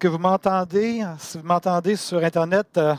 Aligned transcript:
Que 0.00 0.08
vous 0.08 0.18
m'entendez? 0.18 1.04
Si 1.18 1.36
vous 1.36 1.46
m'entendez 1.46 1.94
sur 1.94 2.24
Internet, 2.24 2.66
euh, 2.78 2.94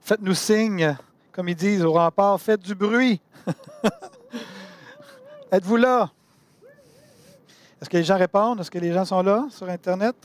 faites-nous 0.00 0.32
signe. 0.34 0.96
Comme 1.30 1.50
ils 1.50 1.54
disent 1.54 1.84
au 1.84 1.92
rempart, 1.92 2.40
faites 2.40 2.62
du 2.62 2.74
bruit. 2.74 3.20
Êtes-vous 5.52 5.76
là? 5.76 6.10
Est-ce 7.80 7.90
que 7.90 7.98
les 7.98 8.02
gens 8.02 8.16
répondent? 8.16 8.60
Est-ce 8.60 8.70
que 8.70 8.78
les 8.78 8.92
gens 8.94 9.04
sont 9.04 9.22
là 9.22 9.46
sur 9.50 9.68
Internet? 9.68 10.16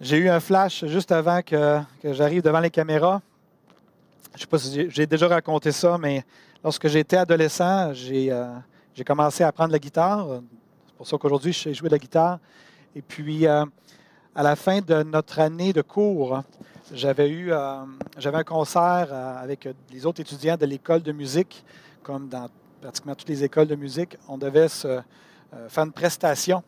J'ai 0.00 0.16
eu 0.16 0.28
un 0.30 0.40
flash 0.40 0.86
juste 0.86 1.12
avant 1.12 1.42
que, 1.42 1.80
j'arrive 2.04 2.42
devant 2.42 2.60
les 2.60 2.70
caméras. 2.70 3.20
Je 4.32 4.36
ne 4.36 4.40
sais 4.40 4.46
pas 4.46 4.58
si 4.58 4.90
j'ai- 4.90 5.06
déjà 5.06 5.28
raconté 5.28 5.72
ça, 5.72 5.98
mais 5.98 6.24
lorsque 6.64 6.88
j'étais 6.88 7.18
adolescent, 7.18 7.92
j'ai 7.92 8.32
euh, 8.32 8.48
commencé 9.06 9.44
à 9.44 9.48
apprendre 9.48 9.72
la 9.72 9.78
guitare. 9.78 10.40
Pour 10.98 11.06
ça 11.06 11.16
qu'aujourd'hui, 11.16 11.52
je 11.52 11.60
sais 11.60 11.74
jouer 11.74 11.88
de 11.88 11.94
la 11.94 11.98
guitare. 12.00 12.40
Et 12.96 13.02
puis, 13.02 13.46
euh, 13.46 13.64
à 14.34 14.42
la 14.42 14.56
fin 14.56 14.80
de 14.80 15.04
notre 15.04 15.38
année 15.38 15.72
de 15.72 15.80
cours, 15.80 16.42
j'avais 16.92 17.28
eu 17.28 17.52
euh, 17.52 17.84
j'avais 18.16 18.38
un 18.38 18.42
concert 18.42 19.06
euh, 19.12 19.36
avec 19.40 19.68
les 19.92 20.06
autres 20.06 20.20
étudiants 20.20 20.56
de 20.56 20.66
l'école 20.66 21.04
de 21.04 21.12
musique, 21.12 21.64
comme 22.02 22.28
dans 22.28 22.48
pratiquement 22.82 23.14
toutes 23.14 23.28
les 23.28 23.44
écoles 23.44 23.68
de 23.68 23.76
musique. 23.76 24.16
On 24.26 24.38
devait 24.38 24.66
se, 24.66 25.00
faire 25.68 25.84
une 25.84 25.92
prestation. 25.92 26.64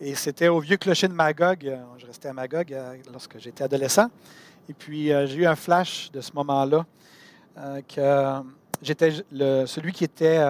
Et 0.00 0.14
c'était 0.14 0.48
au 0.48 0.58
vieux 0.60 0.78
clocher 0.78 1.08
de 1.08 1.12
Magog. 1.12 1.70
Je 1.98 2.06
restais 2.06 2.28
à 2.28 2.32
Magog 2.32 2.74
lorsque 3.12 3.38
j'étais 3.38 3.64
adolescent. 3.64 4.08
Et 4.70 4.72
puis, 4.72 5.08
j'ai 5.08 5.36
eu 5.36 5.46
un 5.46 5.56
flash 5.56 6.10
de 6.12 6.22
ce 6.22 6.32
moment-là 6.32 6.86
que 7.86 8.42
j'étais 8.80 9.10
celui 9.30 9.92
qui 9.92 10.04
était, 10.04 10.42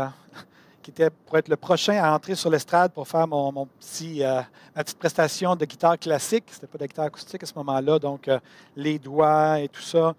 qui 0.87 0.93
était 0.93 1.11
pour 1.11 1.37
être 1.37 1.49
le 1.49 1.57
prochain 1.57 2.01
à 2.01 2.13
entrer 2.15 2.37
sur 2.37 2.49
l'estrade 2.49 2.93
pour 2.93 3.09
faire 3.09 3.27
mon, 3.27 3.67
petit, 3.67 4.23
euh, 4.23 4.41
ma 4.77 4.85
petite 4.85 4.99
prestation 4.99 5.57
de 5.57 5.65
guitare 5.65 5.99
classique. 5.99 6.45
C'était 6.49 6.69
pas 6.69 6.79
de 6.79 6.87
guitare 6.87 7.07
acoustique 7.07 7.43
à 7.43 7.47
ce 7.47 7.55
moment-là, 7.57 7.99
donc 7.99 8.29
euh, 8.29 8.39
les 8.77 8.97
doigts 9.01 9.59
et 9.59 9.67
tout 9.67 9.83
ça. 9.83 10.15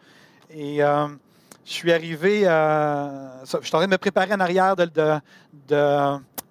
Et 0.50 0.84
euh, 0.84 1.08
je 1.64 1.72
suis 1.72 1.94
arrivé, 1.94 2.42
je 2.42 3.46
suis 3.46 3.76
en 3.76 3.78
train 3.78 3.86
de 3.86 3.92
me 3.92 3.98
préparer 3.98 4.34
en 4.34 4.42
arrière 4.42 4.76
de, 4.76 5.22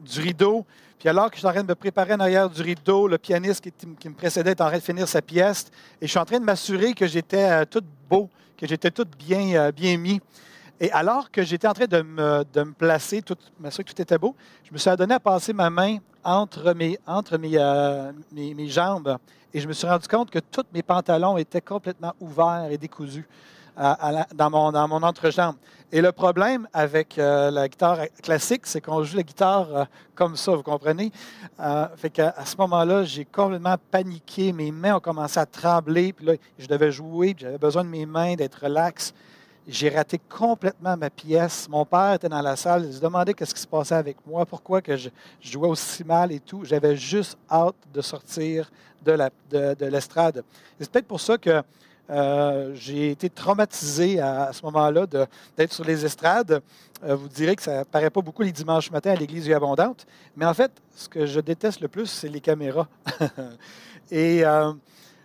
du 0.01 0.21
rideau. 0.23 0.65
Puis 0.99 1.11
alors 1.11 1.29
que 1.29 1.35
je 1.35 1.41
suis 1.41 1.49
en 1.49 1.53
train 1.53 1.63
de 1.63 1.69
me 1.69 1.75
préparer 1.75 2.15
en 2.15 2.21
arrière 2.21 2.49
du 2.49 2.63
rideau, 2.63 3.09
le 3.09 3.19
pianiste 3.19 3.61
qui, 3.61 3.71
qui 4.01 4.09
me 4.09 4.15
précédait 4.15 4.53
est 4.53 4.61
en 4.63 4.69
train 4.69 4.79
de 4.79 4.83
finir 4.83 5.07
sa 5.07 5.21
pièce. 5.21 5.67
Et 6.01 6.07
je 6.07 6.11
suis 6.11 6.19
en 6.19 6.25
train 6.25 6.41
de 6.41 6.45
m'assurer 6.47 6.95
que 6.95 7.07
j'étais 7.07 7.67
tout 7.67 7.85
beau, 8.09 8.31
que 8.57 8.67
j'étais 8.67 8.91
tout 8.91 9.05
bien, 9.19 9.71
bien 9.73 9.99
mis. 9.99 10.23
Et 10.79 10.91
alors 10.93 11.31
que 11.31 11.43
j'étais 11.43 11.67
en 11.67 11.73
train 11.73 11.87
de 11.87 12.03
me, 12.03 12.45
de 12.53 12.63
me 12.63 12.73
placer, 12.73 13.23
tout, 13.23 13.35
que 13.35 13.83
tout 13.83 14.03
était 14.03 14.19
beau, 14.19 14.35
je 14.65 14.73
me 14.73 14.79
suis 14.79 14.91
adonné 14.91 15.15
à 15.15 15.21
passer 15.21 15.53
ma 15.53 15.71
main 15.71 15.99
entre 16.23 16.75
mes, 16.75 16.99
entre 17.07 17.39
euh, 17.43 18.13
mes, 18.33 18.55
mes 18.55 18.69
jambes. 18.69 19.17
Et 19.55 19.61
je 19.61 19.67
me 19.69 19.73
suis 19.73 19.87
rendu 19.87 20.07
compte 20.07 20.31
que 20.31 20.39
tous 20.39 20.65
mes 20.75 20.83
pantalons 20.83 21.39
étaient 21.39 21.63
complètement 21.63 22.13
ouverts 22.21 22.69
et 22.71 22.77
décousus 22.77 23.27
la- 23.77 24.27
dans, 24.35 24.51
mon, 24.51 24.73
dans 24.73 24.89
mon 24.89 25.03
entrejambe. 25.03 25.57
Et 25.93 26.01
le 26.01 26.13
problème 26.13 26.67
avec 26.73 27.19
euh, 27.19 27.51
la 27.51 27.69
guitare 27.69 27.99
classique, 28.23 28.67
c'est 28.67 28.81
qu'on 28.81 29.03
joue 29.05 29.19
la 29.19 29.23
guitare 29.23 29.69
euh, 29.75 29.85
comme 30.15 30.37
ça, 30.37 30.53
vous 30.53 30.63
comprenez? 30.63 31.13
Euh, 31.61 31.87
fait 31.97 32.11
qu'à 32.11 32.35
ce 32.45 32.57
moment-là, 32.57 33.05
j'ai 33.05 33.25
complètement 33.25 33.77
paniqué. 33.91 34.53
Mes 34.53 34.73
mains 34.73 34.97
ont 34.97 35.01
commencé 35.01 35.39
à 35.39 35.47
trembler. 35.47 36.13
Puis 36.13 36.27
là, 36.27 36.33
je 36.59 36.67
devais 36.67 36.91
jouer. 36.91 37.37
J'avais 37.39 37.59
besoin 37.59 37.85
de 37.85 37.89
mes 37.89 38.05
mains, 38.05 38.35
d'être 38.35 38.65
relax. 38.65 39.15
J'ai 39.69 39.89
raté 39.89 40.21
complètement 40.29 40.97
ma 40.97 41.11
pièce. 41.11 41.69
Mon 41.69 41.85
père 41.85 42.15
était 42.15 42.29
dans 42.29 42.41
la 42.41 42.55
salle. 42.55 42.85
Il 42.87 42.95
se 42.95 43.01
demandait 43.01 43.35
qu'est-ce 43.35 43.55
qui 43.55 43.61
se 43.61 43.67
passait 43.67 43.97
avec 43.97 44.17
moi, 44.25 44.47
pourquoi 44.47 44.81
que 44.81 44.97
je, 44.97 45.09
jouais 45.41 45.69
aussi 45.69 46.05
mal 46.05 46.31
et 46.31 46.39
tout. 46.39 46.65
J'avais 46.65 46.97
juste 46.97 47.37
hâte 47.51 47.75
de 47.93 48.01
sortir 48.01 48.71
de 49.05 49.87
l'estrade. 49.87 50.45
C'est 50.79 50.91
peut-être 50.91 51.09
pour 51.09 51.21
ça 51.21 51.37
que 51.37 51.63
euh, 52.09 52.73
j'ai 52.75 53.11
été 53.11 53.29
traumatisé 53.29 54.21
à, 54.21 54.53
ce 54.53 54.63
moment-là 54.67 55.07
d'être 55.57 55.73
sur 55.73 55.85
les 55.85 56.05
estrades. 56.05 56.63
Euh, 57.05 57.17
vous 57.17 57.29
direz 57.29 57.57
que 57.57 57.63
ça 57.63 57.81
ne 57.81 57.85
paraît 57.85 58.11
pas 58.11 58.21
beaucoup 58.21 58.43
les 58.43 58.53
dimanches 58.53 58.91
matins 58.91 59.11
à 59.11 59.17
l'Église 59.17 59.47
Vie 59.47 59.55
Abondante. 59.55 60.07
Mais 60.37 60.47
en 60.47 60.55
fait, 60.55 60.71
ce 60.95 61.09
que 61.09 61.27
je 61.27 61.41
déteste 61.41 61.81
le 61.81 61.89
plus, 61.89 62.07
c'est 62.07 62.29
les 62.29 62.41
caméras. 62.41 62.87
Et 64.11 64.45
euh, 64.45 64.73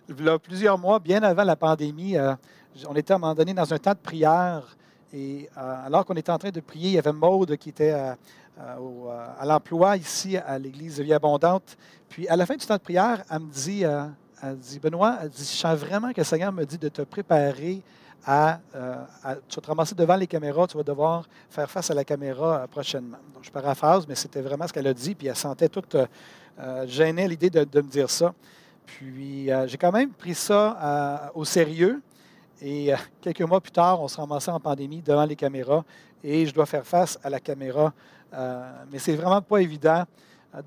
il 0.08 0.38
plusieurs 0.42 0.78
mois, 0.78 0.98
bien 0.98 1.22
avant 1.22 1.44
la 1.44 1.56
pandémie, 1.56 2.16
euh, 2.16 2.34
on 2.88 2.94
était 2.94 3.12
à 3.12 3.16
un 3.16 3.18
moment 3.18 3.34
donné 3.34 3.54
dans 3.54 3.72
un 3.72 3.78
temps 3.78 3.92
de 3.92 3.96
prière. 3.98 4.76
Et 5.12 5.48
euh, 5.58 5.86
alors 5.86 6.04
qu'on 6.06 6.14
était 6.14 6.32
en 6.32 6.38
train 6.38 6.50
de 6.50 6.60
prier, 6.60 6.88
il 6.90 6.94
y 6.94 6.98
avait 6.98 7.12
Maude 7.12 7.56
qui 7.56 7.68
était 7.68 7.90
à, 7.90 8.16
à- 8.58 8.80
au- 8.80 9.08
à 9.10 9.44
l'emploi 9.44 9.96
ici 9.96 10.36
à 10.36 10.58
l'Église 10.58 10.96
de 10.96 11.02
Vie 11.02 11.12
Abondante. 11.12 11.76
Puis 12.08 12.26
à 12.28 12.36
la 12.36 12.46
fin 12.46 12.56
du 12.56 12.64
temps 12.66 12.76
de 12.76 12.80
prière, 12.80 13.22
elle 13.30 13.40
me 13.40 13.50
dit, 13.52 13.84
euh, 13.84 14.04
elle 14.42 14.56
dit 14.58 14.78
Benoît, 14.78 15.18
elle 15.22 15.28
dit, 15.28 15.42
je 15.44 15.56
sens 15.58 15.78
vraiment 15.78 16.12
que 16.12 16.20
le 16.20 16.24
Seigneur 16.24 16.52
me 16.52 16.64
dit 16.64 16.78
de 16.78 16.88
te 16.88 17.02
préparer 17.02 17.82
à, 18.24 18.60
euh, 18.74 18.96
Tu 19.48 19.56
vas 19.56 19.62
te 19.62 19.66
ramasser 19.66 19.94
devant 19.94 20.16
les 20.16 20.26
caméras, 20.26 20.66
tu 20.66 20.76
vas 20.76 20.82
devoir 20.84 21.26
faire 21.50 21.68
face 21.70 21.90
à 21.90 21.94
la 21.94 22.04
caméra 22.04 22.60
euh, 22.60 22.66
prochainement. 22.68 23.18
Donc 23.34 23.42
je 23.44 23.50
paraphrase, 23.50 24.06
mais 24.08 24.14
c'était 24.14 24.40
vraiment 24.40 24.66
ce 24.66 24.72
qu'elle 24.72 24.86
a 24.86 24.94
dit. 24.94 25.14
Puis 25.14 25.26
elle 25.26 25.36
sentait 25.36 25.68
toute 25.68 25.94
euh, 25.96 26.06
euh, 26.60 26.86
gênée 26.86 27.26
l'idée 27.28 27.50
de, 27.50 27.60
me 27.80 27.88
dire 27.88 28.08
ça. 28.08 28.32
Puis 28.86 29.50
euh, 29.50 29.66
j'ai 29.66 29.76
quand 29.76 29.92
même 29.92 30.10
pris 30.10 30.34
ça 30.34 30.78
euh, 30.80 31.16
au 31.34 31.44
sérieux. 31.44 32.00
Et 32.64 32.92
euh, 32.92 32.96
quelques 33.20 33.42
mois 33.42 33.60
plus 33.60 33.72
tard, 33.72 34.00
on 34.00 34.06
se 34.06 34.16
ramassait 34.16 34.52
en 34.52 34.60
pandémie 34.60 35.02
devant 35.02 35.24
les 35.24 35.34
caméras 35.34 35.84
et 36.22 36.46
je 36.46 36.54
dois 36.54 36.64
faire 36.66 36.86
face 36.86 37.18
à 37.24 37.28
la 37.28 37.40
caméra. 37.40 37.92
Euh, 38.32 38.72
mais 38.90 39.00
c'est 39.00 39.16
vraiment 39.16 39.42
pas 39.42 39.58
évident 39.58 40.04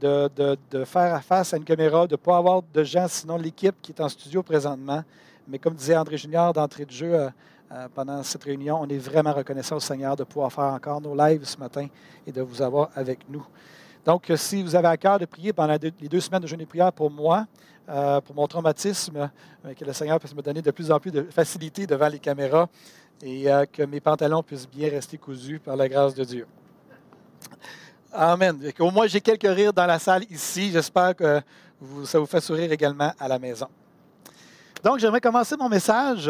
euh, 0.03 0.57
de, 0.69 0.83
faire 0.83 1.23
face 1.23 1.53
à 1.53 1.57
une 1.57 1.63
caméra, 1.63 2.05
de 2.05 2.13
ne 2.13 2.17
pas 2.17 2.35
avoir 2.35 2.61
de 2.61 2.83
gens, 2.83 3.07
sinon 3.07 3.37
l'équipe 3.37 3.75
qui 3.81 3.93
est 3.93 4.01
en 4.01 4.09
studio 4.09 4.43
présentement. 4.43 5.03
Mais 5.47 5.57
comme 5.57 5.73
disait 5.73 5.95
André 5.95 6.17
Junior 6.17 6.51
d'entrée 6.51 6.85
de 6.85 6.91
jeu 6.91 7.29
pendant 7.93 8.23
cette 8.23 8.43
réunion, 8.43 8.79
on 8.81 8.87
est 8.87 8.97
vraiment 8.97 9.31
reconnaissant 9.31 9.75
au 9.75 9.79
Seigneur 9.79 10.15
de 10.15 10.23
pouvoir 10.23 10.51
faire 10.51 10.65
encore 10.65 10.99
nos 11.01 11.15
lives 11.15 11.45
ce 11.45 11.57
matin 11.57 11.87
et 12.25 12.31
de 12.31 12.41
vous 12.41 12.61
avoir 12.61 12.89
avec 12.95 13.19
nous. 13.29 13.45
Donc, 14.05 14.29
euh, 14.29 14.37
si 14.37 14.61
vous 14.61 14.75
avez 14.75 14.87
à 14.87 14.97
cœur 14.97 15.17
de 15.17 15.25
prier 15.25 15.51
pendant 15.51 15.75
les 15.81 16.07
deux 16.07 16.19
semaines 16.19 16.41
de 16.41 16.47
jeûne 16.47 16.61
et 16.61 16.65
prière 16.67 16.93
pour 16.93 17.09
moi, 17.09 17.47
euh, 17.89 18.21
pour 18.21 18.35
mon 18.35 18.45
traumatisme, 18.45 19.29
euh, 19.65 19.73
que 19.73 19.83
le 19.83 19.93
Seigneur 19.93 20.19
puisse 20.19 20.35
me 20.35 20.43
donner 20.43 20.61
de 20.61 20.69
plus 20.69 20.91
en 20.91 20.99
plus 20.99 21.09
de 21.09 21.23
facilité 21.23 21.87
devant 21.87 22.07
les 22.07 22.19
caméras 22.19 22.69
et 23.23 23.45
que 23.71 23.83
mes 23.83 24.01
pantalons 24.01 24.43
puissent 24.43 24.69
bien 24.69 24.89
rester 24.89 25.17
cousus 25.17 25.57
par 25.57 25.77
la 25.77 25.87
grâce 25.87 26.13
de 26.13 26.25
Dieu. 26.25 26.45
Amen. 28.11 28.59
Au 28.77 28.91
moins, 28.91 29.07
j'ai 29.07 29.21
quelques 29.21 29.47
rires 29.47 29.71
dans 29.71 29.85
la 29.85 29.97
salle 29.99 30.23
ici. 30.29 30.69
J'espère 30.69 31.15
que 31.15 31.41
ça 32.03 32.19
vous 32.19 32.25
fait 32.25 32.41
sourire 32.41 32.69
également 32.73 33.13
à 33.17 33.29
la 33.29 33.39
maison. 33.39 33.67
Donc, 34.83 34.99
j'aimerais 34.99 35.21
commencer 35.21 35.55
mon 35.57 35.69
message. 35.69 36.29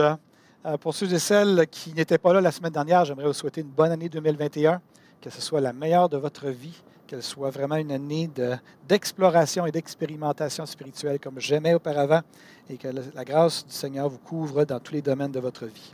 pour 0.79 0.93
ceux 0.93 1.11
et 1.11 1.17
celles 1.17 1.65
qui 1.71 1.91
n'étaient 1.93 2.19
pas 2.19 2.33
là 2.33 2.39
la 2.39 2.51
semaine 2.51 2.71
dernière, 2.71 3.03
j'aimerais 3.03 3.25
vous 3.25 3.33
souhaiter 3.33 3.61
une 3.61 3.71
bonne 3.71 3.91
année 3.91 4.07
2021, 4.07 4.79
que 5.19 5.31
ce 5.31 5.41
soit 5.41 5.61
la 5.61 5.73
meilleure 5.73 6.07
de 6.07 6.17
votre 6.17 6.49
vie, 6.49 6.83
qu'elle 7.07 7.23
soit 7.23 7.49
vraiment 7.49 7.75
une 7.75 7.91
année 7.91 8.27
de- 8.27 8.55
d'exploration 8.87 9.65
et 9.65 9.71
d'expérimentation 9.71 10.65
spirituelle 10.65 11.19
comme 11.19 11.39
jamais 11.39 11.73
auparavant, 11.73 12.21
et 12.69 12.77
que 12.77 12.87
la, 12.87 13.01
la 13.13 13.25
grâce 13.25 13.65
du 13.65 13.73
Seigneur 13.73 14.09
vous 14.09 14.19
couvre 14.19 14.65
dans 14.65 14.79
tous 14.79 14.93
les 14.93 15.01
domaines 15.01 15.31
de 15.31 15.39
votre 15.39 15.65
vie. 15.65 15.93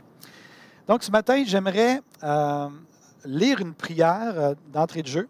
Donc, 0.86 1.02
ce 1.02 1.10
matin, 1.10 1.42
j'aimerais 1.46 2.00
euh, 2.22 2.68
lire 3.24 3.60
une 3.60 3.74
prière 3.74 4.32
euh, 4.36 4.54
d'entrée 4.72 5.02
de 5.02 5.08
jeu. 5.08 5.28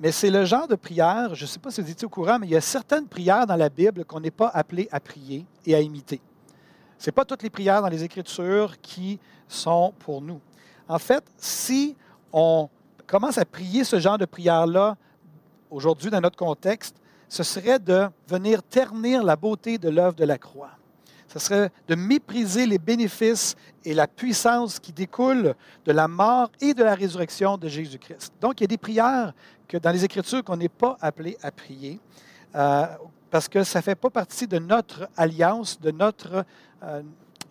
Mais 0.00 0.10
c'est 0.10 0.30
le 0.30 0.44
genre 0.44 0.66
de 0.66 0.74
prière, 0.74 1.34
je 1.34 1.44
ne 1.44 1.46
sais 1.46 1.60
pas 1.60 1.70
si 1.70 1.80
vous 1.80 1.88
étiez 1.88 2.06
au 2.06 2.08
courant, 2.08 2.36
mais 2.38 2.48
il 2.48 2.52
y 2.52 2.56
a 2.56 2.60
certaines 2.60 3.06
prières 3.06 3.46
dans 3.46 3.54
la 3.54 3.68
Bible 3.68 4.04
qu'on 4.04 4.18
n'est 4.18 4.32
pas 4.32 4.48
appelé 4.48 4.88
à 4.90 4.98
prier 4.98 5.46
et 5.64 5.76
à 5.76 5.80
imiter. 5.80 6.20
Ce 6.98 7.06
n'est 7.06 7.12
pas 7.12 7.24
toutes 7.24 7.44
les 7.44 7.50
prières 7.50 7.80
dans 7.80 7.88
les 7.88 8.02
Écritures 8.02 8.80
qui 8.80 9.20
sont 9.46 9.94
pour 10.00 10.20
nous. 10.20 10.40
En 10.88 10.98
fait, 10.98 11.22
si 11.36 11.96
on 12.32 12.68
commence 13.06 13.38
à 13.38 13.44
prier 13.44 13.84
ce 13.84 14.00
genre 14.00 14.18
de 14.18 14.24
prière-là 14.24 14.96
aujourd'hui 15.72 16.10
dans 16.10 16.20
notre 16.20 16.36
contexte, 16.36 16.96
ce 17.28 17.42
serait 17.42 17.78
de 17.78 18.08
venir 18.28 18.62
ternir 18.62 19.24
la 19.24 19.36
beauté 19.36 19.78
de 19.78 19.88
l'œuvre 19.88 20.14
de 20.14 20.24
la 20.24 20.38
croix. 20.38 20.70
Ce 21.28 21.38
serait 21.38 21.70
de 21.88 21.94
mépriser 21.94 22.66
les 22.66 22.78
bénéfices 22.78 23.56
et 23.84 23.94
la 23.94 24.06
puissance 24.06 24.78
qui 24.78 24.92
découlent 24.92 25.54
de 25.86 25.92
la 25.92 26.06
mort 26.06 26.50
et 26.60 26.74
de 26.74 26.84
la 26.84 26.94
résurrection 26.94 27.56
de 27.56 27.68
Jésus-Christ. 27.68 28.34
Donc, 28.38 28.60
il 28.60 28.64
y 28.64 28.66
a 28.66 28.68
des 28.68 28.76
prières 28.76 29.32
que 29.66 29.78
dans 29.78 29.90
les 29.90 30.04
Écritures 30.04 30.44
qu'on 30.44 30.58
n'est 30.58 30.68
pas 30.68 30.98
appelé 31.00 31.38
à 31.42 31.50
prier. 31.50 31.98
Euh, 32.54 32.86
parce 33.30 33.48
que 33.48 33.64
ça 33.64 33.78
ne 33.78 33.82
fait 33.82 33.94
pas 33.94 34.10
partie 34.10 34.46
de 34.46 34.58
notre 34.58 35.08
alliance, 35.16 35.80
de 35.80 35.90
notre 35.90 36.44
euh, 36.82 37.02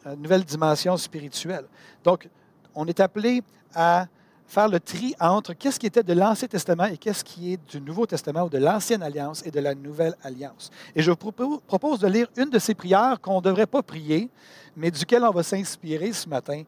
euh, 0.05 0.15
nouvelle 0.15 0.43
dimension 0.43 0.95
spirituelle. 0.95 1.65
Donc, 2.03 2.29
on 2.75 2.85
est 2.85 2.99
appelé 2.99 3.41
à 3.73 4.05
faire 4.51 4.67
le 4.67 4.81
tri 4.81 5.15
entre 5.17 5.53
qu'est-ce 5.53 5.79
qui 5.79 5.85
était 5.85 6.03
de 6.03 6.11
l'Ancien 6.11 6.49
Testament 6.49 6.83
et 6.83 6.97
qu'est-ce 6.97 7.23
qui 7.23 7.53
est 7.53 7.69
du 7.69 7.79
Nouveau 7.79 8.05
Testament 8.05 8.43
ou 8.43 8.49
de 8.49 8.57
l'Ancienne 8.57 9.01
Alliance 9.01 9.41
et 9.45 9.51
de 9.51 9.61
la 9.61 9.73
Nouvelle 9.73 10.13
Alliance. 10.23 10.69
Et 10.93 11.01
je 11.01 11.09
vous 11.09 11.15
propose 11.15 11.99
de 11.99 12.07
lire 12.07 12.27
une 12.35 12.49
de 12.49 12.59
ces 12.59 12.75
prières 12.75 13.21
qu'on 13.21 13.37
ne 13.37 13.41
devrait 13.41 13.65
pas 13.65 13.81
prier, 13.81 14.29
mais 14.75 14.91
duquel 14.91 15.23
on 15.23 15.31
va 15.31 15.41
s'inspirer 15.41 16.11
ce 16.11 16.27
matin, 16.27 16.63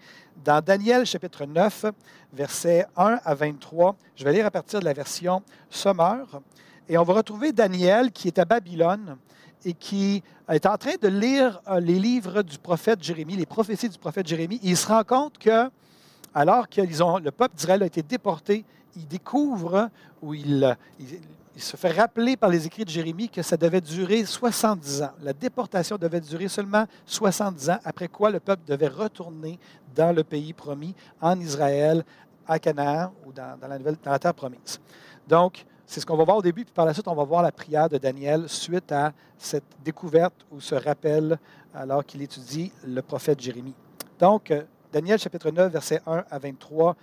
dans 0.45 0.63
Daniel 0.63 1.06
chapitre 1.06 1.45
9, 1.45 1.88
versets 2.31 2.85
1 2.95 3.19
à 3.21 3.35
23. 3.35 3.97
Je 4.15 4.24
vais 4.24 4.31
lire 4.31 4.45
à 4.45 4.51
partir 4.51 4.80
de 4.80 4.85
la 4.85 4.94
version 4.94 5.44
Sommeur. 5.69 6.41
Et 6.88 6.97
on 6.97 7.03
va 7.03 7.15
retrouver 7.15 7.51
Daniel 7.51 8.13
qui 8.13 8.30
est 8.30 8.39
à 8.39 8.45
Babylone 8.45 9.18
et 9.65 9.74
qui 9.74 10.24
est 10.47 10.65
en 10.65 10.77
train 10.77 10.95
de 11.01 11.07
lire 11.09 11.62
euh, 11.68 11.81
les 11.81 12.00
livres 12.00 12.44
du 12.44 12.57
prophète 12.57 13.03
Jérémie, 13.03 13.35
les 13.35 13.45
prophéties 13.45 13.89
du 13.89 13.97
prophète 13.97 14.27
Jérémie. 14.27 14.62
il 14.63 14.77
se 14.77 14.88
rend 14.88 15.03
compte 15.03 15.38
que 15.38 15.69
alors 16.33 16.68
que 16.68 16.81
le 16.81 17.31
peuple 17.31 17.56
d'Israël 17.56 17.83
a 17.83 17.85
été 17.85 18.01
déporté, 18.01 18.65
il 18.95 19.07
découvre 19.07 19.89
ou 20.21 20.33
il, 20.33 20.75
se 21.56 21.77
fait 21.77 21.91
rappeler 21.91 22.35
par 22.35 22.50
les 22.50 22.65
écrits 22.65 22.85
de 22.85 22.89
Jérémie 22.89 23.30
que 23.30 23.41
ça 23.44 23.57
devait 23.57 23.81
durer 23.81 24.25
70 24.25 25.03
ans. 25.03 25.12
La 25.21 25.33
déportation 25.33 25.97
devait 25.97 26.19
durer 26.19 26.47
seulement 26.47 26.85
70 27.06 27.69
ans, 27.69 27.80
après 27.85 28.07
quoi 28.07 28.31
le 28.31 28.39
peuple 28.39 28.63
devait 28.65 28.88
retourner 28.88 29.59
dans 29.95 30.15
le 30.15 30.24
pays 30.24 30.53
promis, 30.53 30.95
en 31.21 31.39
Israël, 31.39 32.03
à 32.47 32.57
Canaan 32.57 33.13
ou 33.25 33.31
dans, 33.31 33.56
la, 33.68 33.77
nouvelle, 33.77 33.97
dans 34.03 34.12
la 34.12 34.19
terre 34.19 34.33
promise. 34.33 34.80
Donc, 35.27 35.65
c'est 35.85 36.00
ce 36.00 36.06
qu'on 36.06 36.18
va 36.18 36.24
voir 36.24 36.38
au 36.38 36.41
début, 36.41 36.65
puis 36.65 36.74
par 36.74 36.85
la 36.85 36.94
suite, 36.94 37.07
on 37.07 37.13
va 37.13 37.24
voir 37.24 37.44
la 37.44 37.51
prière 37.51 37.88
de 37.88 37.97
Daniel 37.97 38.50
suite 38.50 38.91
à 38.91 39.13
cette 39.38 39.63
découverte 39.83 40.45
ou 40.51 40.59
ce 40.59 40.75
rappel 40.75 41.38
alors 41.74 42.03
qu'il 42.03 42.21
étudie 42.21 42.71
le 42.85 43.01
prophète 43.01 43.39
Jérémie. 43.39 43.75
Donc, 44.19 44.51
Daniel 44.94 45.18
chapitre 45.18 45.50
9, 45.50 45.72
versets 45.72 46.01
1 46.06 46.24
à 46.30 46.38
23 46.38 46.95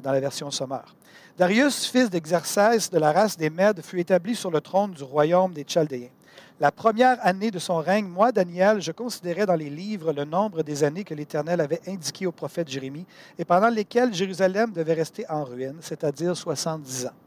dans 0.00 0.12
la 0.12 0.20
version 0.20 0.50
sommaire. 0.50 0.96
Darius, 1.36 1.84
fils 1.84 2.08
d'Exercès 2.08 2.88
de 2.90 2.98
la 2.98 3.12
race 3.12 3.36
des 3.36 3.50
Mèdes, 3.50 3.82
fut 3.82 4.00
établi 4.00 4.34
sur 4.34 4.50
le 4.50 4.62
trône 4.62 4.92
du 4.92 5.02
royaume 5.02 5.52
des 5.52 5.64
Chaldéens. 5.64 6.08
La 6.58 6.72
première 6.72 7.18
année 7.20 7.50
de 7.50 7.58
son 7.58 7.76
règne, 7.76 8.06
moi, 8.06 8.32
Daniel, 8.32 8.80
je 8.80 8.92
considérais 8.92 9.44
dans 9.44 9.56
les 9.56 9.68
livres 9.68 10.14
le 10.14 10.24
nombre 10.24 10.62
des 10.62 10.84
années 10.84 11.04
que 11.04 11.12
l'Éternel 11.12 11.60
avait 11.60 11.82
indiqué 11.86 12.26
au 12.26 12.32
prophète 12.32 12.70
Jérémie 12.70 13.04
et 13.38 13.44
pendant 13.44 13.68
lesquelles 13.68 14.14
Jérusalem 14.14 14.72
devait 14.72 14.94
rester 14.94 15.28
en 15.28 15.44
ruine, 15.44 15.76
c'est-à-dire 15.82 16.34
70 16.34 17.06
ans. 17.06 17.23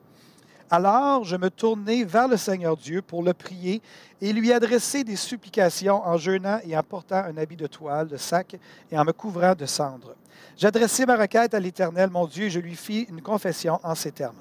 Alors 0.70 1.24
je 1.24 1.38
me 1.38 1.50
tournai 1.50 2.04
vers 2.04 2.28
le 2.28 2.36
Seigneur 2.36 2.76
Dieu 2.76 3.02
pour 3.02 3.24
le 3.24 3.34
prier 3.34 3.82
et 4.20 4.34
lui 4.34 4.52
adresser 4.52 5.06
des 5.06 5.16
supplications 5.16 6.06
en 6.06 6.18
jeûnant 6.18 6.60
et 6.66 6.78
en 6.78 6.84
portant 6.84 7.24
un 7.24 7.38
habit 7.38 7.56
de 7.56 7.68
toile, 7.68 8.10
de 8.10 8.18
sac 8.18 8.58
et 8.92 9.00
en 9.00 9.06
me 9.06 9.14
couvrant 9.14 9.56
de 9.56 9.66
cendres. 9.66 10.16
J'adressai 10.58 11.06
ma 11.06 11.16
requête 11.16 11.54
à 11.54 11.60
l'Éternel, 11.60 12.10
mon 12.10 12.28
Dieu, 12.28 12.46
et 12.46 12.50
je 12.50 12.60
lui 12.60 12.76
fis 12.76 13.04
une 13.04 13.22
confession 13.22 13.80
en 13.82 13.96
ces 13.96 14.12
termes. 14.12 14.36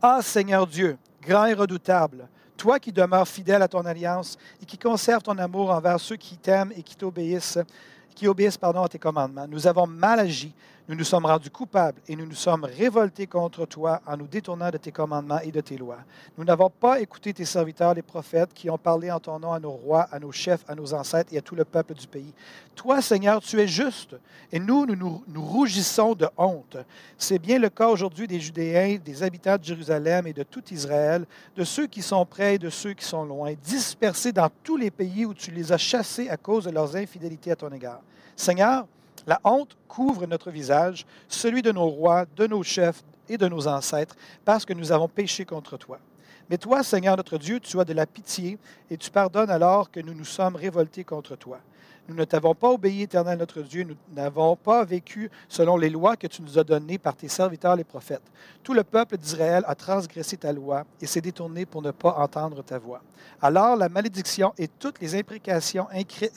Ah 0.00 0.20
Seigneur 0.22 0.66
Dieu, 0.66 0.96
grand 1.20 1.44
et 1.44 1.54
redoutable, 1.54 2.26
toi 2.56 2.78
qui 2.78 2.90
demeures 2.92 3.28
fidèle 3.28 3.60
à 3.60 3.68
ton 3.68 3.84
alliance 3.84 4.38
et 4.62 4.64
qui 4.64 4.78
conserves 4.78 5.22
ton 5.22 5.36
amour 5.36 5.70
envers 5.70 6.00
ceux 6.00 6.16
qui 6.16 6.38
t'aiment 6.38 6.72
et 6.74 6.82
qui 6.82 6.96
t'obéissent, 6.96 7.58
qui 8.14 8.26
obéissent 8.26 8.56
pardon, 8.56 8.84
à 8.84 8.88
tes 8.88 8.98
commandements. 8.98 9.46
Nous 9.48 9.66
avons 9.66 9.86
mal 9.86 10.20
agi, 10.20 10.54
nous 10.88 10.94
nous 10.94 11.04
sommes 11.04 11.26
rendus 11.26 11.50
coupables 11.50 12.00
et 12.08 12.16
nous 12.16 12.24
nous 12.24 12.34
sommes 12.34 12.64
révoltés 12.64 13.26
contre 13.26 13.66
toi 13.66 14.00
en 14.06 14.16
nous 14.16 14.26
détournant 14.26 14.70
de 14.70 14.78
tes 14.78 14.90
commandements 14.90 15.38
et 15.40 15.52
de 15.52 15.60
tes 15.60 15.76
lois. 15.76 15.98
Nous 16.38 16.44
n'avons 16.44 16.70
pas 16.70 16.98
écouté 16.98 17.34
tes 17.34 17.44
serviteurs, 17.44 17.92
les 17.92 18.00
prophètes, 18.00 18.54
qui 18.54 18.70
ont 18.70 18.78
parlé 18.78 19.10
en 19.10 19.20
ton 19.20 19.38
nom 19.38 19.52
à 19.52 19.60
nos 19.60 19.72
rois, 19.72 20.08
à 20.10 20.18
nos 20.18 20.32
chefs, 20.32 20.64
à 20.66 20.74
nos 20.74 20.94
ancêtres 20.94 21.30
et 21.34 21.38
à 21.38 21.42
tout 21.42 21.54
le 21.54 21.66
peuple 21.66 21.92
du 21.92 22.06
pays. 22.06 22.32
Toi, 22.74 23.02
Seigneur, 23.02 23.42
tu 23.42 23.60
es 23.60 23.68
juste 23.68 24.16
et 24.50 24.58
nous, 24.58 24.86
nous 24.86 25.22
nous, 25.28 25.44
rougissons 25.44 26.14
de 26.14 26.26
honte. 26.38 26.78
C'est 27.18 27.38
bien 27.38 27.58
le 27.58 27.68
cas 27.68 27.88
aujourd'hui 27.88 28.26
des 28.26 28.40
Judéens, 28.40 28.96
des 29.04 29.22
habitants 29.22 29.58
de 29.58 29.64
Jérusalem 29.64 30.26
et 30.26 30.32
de 30.32 30.42
tout 30.42 30.64
Israël, 30.70 31.26
de 31.54 31.64
ceux 31.64 31.86
qui 31.86 32.00
sont 32.00 32.24
près 32.24 32.54
et 32.54 32.58
de 32.58 32.70
ceux 32.70 32.94
qui 32.94 33.04
sont 33.04 33.24
loin, 33.24 33.52
dispersés 33.62 34.32
dans 34.32 34.48
tous 34.62 34.78
les 34.78 34.90
pays 34.90 35.26
où 35.26 35.34
tu 35.34 35.50
les 35.50 35.70
as 35.70 35.76
chassés 35.76 36.30
à 36.30 36.38
cause 36.38 36.64
de 36.64 36.70
leurs 36.70 36.96
infidélités 36.96 37.50
à 37.50 37.56
ton 37.56 37.70
égard. 37.72 38.00
Seigneur, 38.34 38.86
la 39.28 39.40
honte 39.44 39.76
couvre 39.88 40.26
notre 40.26 40.50
visage, 40.50 41.04
celui 41.28 41.60
de 41.60 41.70
nos 41.70 41.86
rois, 41.86 42.24
de 42.34 42.46
nos 42.46 42.62
chefs 42.62 43.04
et 43.28 43.36
de 43.36 43.46
nos 43.46 43.68
ancêtres, 43.68 44.16
parce 44.42 44.64
que 44.64 44.72
nous 44.72 44.90
avons 44.90 45.06
péché 45.06 45.44
contre 45.44 45.76
toi. 45.76 45.98
Mais 46.48 46.56
toi, 46.56 46.82
Seigneur 46.82 47.14
notre 47.14 47.36
Dieu, 47.36 47.60
tu 47.60 47.78
as 47.78 47.84
de 47.84 47.92
la 47.92 48.06
pitié 48.06 48.58
et 48.90 48.96
tu 48.96 49.10
pardonnes 49.10 49.50
alors 49.50 49.90
que 49.90 50.00
nous 50.00 50.14
nous 50.14 50.24
sommes 50.24 50.56
révoltés 50.56 51.04
contre 51.04 51.36
toi. 51.36 51.60
Nous 52.08 52.14
ne 52.14 52.24
t'avons 52.24 52.54
pas 52.54 52.70
obéi, 52.70 53.02
éternel 53.02 53.38
notre 53.38 53.60
Dieu. 53.60 53.84
Nous 53.84 53.96
n'avons 54.14 54.56
pas 54.56 54.82
vécu 54.82 55.30
selon 55.46 55.76
les 55.76 55.90
lois 55.90 56.16
que 56.16 56.26
tu 56.26 56.40
nous 56.40 56.58
as 56.58 56.64
données 56.64 56.96
par 56.96 57.14
tes 57.14 57.28
serviteurs 57.28 57.76
les 57.76 57.84
prophètes. 57.84 58.22
Tout 58.62 58.72
le 58.72 58.82
peuple 58.82 59.18
d'Israël 59.18 59.62
a 59.66 59.74
transgressé 59.74 60.38
ta 60.38 60.50
loi 60.50 60.86
et 61.02 61.06
s'est 61.06 61.20
détourné 61.20 61.66
pour 61.66 61.82
ne 61.82 61.90
pas 61.90 62.14
entendre 62.14 62.62
ta 62.64 62.78
voix. 62.78 63.02
Alors 63.42 63.76
la 63.76 63.90
malédiction 63.90 64.54
et 64.56 64.68
toutes 64.68 65.02
les 65.02 65.14
imprécations 65.16 65.86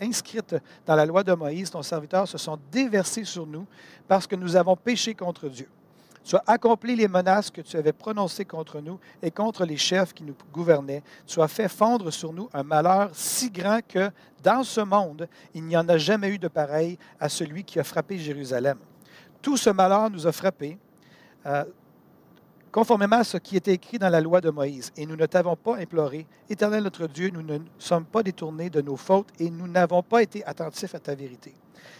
inscrites 0.02 0.58
dans 0.86 0.96
la 0.96 1.06
loi 1.06 1.24
de 1.24 1.34
Moïse, 1.34 1.72
ton 1.72 1.82
serviteur, 1.82 2.28
se 2.28 2.38
sont 2.38 2.60
déversées 2.70 3.24
sur 3.24 3.48
nous 3.48 3.66
parce 4.10 4.28
que 4.28 4.36
nous 4.36 4.58
avons 4.58 4.76
péché 4.76 5.16
contre 5.16 5.48
Dieu. 5.48 5.70
Tu 6.24 6.36
as 6.36 6.44
accompli 6.46 6.96
les 6.96 7.08
menaces 7.08 7.50
que 7.50 7.62
tu 7.62 7.78
avais 7.78 7.94
prononcées 7.94 8.46
contre 8.46 8.80
nous 8.80 9.00
et 9.22 9.32
contre 9.32 9.66
les 9.66 9.78
chefs 9.78 10.14
qui 10.14 10.24
nous 10.24 10.36
gouvernaient. 10.54 11.04
Tu 11.26 11.42
as 11.42 11.48
fait 11.48 11.68
fondre 11.68 12.12
sur 12.12 12.32
nous 12.32 12.50
un 12.54 12.64
malheur 12.64 13.10
si 13.14 13.50
grand 13.50 13.80
que, 13.88 14.12
dans 14.44 14.64
ce 14.64 14.82
monde, 14.82 15.28
il 15.54 15.64
n'y 15.64 15.76
en 15.76 15.88
a 15.90 15.98
jamais 15.98 16.30
eu 16.30 16.38
de 16.38 16.48
pareil 16.48 16.98
à 17.20 17.28
celui 17.28 17.64
qui 17.64 17.80
a 17.80 17.84
frappé 17.84 18.18
Jérusalem. 18.18 18.78
Tout 19.42 19.58
ce 19.58 19.72
malheur 19.72 20.10
nous 20.10 20.28
a 20.28 20.32
frappés. 20.32 20.78
Euh, 21.46 21.66
conformément 22.72 23.18
à 23.18 23.24
ce 23.24 23.38
qui 23.38 23.58
était 23.58 23.74
écrit 23.74 24.00
dans 24.00 24.10
la 24.10 24.22
loi 24.22 24.42
de 24.42 24.50
Moïse. 24.50 24.92
Et 24.96 25.06
nous 25.06 25.16
ne 25.16 25.26
t'avons 25.26 25.56
pas 25.56 25.78
imploré. 25.78 26.26
Éternel 26.50 26.84
notre 26.84 27.08
Dieu, 27.08 27.30
nous 27.34 27.42
ne 27.42 27.60
sommes 27.78 28.06
pas 28.06 28.24
détournés 28.24 28.70
de 28.70 28.82
nos 28.82 28.96
fautes 28.96 29.30
et 29.40 29.50
nous 29.50 29.68
n'avons 29.68 30.02
pas 30.02 30.24
été 30.24 30.46
attentifs 30.46 30.96
à 30.96 31.00
ta 31.00 31.16
vérité. 31.16 31.54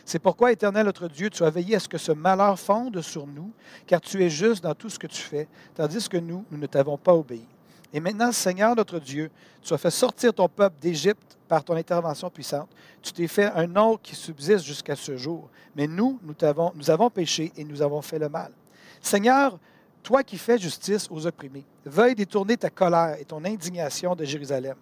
C'est 0.06 0.20
pourquoi, 0.20 0.52
Éternel 0.52 0.86
notre 0.86 1.08
Dieu, 1.08 1.30
tu 1.30 1.44
as 1.44 1.50
veillé 1.50 1.76
à 1.76 1.80
ce 1.80 1.88
que 1.88 1.98
ce 1.98 2.12
malheur 2.12 2.60
fonde 2.60 3.02
sur 3.02 3.28
nous, 3.28 3.52
car 3.86 4.02
tu 4.02 4.24
es 4.24 4.30
juste 4.30 4.64
dans 4.64 4.74
tout 4.74 4.90
ce 4.90 5.00
que 5.00 5.08
tu 5.08 5.22
fais, 5.22 5.48
tandis 5.76 6.08
que 6.08 6.18
nous, 6.18 6.46
nous 6.50 6.58
ne 6.58 6.66
t'avons 6.66 6.98
pas 6.98 7.14
obéi. 7.14 7.46
Et 7.94 8.00
maintenant, 8.00 8.32
Seigneur 8.32 8.76
notre 8.76 9.00
Dieu, 9.00 9.30
tu 9.62 9.74
as 9.74 9.78
fait 9.78 9.92
sortir 9.92 10.34
ton 10.34 10.48
peuple 10.48 10.78
d'Égypte 10.80 11.38
par 11.48 11.64
ton 11.64 11.76
intervention 11.76 12.30
puissante. 12.30 12.70
Tu 13.02 13.12
t'es 13.12 13.28
fait 13.28 13.52
un 13.54 13.68
nom 13.68 13.98
qui 13.98 14.16
subsiste 14.16 14.64
jusqu'à 14.64 14.96
ce 14.96 15.18
jour. 15.18 15.50
Mais 15.76 15.88
nous, 15.88 16.18
nous 16.24 16.34
nous 16.76 16.90
avons 16.90 17.10
péché 17.10 17.52
et 17.58 17.66
nous 17.66 17.82
avons 17.82 18.02
fait 18.02 18.20
le 18.20 18.30
mal. 18.30 18.54
Seigneur, 19.02 19.60
toi 20.02 20.24
qui 20.24 20.38
fais 20.38 20.58
justice 20.58 21.08
aux 21.10 21.26
opprimés, 21.26 21.66
veuille 21.86 22.16
détourner 22.16 22.58
ta 22.58 22.70
colère 22.70 23.18
et 23.20 23.26
ton 23.26 23.44
indignation 23.46 24.16
de 24.16 24.26
Jérusalem, 24.26 24.76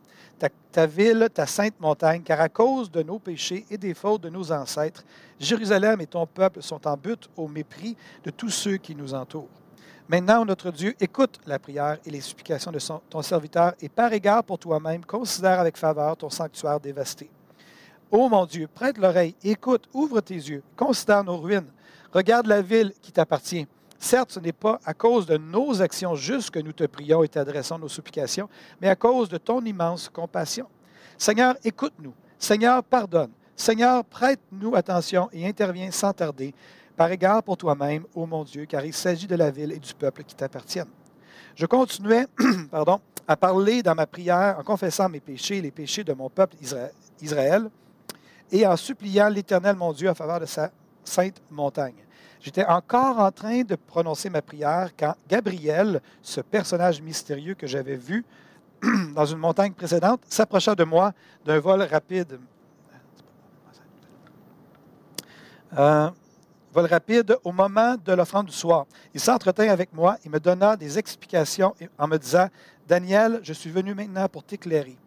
ta, 0.71 0.85
ville, 0.85 1.27
ta 1.33 1.45
sainte 1.45 1.79
montagne, 1.79 2.21
car 2.21 2.39
à 2.39 2.49
cause 2.49 2.89
de 2.89 3.03
nos 3.03 3.19
péchés 3.19 3.65
et 3.69 3.77
des 3.77 3.93
fautes 3.93 4.21
de 4.21 4.29
nos 4.29 4.51
ancêtres, 4.51 5.03
Jérusalem 5.39 6.01
et 6.01 6.07
ton 6.07 6.25
peuple 6.25 6.61
sont 6.61 6.88
en 6.88 6.95
but 6.95 7.29
au 7.35 7.47
mépris 7.47 7.95
de 8.23 8.31
tous 8.31 8.49
ceux 8.49 8.77
qui 8.77 8.95
nous 8.95 9.13
entourent. 9.13 9.49
Maintenant, 10.07 10.43
notre 10.43 10.71
Dieu, 10.71 10.95
écoute 10.99 11.39
la 11.45 11.59
prière 11.59 11.97
et 12.05 12.09
les 12.09 12.21
supplications 12.21 12.71
de 12.71 12.79
ton 13.09 13.21
serviteur 13.21 13.73
et 13.79 13.89
par 13.89 14.11
égard 14.11 14.43
pour 14.43 14.57
toi-même, 14.57 15.05
considère 15.05 15.59
avec 15.59 15.77
faveur 15.77 16.17
ton 16.17 16.29
sanctuaire 16.29 16.79
dévasté. 16.79 17.29
Ô 18.09 18.27
mon 18.27 18.45
Dieu, 18.45 18.67
prête 18.73 18.97
l'oreille, 18.97 19.35
écoute, 19.43 19.88
ouvre 19.93 20.19
tes 20.21 20.33
yeux, 20.33 20.63
considère 20.75 21.23
nos 21.23 21.38
ruines, 21.38 21.71
regarde 22.11 22.47
la 22.47 22.61
ville 22.61 22.91
qui 23.03 23.11
t'appartient 23.11 23.67
Certes, 23.99 24.31
ce 24.31 24.39
n'est 24.39 24.53
pas 24.53 24.79
à 24.85 24.93
cause 24.93 25.25
de 25.25 25.37
nos 25.37 25.81
actions 25.81 26.15
justes 26.15 26.51
que 26.51 26.59
nous 26.59 26.71
te 26.71 26.85
prions 26.85 27.21
et 27.23 27.27
t'adressons 27.27 27.77
nos 27.77 27.89
supplications, 27.89 28.47
mais 28.81 28.87
à 28.87 28.95
cause 28.95 29.27
de 29.27 29.37
ton 29.37 29.61
immense 29.65 30.07
compassion. 30.07 30.67
Seigneur, 31.17 31.55
écoute-nous. 31.65 32.13
Seigneur, 32.37 32.81
pardonne. 32.81 33.31
Seigneur, 33.57 34.05
prête-nous 34.05 34.73
attention 34.73 35.27
et 35.33 35.45
interviens 35.45 35.91
sans 35.91 36.13
tarder, 36.13 36.55
par 36.95 37.11
égard 37.11 37.43
pour 37.43 37.57
toi-même, 37.57 38.05
ô 38.15 38.25
mon 38.25 38.45
Dieu, 38.45 38.65
car 38.65 38.85
il 38.85 38.93
s'agit 38.93 39.27
de 39.27 39.35
la 39.35 39.51
ville 39.51 39.73
et 39.73 39.79
du 39.79 39.93
peuple 39.93 40.23
qui 40.23 40.33
t'appartiennent. 40.33 40.87
Je 41.55 41.65
continuais 41.65 42.25
pardon, 42.71 43.01
à 43.27 43.35
parler 43.35 43.83
dans 43.83 43.95
ma 43.95 44.07
prière 44.07 44.57
en 44.57 44.63
confessant 44.63 45.09
mes 45.09 45.19
péchés 45.19 45.57
et 45.57 45.61
les 45.61 45.71
péchés 45.71 46.05
de 46.05 46.13
mon 46.13 46.29
peuple 46.29 46.55
Israël 47.21 47.69
et 48.51 48.65
en 48.65 48.77
suppliant 48.77 49.27
l'Éternel, 49.29 49.75
mon 49.75 49.91
Dieu, 49.91 50.09
en 50.09 50.15
faveur 50.15 50.39
de 50.39 50.45
sa 50.45 50.71
sainte 51.03 51.41
montagne. 51.51 51.95
J'étais 52.39 52.65
encore 52.65 53.19
en 53.19 53.31
train 53.31 53.63
de 53.63 53.75
prononcer 53.75 54.29
ma 54.29 54.41
prière 54.41 54.91
quand 54.98 55.13
Gabriel, 55.27 56.01
ce 56.22 56.39
personnage 56.39 57.01
mystérieux 57.01 57.53
que 57.53 57.67
j'avais 57.67 57.98
vu 57.98 58.25
dans 59.15 59.25
une 59.25 59.39
montagne 59.39 59.74
précédente, 59.74 60.22
s'approcha 60.29 60.74
de 60.74 60.86
moi 60.86 61.12
d'un 61.46 61.60
vol 61.60 61.81
rapide. 61.81 62.39
Euh, 65.77 66.10
vol 66.72 66.86
rapide 66.86 67.36
au 67.43 67.51
moment 67.51 67.96
de 68.03 68.13
l'offrande 68.13 68.46
du 68.46 68.53
soir. 68.53 68.86
Il 69.13 69.19
s'entretint 69.19 69.67
avec 69.67 69.93
moi, 69.93 70.17
il 70.24 70.31
me 70.31 70.39
donna 70.39 70.77
des 70.77 70.98
explications 70.98 71.75
en 71.98 72.08
me 72.08 72.17
disant, 72.17 72.48
Daniel, 72.88 73.41
je 73.43 73.51
suis 73.51 73.69
venu 73.69 73.93
maintenant 73.93 74.29
pour 74.29 74.43
t'éclairer. 74.43 74.98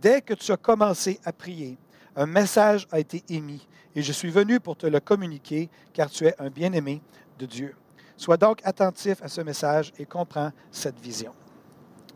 Dès 0.00 0.22
que 0.22 0.34
tu 0.34 0.50
as 0.50 0.56
commencé 0.56 1.20
à 1.24 1.32
prier, 1.32 1.78
un 2.16 2.26
message 2.26 2.88
a 2.90 2.98
été 2.98 3.22
émis 3.28 3.66
et 3.94 4.02
je 4.02 4.12
suis 4.12 4.30
venu 4.30 4.60
pour 4.60 4.76
te 4.76 4.86
le 4.86 5.00
communiquer, 5.00 5.68
car 5.92 6.10
tu 6.10 6.26
es 6.26 6.34
un 6.40 6.50
bien-aimé 6.50 7.02
de 7.38 7.46
Dieu. 7.46 7.74
Sois 8.16 8.36
donc 8.36 8.60
attentif 8.64 9.22
à 9.22 9.28
ce 9.28 9.40
message 9.40 9.92
et 9.98 10.04
comprends 10.04 10.52
cette 10.70 10.98
vision. 11.00 11.32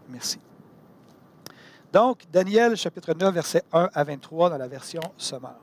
Merci. 0.08 0.38
Donc, 1.92 2.24
Daniel 2.32 2.76
chapitre 2.76 3.14
9, 3.14 3.32
versets 3.32 3.62
1 3.72 3.88
à 3.94 4.04
23 4.04 4.50
dans 4.50 4.58
la 4.58 4.68
version 4.68 5.00
sommaire. 5.16 5.56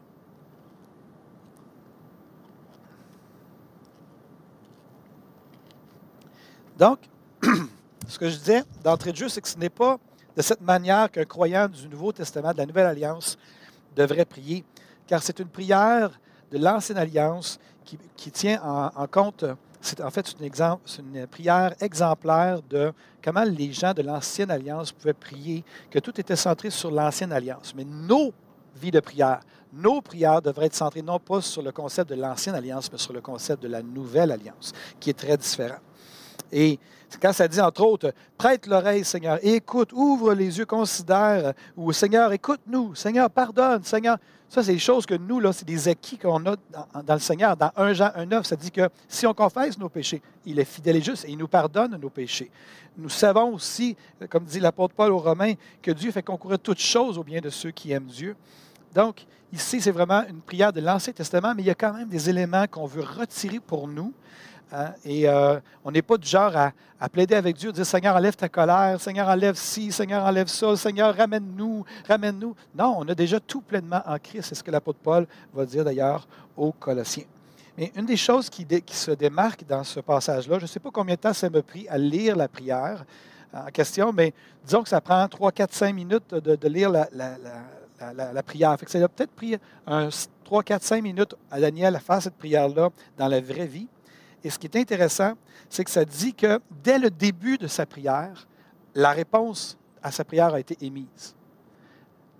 Donc, 6.77 6.99
ce 8.07 8.17
que 8.17 8.29
je 8.29 8.37
disais 8.37 8.63
d'entrée 8.83 9.11
de 9.11 9.17
jeu, 9.17 9.29
c'est 9.29 9.41
que 9.41 9.47
ce 9.47 9.57
n'est 9.57 9.69
pas 9.69 9.99
de 10.35 10.41
cette 10.41 10.61
manière 10.61 11.11
qu'un 11.11 11.25
croyant 11.25 11.67
du 11.67 11.87
Nouveau 11.87 12.11
Testament, 12.11 12.53
de 12.53 12.57
la 12.57 12.65
Nouvelle 12.65 12.87
Alliance, 12.87 13.37
devrait 13.95 14.25
prier, 14.25 14.63
car 15.11 15.21
c'est 15.21 15.39
une 15.39 15.49
prière 15.49 16.09
de 16.53 16.57
l'Ancienne 16.57 16.97
Alliance 16.97 17.59
qui, 18.15 18.31
tient 18.31 18.61
en, 18.63 19.07
compte, 19.07 19.43
c'est 19.81 19.99
en 19.99 20.09
fait 20.09 20.25
une, 20.39 20.49
une 21.13 21.27
prière 21.27 21.75
exemplaire 21.81 22.61
de 22.61 22.93
comment 23.21 23.43
les 23.43 23.73
gens 23.73 23.93
de 23.93 24.03
l'Ancienne 24.03 24.49
Alliance 24.49 24.93
pouvaient 24.93 25.11
prier, 25.11 25.65
que 25.89 25.99
tout 25.99 26.17
était 26.17 26.37
centré 26.37 26.69
sur 26.69 26.91
l'Ancienne 26.91 27.33
Alliance. 27.33 27.73
Mais 27.75 27.83
nos 27.83 28.31
vies 28.77 28.91
de 28.91 29.01
prière, 29.01 29.41
nos 29.73 29.99
prières 29.99 30.41
devraient 30.41 30.67
être 30.67 30.75
centrées 30.75 31.01
non 31.01 31.19
pas 31.19 31.41
sur 31.41 31.61
le 31.61 31.73
concept 31.73 32.09
de 32.09 32.15
l'Ancienne 32.15 32.55
Alliance, 32.55 32.89
mais 32.89 32.97
sur 32.97 33.11
le 33.11 33.19
concept 33.19 33.63
de 33.63 33.67
la 33.67 33.81
Nouvelle 33.81 34.31
Alliance, 34.31 34.71
qui 34.97 35.09
est 35.09 35.19
très 35.19 35.35
différent. 35.35 35.79
Et 36.53 36.79
quand 37.21 37.33
ça 37.33 37.49
dit, 37.49 37.59
entre 37.59 37.83
autres, 37.83 38.13
prête 38.37 38.65
l'oreille, 38.65 39.03
Seigneur, 39.03 39.39
écoute, 39.41 39.91
ouvre 39.91 40.33
les 40.33 40.57
yeux, 40.57 40.65
considère, 40.65 41.51
ou 41.75 41.91
Seigneur, 41.91 42.31
écoute-nous, 42.31 42.95
Seigneur, 42.95 43.29
pardonne, 43.29 43.83
Seigneur. 43.83 44.17
Ça, 44.51 44.61
c'est 44.61 44.73
des 44.73 44.79
choses 44.79 45.05
que 45.05 45.13
nous, 45.13 45.39
là, 45.39 45.53
c'est 45.53 45.63
des 45.63 45.87
acquis 45.87 46.17
qu'on 46.17 46.45
a 46.45 46.57
dans, 47.05 47.13
le 47.13 47.21
Seigneur. 47.21 47.55
Dans 47.55 47.71
1 47.73 47.93
Jean 47.93 48.09
1,9, 48.09 48.43
ça 48.43 48.57
dit 48.57 48.69
que 48.69 48.89
si 49.07 49.25
on 49.25 49.33
confesse 49.33 49.77
nos 49.77 49.87
péchés, 49.87 50.21
il 50.45 50.59
est 50.59 50.65
fidèle 50.65 50.97
et 50.97 51.01
juste 51.01 51.23
et 51.23 51.31
il 51.31 51.37
nous 51.37 51.47
pardonne 51.47 51.95
nos 51.95 52.09
péchés. 52.09 52.51
Nous 52.97 53.07
savons 53.07 53.53
aussi, 53.53 53.95
comme 54.29 54.43
dit 54.43 54.59
l'apôtre 54.59 54.93
Paul 54.93 55.13
aux 55.13 55.19
Romains, 55.19 55.53
que 55.81 55.91
Dieu 55.91 56.11
fait 56.11 56.21
concourir 56.21 56.59
toutes 56.59 56.81
choses 56.81 57.17
au 57.17 57.23
bien 57.23 57.39
de 57.39 57.49
ceux 57.49 57.71
qui 57.71 57.93
aiment 57.93 58.07
Dieu. 58.07 58.35
Donc, 58.93 59.25
ici, 59.53 59.79
c'est 59.79 59.91
vraiment 59.91 60.27
une 60.27 60.41
prière 60.41 60.73
de 60.73 60.81
l'Ancien 60.81 61.13
Testament, 61.13 61.53
mais 61.55 61.63
il 61.63 61.67
y 61.67 61.71
a 61.71 61.75
quand 61.75 61.93
même 61.93 62.09
des 62.09 62.29
éléments 62.29 62.67
qu'on 62.69 62.87
veut 62.87 63.03
retirer 63.03 63.61
pour 63.61 63.87
nous 63.87 64.13
Hein, 64.71 64.93
et 65.03 65.27
euh, 65.27 65.59
on 65.83 65.91
n'est 65.91 66.01
pas 66.01 66.17
du 66.17 66.27
genre 66.27 66.55
à, 66.55 67.09
plaider 67.09 67.35
avec 67.35 67.57
Dieu, 67.57 67.71
dire 67.71 67.85
Seigneur, 67.85 68.15
enlève 68.15 68.35
ta 68.35 68.47
colère, 68.47 69.01
Seigneur, 69.01 69.27
enlève 69.27 69.55
ci, 69.55 69.91
Seigneur, 69.91 70.23
enlève 70.23 70.47
ça, 70.47 70.75
Seigneur, 70.75 71.15
ramène-nous, 71.15 71.83
ramène-nous. 72.07 72.55
Non, 72.77 72.95
on 72.99 73.07
a 73.07 73.15
déjà 73.15 73.39
tout 73.39 73.61
pleinement 73.61 74.01
en 74.05 74.17
Christ. 74.17 74.49
C'est 74.49 74.55
ce 74.55 74.63
que 74.63 74.71
l'apôtre 74.71 74.99
Paul 75.03 75.27
va 75.53 75.65
dire 75.65 75.83
d'ailleurs 75.83 76.27
aux 76.55 76.71
Colossiens. 76.71 77.25
Mais 77.77 77.91
une 77.95 78.05
des 78.05 78.17
choses 78.17 78.49
qui, 78.49 78.65
se 78.87 79.11
démarque 79.11 79.65
dans 79.65 79.83
ce 79.83 79.99
passage-là, 79.99 80.57
je 80.59 80.63
ne 80.63 80.67
sais 80.67 80.79
pas 80.79 80.91
combien 80.91 81.15
de 81.15 81.19
temps 81.19 81.33
ça 81.33 81.49
m'a 81.49 81.61
pris 81.61 81.87
à 81.89 81.97
lire 81.97 82.35
la 82.35 82.47
prière 82.47 83.03
en 83.53 83.65
question, 83.65 84.13
mais 84.13 84.33
disons 84.63 84.83
que 84.83 84.89
ça 84.89 85.01
prend 85.01 85.27
3, 85.27 85.51
4, 85.51 85.73
5 85.73 85.93
minutes 85.93 86.33
de, 86.33 86.67
lire 86.67 86.89
la, 86.89 87.07
prière. 88.43 88.77
Ça 88.87 88.97
a 89.03 89.07
peut-être 89.07 89.31
pris 89.31 89.57
un 89.85 90.09
3, 90.45 90.63
4, 90.63 90.83
5 90.83 91.03
minutes 91.03 91.35
à 91.49 91.59
Daniel 91.59 91.95
à 91.95 91.99
faire 91.99 92.21
cette 92.21 92.35
prière-là 92.35 92.89
dans 93.17 93.27
la 93.27 93.41
vraie 93.41 93.67
vie. 93.67 93.87
Et 94.43 94.49
ce 94.49 94.57
qui 94.57 94.67
est 94.67 94.75
intéressant, 94.75 95.33
c'est 95.69 95.83
que 95.83 95.91
ça 95.91 96.05
dit 96.05 96.33
que 96.33 96.59
dès 96.83 96.97
le 96.97 97.09
début 97.09 97.57
de 97.57 97.67
sa 97.67 97.85
prière, 97.85 98.47
la 98.95 99.11
réponse 99.11 99.77
à 100.01 100.11
sa 100.11 100.23
prière 100.23 100.53
a 100.53 100.59
été 100.59 100.77
émise. 100.81 101.35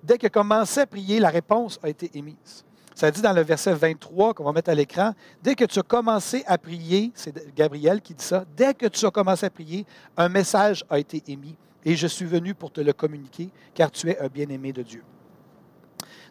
Dès 0.03 0.17
qu'il 0.17 0.31
commençait 0.31 0.81
à 0.81 0.87
prier, 0.87 1.19
la 1.19 1.29
réponse 1.29 1.79
a 1.83 1.89
été 1.89 2.09
émise. 2.15 2.65
Ça 2.95 3.09
dit 3.09 3.21
dans 3.21 3.33
le 3.33 3.41
verset 3.41 3.73
23 3.73 4.33
qu'on 4.33 4.43
va 4.43 4.51
mettre 4.51 4.69
à 4.69 4.75
l'écran, 4.75 5.13
dès 5.41 5.55
que 5.55 5.65
tu 5.65 5.79
as 5.79 5.83
commencé 5.83 6.43
à 6.45 6.57
prier, 6.57 7.11
c'est 7.15 7.55
Gabriel 7.55 8.01
qui 8.01 8.13
dit 8.13 8.23
ça, 8.23 8.45
dès 8.55 8.73
que 8.73 8.87
tu 8.87 9.05
as 9.05 9.11
commencé 9.11 9.45
à 9.45 9.49
prier, 9.49 9.85
un 10.17 10.27
message 10.27 10.83
a 10.89 10.99
été 10.99 11.23
émis 11.27 11.55
et 11.85 11.95
je 11.95 12.07
suis 12.07 12.25
venu 12.25 12.53
pour 12.53 12.71
te 12.71 12.81
le 12.81 12.93
communiquer, 12.93 13.49
car 13.73 13.91
tu 13.91 14.09
es 14.09 14.19
un 14.19 14.27
bien-aimé 14.27 14.73
de 14.73 14.83
Dieu. 14.83 15.03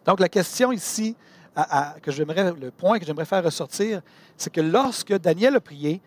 Donc 0.05 0.19
la 0.19 0.29
question 0.29 0.71
ici, 0.71 1.15
que 2.01 2.11
j'aimerais, 2.11 2.53
le 2.53 2.71
point 2.71 2.99
que 2.99 3.05
j'aimerais 3.05 3.25
faire 3.25 3.43
ressortir, 3.43 4.01
c'est 4.37 4.51
que 4.51 4.61
lorsque 4.61 5.13
Daniel 5.17 5.55
a 5.55 5.61
prié, 5.61 6.01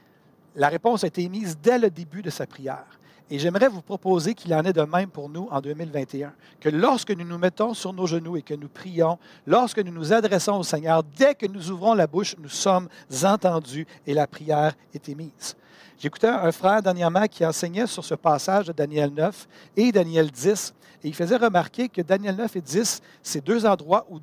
la 0.56 0.68
réponse 0.68 1.04
a 1.04 1.08
été 1.08 1.22
émise 1.22 1.58
dès 1.62 1.78
le 1.78 1.90
début 1.90 2.22
de 2.22 2.30
sa 2.30 2.46
prière. 2.46 2.98
Et 3.30 3.38
j'aimerais 3.38 3.68
vous 3.68 3.80
proposer 3.80 4.34
qu'il 4.34 4.52
en 4.54 4.62
est 4.64 4.72
de 4.72 4.82
même 4.82 5.08
pour 5.08 5.30
nous 5.30 5.48
en 5.50 5.60
2021, 5.60 6.32
que 6.60 6.68
lorsque 6.68 7.10
nous 7.10 7.24
nous 7.24 7.38
mettons 7.38 7.72
sur 7.72 7.92
nos 7.92 8.06
genoux 8.06 8.36
et 8.36 8.42
que 8.42 8.52
nous 8.54 8.68
prions, 8.68 9.18
lorsque 9.46 9.78
nous 9.78 9.92
nous 9.92 10.12
adressons 10.12 10.58
au 10.58 10.62
Seigneur, 10.62 11.02
dès 11.16 11.34
que 11.34 11.46
nous 11.46 11.70
ouvrons 11.70 11.94
la 11.94 12.06
bouche, 12.06 12.36
nous 12.38 12.50
sommes 12.50 12.88
entendus 13.22 13.86
et 14.06 14.12
la 14.12 14.26
prière 14.26 14.74
est 14.92 15.08
émise. 15.08 15.56
J'écoutais 15.98 16.28
un 16.28 16.52
frère 16.52 16.82
dernièrement 16.82 17.26
qui 17.26 17.46
enseignait 17.46 17.86
sur 17.86 18.04
ce 18.04 18.14
passage 18.14 18.66
de 18.66 18.72
Daniel 18.72 19.10
9 19.10 19.48
et 19.76 19.90
Daniel 19.90 20.30
10, 20.30 20.74
et 21.02 21.08
il 21.08 21.14
faisait 21.14 21.36
remarquer 21.36 21.88
que 21.88 22.02
Daniel 22.02 22.36
9 22.36 22.56
et 22.56 22.60
10, 22.60 23.00
c'est 23.22 23.44
deux 23.44 23.64
endroits 23.64 24.06
où 24.10 24.20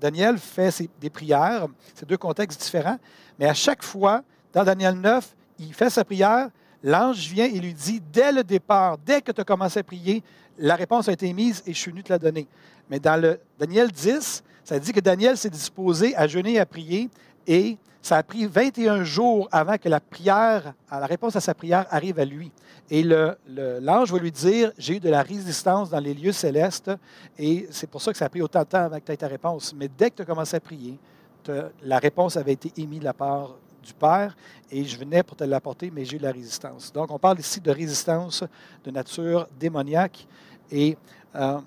Daniel 0.00 0.38
fait 0.38 0.88
des 1.00 1.10
prières, 1.10 1.66
c'est 1.94 2.08
deux 2.08 2.16
contextes 2.16 2.60
différents, 2.60 2.98
mais 3.38 3.46
à 3.46 3.54
chaque 3.54 3.82
fois, 3.82 4.22
dans 4.52 4.64
Daniel 4.64 4.94
9, 4.94 5.36
il 5.58 5.74
fait 5.74 5.90
sa 5.90 6.04
prière, 6.04 6.48
l'ange 6.82 7.28
vient 7.28 7.44
et 7.44 7.58
lui 7.60 7.74
dit, 7.74 8.00
dès 8.12 8.32
le 8.32 8.42
départ, 8.42 8.98
dès 8.98 9.20
que 9.20 9.32
tu 9.32 9.40
as 9.40 9.44
commencé 9.44 9.80
à 9.80 9.82
prier, 9.82 10.22
la 10.58 10.74
réponse 10.74 11.08
a 11.08 11.12
été 11.12 11.26
émise 11.26 11.62
et 11.66 11.72
je 11.72 11.78
suis 11.78 11.90
venu 11.90 12.02
te 12.02 12.12
la 12.12 12.18
donner. 12.18 12.46
Mais 12.88 12.98
dans 12.98 13.20
le 13.20 13.40
Daniel 13.58 13.90
10, 13.90 14.42
ça 14.64 14.78
dit 14.78 14.92
que 14.92 15.00
Daniel 15.00 15.36
s'est 15.36 15.50
disposé 15.50 16.14
à 16.16 16.26
jeûner 16.26 16.54
et 16.54 16.60
à 16.60 16.66
prier 16.66 17.08
et 17.46 17.78
ça 18.02 18.16
a 18.16 18.22
pris 18.22 18.46
21 18.46 19.04
jours 19.04 19.48
avant 19.52 19.76
que 19.76 19.88
la 19.88 20.00
prière, 20.00 20.74
la 20.90 21.06
réponse 21.06 21.36
à 21.36 21.40
sa 21.40 21.54
prière 21.54 21.86
arrive 21.90 22.18
à 22.18 22.24
lui. 22.24 22.50
Et 22.90 23.02
l'ange 23.02 24.12
va 24.12 24.18
lui 24.18 24.32
dire, 24.32 24.72
j'ai 24.78 24.96
eu 24.96 25.00
de 25.00 25.10
la 25.10 25.22
résistance 25.22 25.90
dans 25.90 26.00
les 26.00 26.14
lieux 26.14 26.32
célestes, 26.32 26.90
et 27.38 27.68
c'est 27.70 27.88
pour 27.88 28.02
ça 28.02 28.10
que 28.10 28.18
ça 28.18 28.24
a 28.24 28.28
pris 28.28 28.42
autant 28.42 28.60
de 28.60 28.64
temps 28.64 28.84
avant 28.84 28.98
que 28.98 29.04
tu 29.04 29.12
aies 29.12 29.16
ta 29.16 29.28
réponse. 29.28 29.74
Mais 29.76 29.88
dès 29.88 30.10
que 30.10 30.16
tu 30.16 30.22
as 30.22 30.24
commencé 30.24 30.56
à 30.56 30.60
prier, 30.60 30.98
la 31.82 31.98
réponse 31.98 32.36
avait 32.36 32.52
été 32.52 32.72
émise 32.76 33.00
de 33.00 33.04
la 33.04 33.14
part 33.14 33.56
du 33.82 33.94
Père, 33.94 34.36
et 34.70 34.84
je 34.84 34.98
venais 34.98 35.22
pour 35.22 35.36
te 35.36 35.44
l'apporter, 35.44 35.90
mais 35.90 36.04
j'ai 36.04 36.16
eu 36.16 36.18
de 36.18 36.24
la 36.24 36.32
résistance. 36.32 36.92
Donc, 36.92 37.10
on 37.10 37.18
parle 37.18 37.38
ici 37.38 37.60
de 37.60 37.70
résistance 37.70 38.44
de 38.84 38.90
nature 38.90 39.46
démoniaque, 39.58 40.26
et 40.70 40.96
euh, 41.36 41.58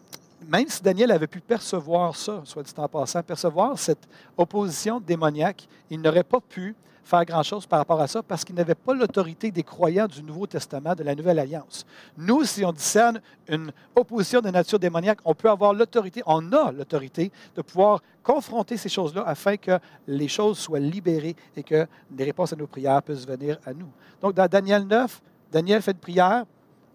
même 0.47 0.67
si 0.67 0.81
Daniel 0.81 1.11
avait 1.11 1.27
pu 1.27 1.39
percevoir 1.39 2.15
ça, 2.15 2.41
soit 2.45 2.63
dit 2.63 2.73
en 2.77 2.87
passant, 2.87 3.21
percevoir 3.23 3.77
cette 3.77 4.07
opposition 4.37 4.99
démoniaque, 4.99 5.67
il 5.89 6.01
n'aurait 6.01 6.23
pas 6.23 6.39
pu 6.39 6.75
faire 7.03 7.25
grand-chose 7.25 7.65
par 7.65 7.79
rapport 7.79 7.99
à 7.99 8.07
ça 8.07 8.23
parce 8.23 8.43
qu'il 8.45 8.55
n'avait 8.55 8.75
pas 8.75 8.93
l'autorité 8.93 9.51
des 9.51 9.63
croyants 9.63 10.07
du 10.07 10.23
Nouveau 10.23 10.47
Testament, 10.47 10.95
de 10.95 11.03
la 11.03 11.15
Nouvelle 11.15 11.39
Alliance. 11.39 11.85
Nous, 12.17 12.43
si 12.45 12.63
on 12.63 12.71
discerne 12.71 13.21
une 13.47 13.71
opposition 13.95 14.39
de 14.41 14.49
nature 14.49 14.79
démoniaque, 14.79 15.19
on 15.25 15.35
peut 15.35 15.49
avoir 15.49 15.73
l'autorité, 15.73 16.23
on 16.25 16.51
a 16.53 16.71
l'autorité 16.71 17.31
de 17.55 17.61
pouvoir 17.61 18.01
confronter 18.23 18.77
ces 18.77 18.89
choses-là 18.89 19.23
afin 19.27 19.57
que 19.57 19.77
les 20.07 20.27
choses 20.29 20.57
soient 20.57 20.79
libérées 20.79 21.35
et 21.57 21.63
que 21.63 21.85
les 22.15 22.23
réponses 22.23 22.53
à 22.53 22.55
nos 22.55 22.67
prières 22.67 23.03
puissent 23.03 23.27
venir 23.27 23.59
à 23.65 23.73
nous. 23.73 23.89
Donc, 24.21 24.33
dans 24.33 24.47
Daniel 24.47 24.87
9, 24.87 25.21
Daniel 25.51 25.81
fait 25.81 25.91
une 25.91 25.97
prière. 25.97 26.45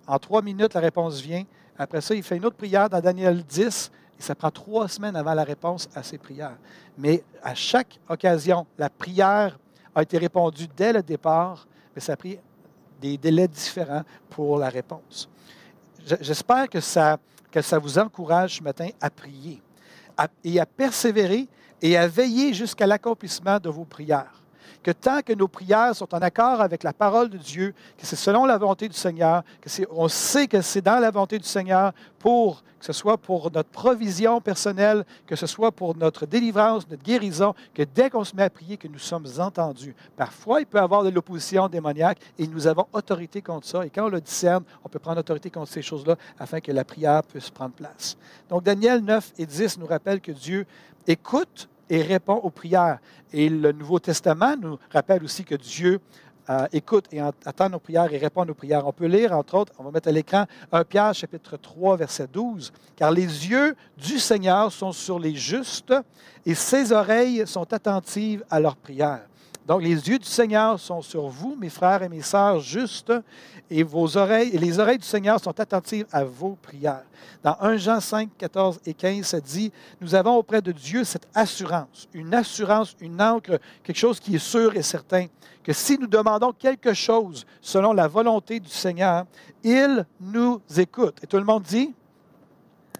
En 0.06 0.18
trois 0.18 0.40
minutes, 0.40 0.72
la 0.72 0.80
réponse 0.80 1.20
vient. 1.20 1.44
Après 1.78 2.00
ça, 2.00 2.14
il 2.14 2.22
fait 2.22 2.36
une 2.36 2.44
autre 2.44 2.56
prière 2.56 2.90
dans 2.90 3.00
Daniel 3.00 3.44
10 3.44 3.90
et 4.18 4.22
ça 4.22 4.34
prend 4.34 4.50
trois 4.50 4.88
semaines 4.88 5.14
avant 5.14 5.34
la 5.34 5.44
réponse 5.44 5.88
à 5.94 6.02
ses 6.02 6.18
prières. 6.18 6.56
Mais 6.96 7.22
à 7.42 7.54
chaque 7.54 8.00
occasion, 8.08 8.66
la 8.76 8.90
prière 8.90 9.56
a 9.94 10.02
été 10.02 10.18
répondue 10.18 10.66
dès 10.76 10.92
le 10.92 11.02
départ, 11.02 11.66
mais 11.94 12.00
ça 12.00 12.14
a 12.14 12.16
pris 12.16 12.38
des 13.00 13.16
délais 13.16 13.46
différents 13.46 14.02
pour 14.28 14.58
la 14.58 14.68
réponse. 14.68 15.28
J'espère 16.20 16.68
que 16.68 16.80
ça, 16.80 17.18
que 17.50 17.62
ça 17.62 17.78
vous 17.78 17.98
encourage 17.98 18.56
ce 18.58 18.62
matin 18.62 18.88
à 19.00 19.08
prier 19.08 19.62
et 20.42 20.58
à 20.58 20.66
persévérer 20.66 21.46
et 21.80 21.96
à 21.96 22.08
veiller 22.08 22.52
jusqu'à 22.52 22.88
l'accomplissement 22.88 23.60
de 23.60 23.68
vos 23.68 23.84
prières 23.84 24.42
que 24.82 24.90
tant 24.90 25.20
que 25.22 25.32
nos 25.32 25.48
prières 25.48 25.94
sont 25.94 26.14
en 26.14 26.18
accord 26.18 26.60
avec 26.60 26.82
la 26.82 26.92
parole 26.92 27.28
de 27.28 27.38
Dieu, 27.38 27.74
que 27.96 28.06
c'est 28.06 28.16
selon 28.16 28.44
la 28.44 28.58
volonté 28.58 28.88
du 28.88 28.96
Seigneur, 28.96 29.42
que 29.60 29.68
on 29.90 30.08
sait 30.08 30.46
que 30.46 30.60
c'est 30.60 30.82
dans 30.82 30.98
la 30.98 31.10
volonté 31.10 31.38
du 31.38 31.46
Seigneur 31.46 31.92
pour 32.18 32.62
que 32.78 32.86
ce 32.86 32.92
soit 32.92 33.18
pour 33.18 33.50
notre 33.50 33.68
provision 33.68 34.40
personnelle, 34.40 35.04
que 35.26 35.36
ce 35.36 35.46
soit 35.46 35.72
pour 35.72 35.96
notre 35.96 36.26
délivrance, 36.26 36.88
notre 36.88 37.02
guérison, 37.02 37.54
que 37.74 37.82
dès 37.82 38.08
qu'on 38.10 38.24
se 38.24 38.36
met 38.36 38.44
à 38.44 38.50
prier, 38.50 38.76
que 38.76 38.88
nous 38.88 38.98
sommes 38.98 39.26
entendus. 39.38 39.94
Parfois, 40.16 40.60
il 40.60 40.66
peut 40.66 40.78
y 40.78 40.80
avoir 40.80 41.02
de 41.02 41.10
l'opposition 41.10 41.68
démoniaque 41.68 42.18
et 42.38 42.46
nous 42.46 42.66
avons 42.66 42.86
autorité 42.92 43.42
contre 43.42 43.66
ça. 43.66 43.84
Et 43.84 43.90
quand 43.90 44.06
on 44.06 44.10
le 44.10 44.20
discerne, 44.20 44.64
on 44.84 44.88
peut 44.88 44.98
prendre 44.98 45.18
autorité 45.18 45.50
contre 45.50 45.72
ces 45.72 45.82
choses-là 45.82 46.16
afin 46.38 46.60
que 46.60 46.72
la 46.72 46.84
prière 46.84 47.22
puisse 47.24 47.50
prendre 47.50 47.72
place. 47.72 48.16
Donc, 48.48 48.62
Daniel 48.62 49.00
9 49.00 49.32
et 49.38 49.46
10 49.46 49.78
nous 49.78 49.86
rappellent 49.86 50.20
que 50.20 50.32
Dieu 50.32 50.66
écoute 51.06 51.68
et 51.90 52.02
répond 52.02 52.34
aux 52.34 52.50
prières. 52.50 52.98
Et 53.32 53.48
le 53.48 53.72
Nouveau 53.72 53.98
Testament 53.98 54.56
nous 54.56 54.78
rappelle 54.90 55.22
aussi 55.24 55.44
que 55.44 55.54
Dieu 55.54 56.00
euh, 56.50 56.66
écoute 56.72 57.04
et 57.12 57.20
attend 57.20 57.68
nos 57.68 57.78
prières 57.78 58.12
et 58.12 58.16
répond 58.16 58.42
à 58.42 58.44
nos 58.46 58.54
prières. 58.54 58.86
On 58.86 58.92
peut 58.92 59.06
lire, 59.06 59.32
entre 59.32 59.54
autres, 59.54 59.72
on 59.78 59.84
va 59.84 59.90
mettre 59.90 60.08
à 60.08 60.12
l'écran 60.12 60.46
1 60.72 60.84
Pierre 60.84 61.14
chapitre 61.14 61.58
3, 61.58 61.98
verset 61.98 62.26
12, 62.26 62.72
car 62.96 63.10
les 63.10 63.48
yeux 63.48 63.76
du 63.98 64.18
Seigneur 64.18 64.72
sont 64.72 64.92
sur 64.92 65.18
les 65.18 65.34
justes 65.34 65.92
et 66.46 66.54
ses 66.54 66.92
oreilles 66.92 67.46
sont 67.46 67.70
attentives 67.72 68.44
à 68.50 68.60
leurs 68.60 68.76
prières. 68.76 69.26
Donc, 69.68 69.82
les 69.82 70.08
yeux 70.08 70.18
du 70.18 70.26
Seigneur 70.26 70.80
sont 70.80 71.02
sur 71.02 71.28
vous, 71.28 71.54
mes 71.54 71.68
frères 71.68 72.02
et 72.02 72.08
mes 72.08 72.22
sœurs 72.22 72.58
justes, 72.58 73.12
et 73.68 73.82
vos 73.82 74.16
oreilles, 74.16 74.52
les 74.52 74.78
oreilles 74.78 74.96
du 74.96 75.06
Seigneur 75.06 75.38
sont 75.38 75.60
attentives 75.60 76.06
à 76.10 76.24
vos 76.24 76.56
prières. 76.62 77.04
Dans 77.42 77.54
1 77.60 77.76
Jean 77.76 78.00
5, 78.00 78.30
14 78.38 78.80
et 78.86 78.94
15, 78.94 79.26
ça 79.26 79.40
dit 79.40 79.70
Nous 80.00 80.14
avons 80.14 80.36
auprès 80.36 80.62
de 80.62 80.72
Dieu 80.72 81.04
cette 81.04 81.28
assurance, 81.34 82.08
une 82.14 82.32
assurance, 82.32 82.96
une 82.98 83.20
encre, 83.20 83.58
quelque 83.82 83.98
chose 83.98 84.18
qui 84.18 84.36
est 84.36 84.38
sûr 84.38 84.74
et 84.74 84.82
certain, 84.82 85.26
que 85.62 85.74
si 85.74 85.98
nous 85.98 86.06
demandons 86.06 86.52
quelque 86.52 86.94
chose 86.94 87.44
selon 87.60 87.92
la 87.92 88.08
volonté 88.08 88.60
du 88.60 88.70
Seigneur, 88.70 89.26
il 89.62 90.06
nous 90.18 90.62
écoute. 90.78 91.18
Et 91.22 91.26
tout 91.26 91.36
le 91.36 91.44
monde 91.44 91.64
dit 91.64 91.94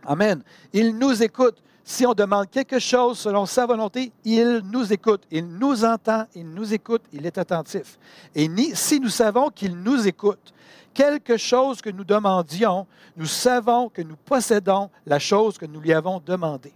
Amen. 0.04 0.42
Il 0.74 0.98
nous 0.98 1.22
écoute. 1.22 1.62
Si 1.90 2.04
on 2.04 2.12
demande 2.12 2.50
quelque 2.50 2.78
chose 2.78 3.18
selon 3.18 3.46
sa 3.46 3.64
volonté, 3.64 4.12
il 4.22 4.60
nous 4.70 4.92
écoute, 4.92 5.22
il 5.30 5.48
nous 5.48 5.86
entend, 5.86 6.26
il 6.34 6.46
nous 6.46 6.74
écoute, 6.74 7.00
il 7.14 7.24
est 7.24 7.38
attentif. 7.38 7.98
Et 8.34 8.46
si 8.74 9.00
nous 9.00 9.08
savons 9.08 9.48
qu'il 9.48 9.74
nous 9.74 10.06
écoute, 10.06 10.52
quelque 10.92 11.38
chose 11.38 11.80
que 11.80 11.88
nous 11.88 12.04
demandions, 12.04 12.86
nous 13.16 13.24
savons 13.24 13.88
que 13.88 14.02
nous 14.02 14.16
possédons 14.16 14.90
la 15.06 15.18
chose 15.18 15.56
que 15.56 15.64
nous 15.64 15.80
lui 15.80 15.94
avons 15.94 16.20
demandée. 16.20 16.74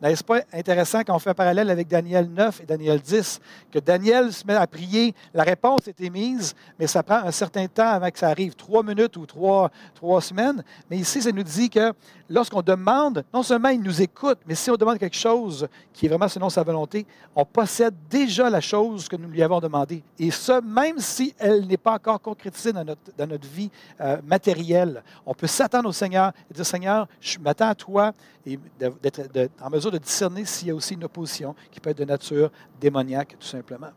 N'est-ce 0.00 0.22
pas 0.22 0.42
intéressant 0.52 1.00
quand 1.00 1.16
on 1.16 1.18
fait 1.18 1.30
un 1.30 1.34
parallèle 1.34 1.70
avec 1.70 1.88
Daniel 1.88 2.28
9 2.30 2.60
et 2.62 2.66
Daniel 2.66 3.00
10, 3.00 3.40
que 3.72 3.80
Daniel 3.80 4.32
se 4.32 4.46
met 4.46 4.54
à 4.54 4.66
prier, 4.66 5.12
la 5.34 5.42
réponse 5.42 5.88
est 5.88 6.00
émise, 6.00 6.54
mais 6.78 6.86
ça 6.86 7.02
prend 7.02 7.16
un 7.16 7.32
certain 7.32 7.66
temps 7.66 7.88
avant 7.88 8.08
que 8.08 8.18
ça 8.18 8.28
arrive, 8.28 8.54
trois 8.54 8.84
minutes 8.84 9.16
ou 9.16 9.26
trois, 9.26 9.70
trois 9.94 10.20
semaines. 10.20 10.62
Mais 10.88 10.98
ici, 10.98 11.20
ça 11.20 11.32
nous 11.32 11.42
dit 11.42 11.68
que 11.68 11.92
lorsqu'on 12.28 12.62
demande, 12.62 13.24
non 13.34 13.42
seulement 13.42 13.70
il 13.70 13.82
nous 13.82 14.00
écoute, 14.00 14.38
mais 14.46 14.54
si 14.54 14.70
on 14.70 14.76
demande 14.76 14.98
quelque 14.98 15.16
chose 15.16 15.66
qui 15.92 16.06
est 16.06 16.08
vraiment 16.08 16.28
selon 16.28 16.48
sa 16.48 16.62
volonté, 16.62 17.04
on 17.34 17.44
possède 17.44 17.94
déjà 18.08 18.48
la 18.48 18.60
chose 18.60 19.08
que 19.08 19.16
nous 19.16 19.28
lui 19.28 19.42
avons 19.42 19.58
demandée. 19.58 20.04
Et 20.18 20.30
ça, 20.30 20.60
même 20.60 21.00
si 21.00 21.34
elle 21.38 21.66
n'est 21.66 21.76
pas 21.76 21.94
encore 21.94 22.20
concrétisée 22.20 22.72
dans 22.72 22.84
notre, 22.84 23.00
dans 23.16 23.26
notre 23.26 23.48
vie 23.48 23.70
euh, 24.00 24.18
matérielle, 24.24 25.02
on 25.26 25.34
peut 25.34 25.48
s'attendre 25.48 25.88
au 25.88 25.92
Seigneur 25.92 26.32
et 26.48 26.54
dire, 26.54 26.66
Seigneur, 26.66 27.08
je 27.20 27.38
m'attends 27.40 27.68
à 27.68 27.74
toi 27.74 28.12
et 28.46 28.58
d'être 28.78 29.50
en 29.60 29.70
mesure 29.70 29.87
de 29.90 29.98
discerner 29.98 30.44
s'il 30.44 30.68
y 30.68 30.70
a 30.70 30.74
aussi 30.74 30.94
une 30.94 31.04
opposition 31.04 31.54
qui 31.70 31.80
peut 31.80 31.90
être 31.90 31.98
de 31.98 32.04
nature 32.04 32.50
démoniaque, 32.80 33.36
tout 33.38 33.46
simplement. 33.46 33.90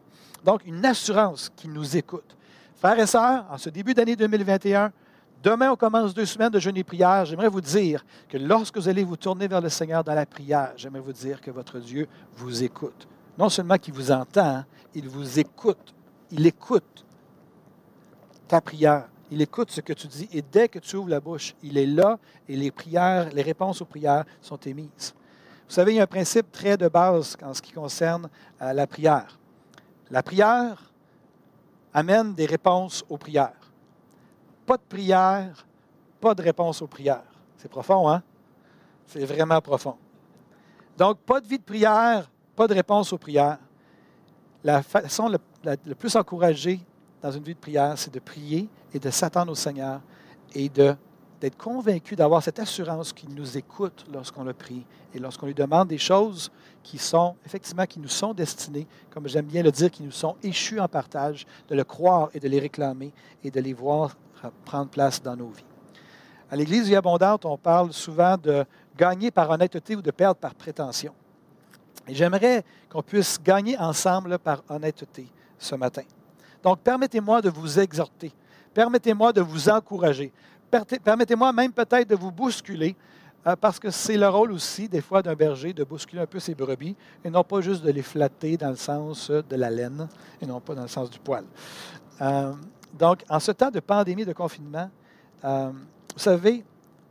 Donc, 0.43 0.61
une 0.65 0.85
assurance 0.85 1.51
qui 1.55 1.67
nous 1.67 1.95
écoute. 1.95 2.35
Frères 2.75 2.99
et 2.99 3.05
sœurs, 3.05 3.45
en 3.49 3.57
ce 3.57 3.69
début 3.69 3.93
d'année 3.93 4.15
2021, 4.15 4.91
demain, 5.43 5.71
on 5.71 5.75
commence 5.75 6.13
deux 6.13 6.25
semaines 6.25 6.49
de 6.49 6.59
jeûne 6.59 6.77
et 6.77 6.83
prière. 6.83 7.25
J'aimerais 7.25 7.47
vous 7.47 7.61
dire 7.61 8.03
que 8.27 8.37
lorsque 8.37 8.77
vous 8.77 8.89
allez 8.89 9.03
vous 9.03 9.17
tourner 9.17 9.47
vers 9.47 9.61
le 9.61 9.69
Seigneur 9.69 10.03
dans 10.03 10.15
la 10.15 10.25
prière, 10.25 10.73
j'aimerais 10.75 11.01
vous 11.01 11.13
dire 11.13 11.39
que 11.41 11.51
votre 11.51 11.79
Dieu 11.79 12.07
vous 12.35 12.63
écoute. 12.63 13.07
Non 13.37 13.49
seulement 13.49 13.77
qu'il 13.77 13.93
vous 13.93 14.11
entend, 14.11 14.63
il 14.95 15.07
vous 15.07 15.39
écoute. 15.39 15.93
Il 16.31 16.45
écoute 16.47 17.05
ta 18.47 18.61
prière. 18.61 19.07
Il 19.29 19.41
écoute 19.41 19.71
ce 19.71 19.79
que 19.79 19.93
tu 19.93 20.07
dis 20.07 20.27
et 20.33 20.41
dès 20.41 20.67
que 20.67 20.79
tu 20.79 20.97
ouvres 20.97 21.09
la 21.09 21.21
bouche, 21.21 21.55
il 21.63 21.77
est 21.77 21.85
là 21.85 22.19
et 22.49 22.55
les 22.57 22.69
prières, 22.69 23.29
les 23.31 23.41
réponses 23.41 23.81
aux 23.81 23.85
prières 23.85 24.25
sont 24.41 24.57
émises. 24.57 25.13
Vous 25.71 25.75
savez, 25.75 25.93
il 25.93 25.95
y 25.95 25.99
a 26.01 26.03
un 26.03 26.05
principe 26.05 26.51
très 26.51 26.75
de 26.75 26.89
base 26.89 27.37
en 27.41 27.53
ce 27.53 27.61
qui 27.61 27.71
concerne 27.71 28.27
euh, 28.61 28.73
la 28.73 28.85
prière. 28.85 29.39
La 30.09 30.21
prière 30.21 30.91
amène 31.93 32.33
des 32.33 32.45
réponses 32.45 33.05
aux 33.07 33.17
prières. 33.17 33.71
Pas 34.65 34.75
de 34.75 34.81
prière, 34.81 35.65
pas 36.19 36.35
de 36.35 36.41
réponse 36.41 36.81
aux 36.81 36.87
prières. 36.87 37.23
C'est 37.55 37.69
profond, 37.69 38.09
hein? 38.09 38.21
C'est 39.07 39.23
vraiment 39.23 39.61
profond. 39.61 39.95
Donc, 40.97 41.19
pas 41.19 41.39
de 41.39 41.47
vie 41.47 41.57
de 41.57 41.63
prière, 41.63 42.29
pas 42.53 42.67
de 42.67 42.73
réponse 42.73 43.13
aux 43.13 43.17
prières. 43.17 43.59
La 44.65 44.83
façon 44.83 45.33
la, 45.63 45.77
plus 45.77 46.13
encouragée 46.17 46.81
dans 47.21 47.31
une 47.31 47.43
vie 47.43 47.55
de 47.55 47.59
prière, 47.59 47.97
c'est 47.97 48.13
de 48.13 48.19
prier 48.19 48.67
et 48.93 48.99
de 48.99 49.09
s'attendre 49.09 49.53
au 49.53 49.55
Seigneur 49.55 50.01
et 50.53 50.67
de 50.67 50.93
d'être 51.41 51.57
convaincu, 51.57 52.15
d'avoir 52.15 52.43
cette 52.43 52.59
assurance 52.59 53.11
qu'il 53.11 53.33
nous 53.33 53.57
écoute 53.57 54.05
lorsqu'on 54.13 54.43
le 54.43 54.53
prie 54.53 54.85
et 55.13 55.19
lorsqu'on 55.19 55.47
lui 55.47 55.55
demande 55.55 55.87
des 55.87 55.97
choses 55.97 56.51
qui 56.83 56.99
sont, 56.99 57.35
effectivement, 57.45 57.85
qui 57.85 57.99
nous 57.99 58.07
sont 58.07 58.33
destinées, 58.33 58.87
comme 59.09 59.27
j'aime 59.27 59.47
bien 59.47 59.63
le 59.63 59.71
dire, 59.71 59.89
qui 59.89 60.03
nous 60.03 60.11
sont 60.11 60.35
échues 60.43 60.79
en 60.79 60.87
partage, 60.87 61.45
de 61.67 61.75
le 61.75 61.83
croire 61.83 62.29
et 62.35 62.39
de 62.39 62.47
les 62.47 62.59
réclamer 62.59 63.11
et 63.43 63.49
de 63.49 63.59
les 63.59 63.73
voir 63.73 64.15
prendre 64.65 64.89
place 64.89 65.21
dans 65.21 65.35
nos 65.35 65.49
vies. 65.49 65.65
À 66.49 66.55
l'Église 66.55 66.87
Vie 66.87 66.95
Abondante, 66.95 67.45
on 67.45 67.57
parle 67.57 67.91
souvent 67.91 68.37
de 68.37 68.63
gagner 68.95 69.31
par 69.31 69.49
honnêteté 69.49 69.95
ou 69.95 70.01
de 70.01 70.11
perdre 70.11 70.39
par 70.39 70.53
prétention. 70.53 71.13
Et 72.07 72.13
j'aimerais 72.13 72.63
qu'on 72.89 73.01
puisse 73.01 73.41
gagner 73.41 73.77
ensemble 73.77 74.37
par 74.37 74.63
honnêteté 74.69 75.27
ce 75.57 75.75
matin. 75.75 76.03
Donc, 76.61 76.79
permettez-moi 76.79 77.41
de 77.41 77.49
vous 77.49 77.79
exhorter. 77.79 78.31
Permettez-moi 78.73 79.33
de 79.33 79.41
vous 79.41 79.69
encourager. 79.69 80.31
Permettez-moi 81.03 81.51
même 81.51 81.71
peut-être 81.71 82.09
de 82.09 82.15
vous 82.15 82.31
bousculer, 82.31 82.95
euh, 83.45 83.55
parce 83.55 83.79
que 83.79 83.89
c'est 83.89 84.17
le 84.17 84.27
rôle 84.29 84.51
aussi, 84.51 84.87
des 84.87 85.01
fois, 85.01 85.21
d'un 85.21 85.33
berger, 85.33 85.73
de 85.73 85.83
bousculer 85.83 86.21
un 86.21 86.27
peu 86.27 86.39
ses 86.39 86.53
brebis, 86.53 86.95
et 87.23 87.29
non 87.29 87.43
pas 87.43 87.59
juste 87.61 87.83
de 87.83 87.91
les 87.91 88.03
flatter 88.03 88.55
dans 88.55 88.69
le 88.69 88.75
sens 88.75 89.31
de 89.31 89.55
la 89.55 89.69
laine, 89.69 90.07
et 90.41 90.45
non 90.45 90.59
pas 90.59 90.75
dans 90.75 90.83
le 90.83 90.87
sens 90.87 91.09
du 91.09 91.19
poil. 91.19 91.43
Euh, 92.21 92.53
donc, 92.93 93.23
en 93.29 93.39
ce 93.39 93.51
temps 93.51 93.71
de 93.71 93.79
pandémie, 93.79 94.25
de 94.25 94.33
confinement, 94.33 94.89
euh, 95.43 95.71
vous 96.13 96.19
savez, 96.19 96.63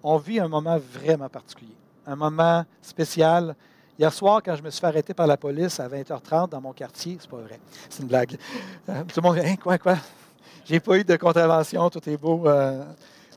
on 0.02 0.16
vit 0.18 0.38
un 0.38 0.48
moment 0.48 0.78
vraiment 0.78 1.28
particulier, 1.28 1.76
un 2.06 2.16
moment 2.16 2.64
spécial. 2.80 3.56
Hier 3.98 4.12
soir, 4.12 4.40
quand 4.42 4.54
je 4.54 4.62
me 4.62 4.70
suis 4.70 4.80
fait 4.80 4.86
arrêter 4.86 5.12
par 5.12 5.26
la 5.26 5.36
police 5.36 5.80
à 5.80 5.88
20h30 5.88 6.48
dans 6.48 6.60
mon 6.60 6.72
quartier, 6.72 7.18
c'est 7.20 7.28
pas 7.28 7.38
vrai, 7.38 7.60
c'est 7.88 8.02
une 8.02 8.08
blague. 8.08 8.38
tout 8.86 9.20
le 9.20 9.22
monde 9.22 9.36
dit, 9.36 9.46
hein, 9.46 9.56
quoi, 9.60 9.76
quoi? 9.78 9.96
J'ai 10.64 10.78
pas 10.78 10.96
eu 10.96 11.04
de 11.04 11.16
contravention, 11.16 11.90
tout 11.90 12.08
est 12.08 12.16
beau 12.16 12.46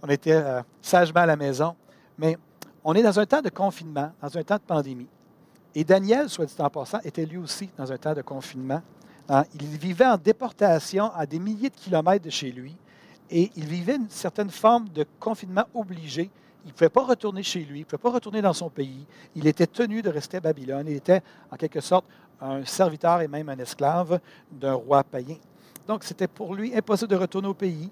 on 0.03 0.09
était 0.09 0.33
euh, 0.33 0.61
sagement 0.81 1.21
à 1.21 1.25
la 1.25 1.37
maison. 1.37 1.75
Mais 2.17 2.37
on 2.83 2.93
est 2.93 3.01
dans 3.01 3.17
un 3.19 3.25
temps 3.25 3.41
de 3.41 3.49
confinement, 3.49 4.11
dans 4.21 4.37
un 4.37 4.43
temps 4.43 4.57
de 4.57 4.61
pandémie. 4.61 5.07
Et 5.73 5.83
Daniel, 5.83 6.29
soit 6.29 6.45
dit 6.45 6.53
en 6.59 6.69
passant, 6.69 6.99
était 7.03 7.25
lui 7.25 7.37
aussi 7.37 7.69
dans 7.77 7.91
un 7.91 7.97
temps 7.97 8.13
de 8.13 8.21
confinement. 8.21 8.81
Hein, 9.29 9.45
il 9.55 9.65
vivait 9.65 10.05
en 10.05 10.17
déportation 10.17 11.11
à 11.15 11.25
des 11.25 11.39
milliers 11.39 11.69
de 11.69 11.75
kilomètres 11.75 12.25
de 12.25 12.29
chez 12.29 12.51
lui 12.51 12.75
et 13.31 13.49
il 13.55 13.65
vivait 13.65 13.95
une 13.95 14.09
certaine 14.09 14.49
forme 14.49 14.89
de 14.89 15.05
confinement 15.19 15.63
obligé. 15.73 16.29
Il 16.65 16.67
ne 16.67 16.73
pouvait 16.73 16.89
pas 16.89 17.03
retourner 17.03 17.41
chez 17.41 17.61
lui, 17.61 17.79
il 17.79 17.81
ne 17.81 17.85
pouvait 17.85 18.01
pas 18.01 18.11
retourner 18.11 18.41
dans 18.41 18.53
son 18.53 18.69
pays. 18.69 19.05
Il 19.35 19.47
était 19.47 19.65
tenu 19.65 20.01
de 20.01 20.09
rester 20.09 20.37
à 20.37 20.39
Babylone. 20.41 20.85
Il 20.87 20.97
était 20.97 21.23
en 21.49 21.55
quelque 21.55 21.79
sorte 21.79 22.05
un 22.41 22.65
serviteur 22.65 23.21
et 23.21 23.29
même 23.29 23.47
un 23.47 23.57
esclave 23.57 24.19
d'un 24.51 24.73
roi 24.73 25.03
païen. 25.03 25.37
Donc 25.87 26.03
c'était 26.03 26.27
pour 26.27 26.53
lui 26.53 26.75
impossible 26.75 27.11
de 27.11 27.15
retourner 27.15 27.47
au 27.47 27.53
pays. 27.53 27.89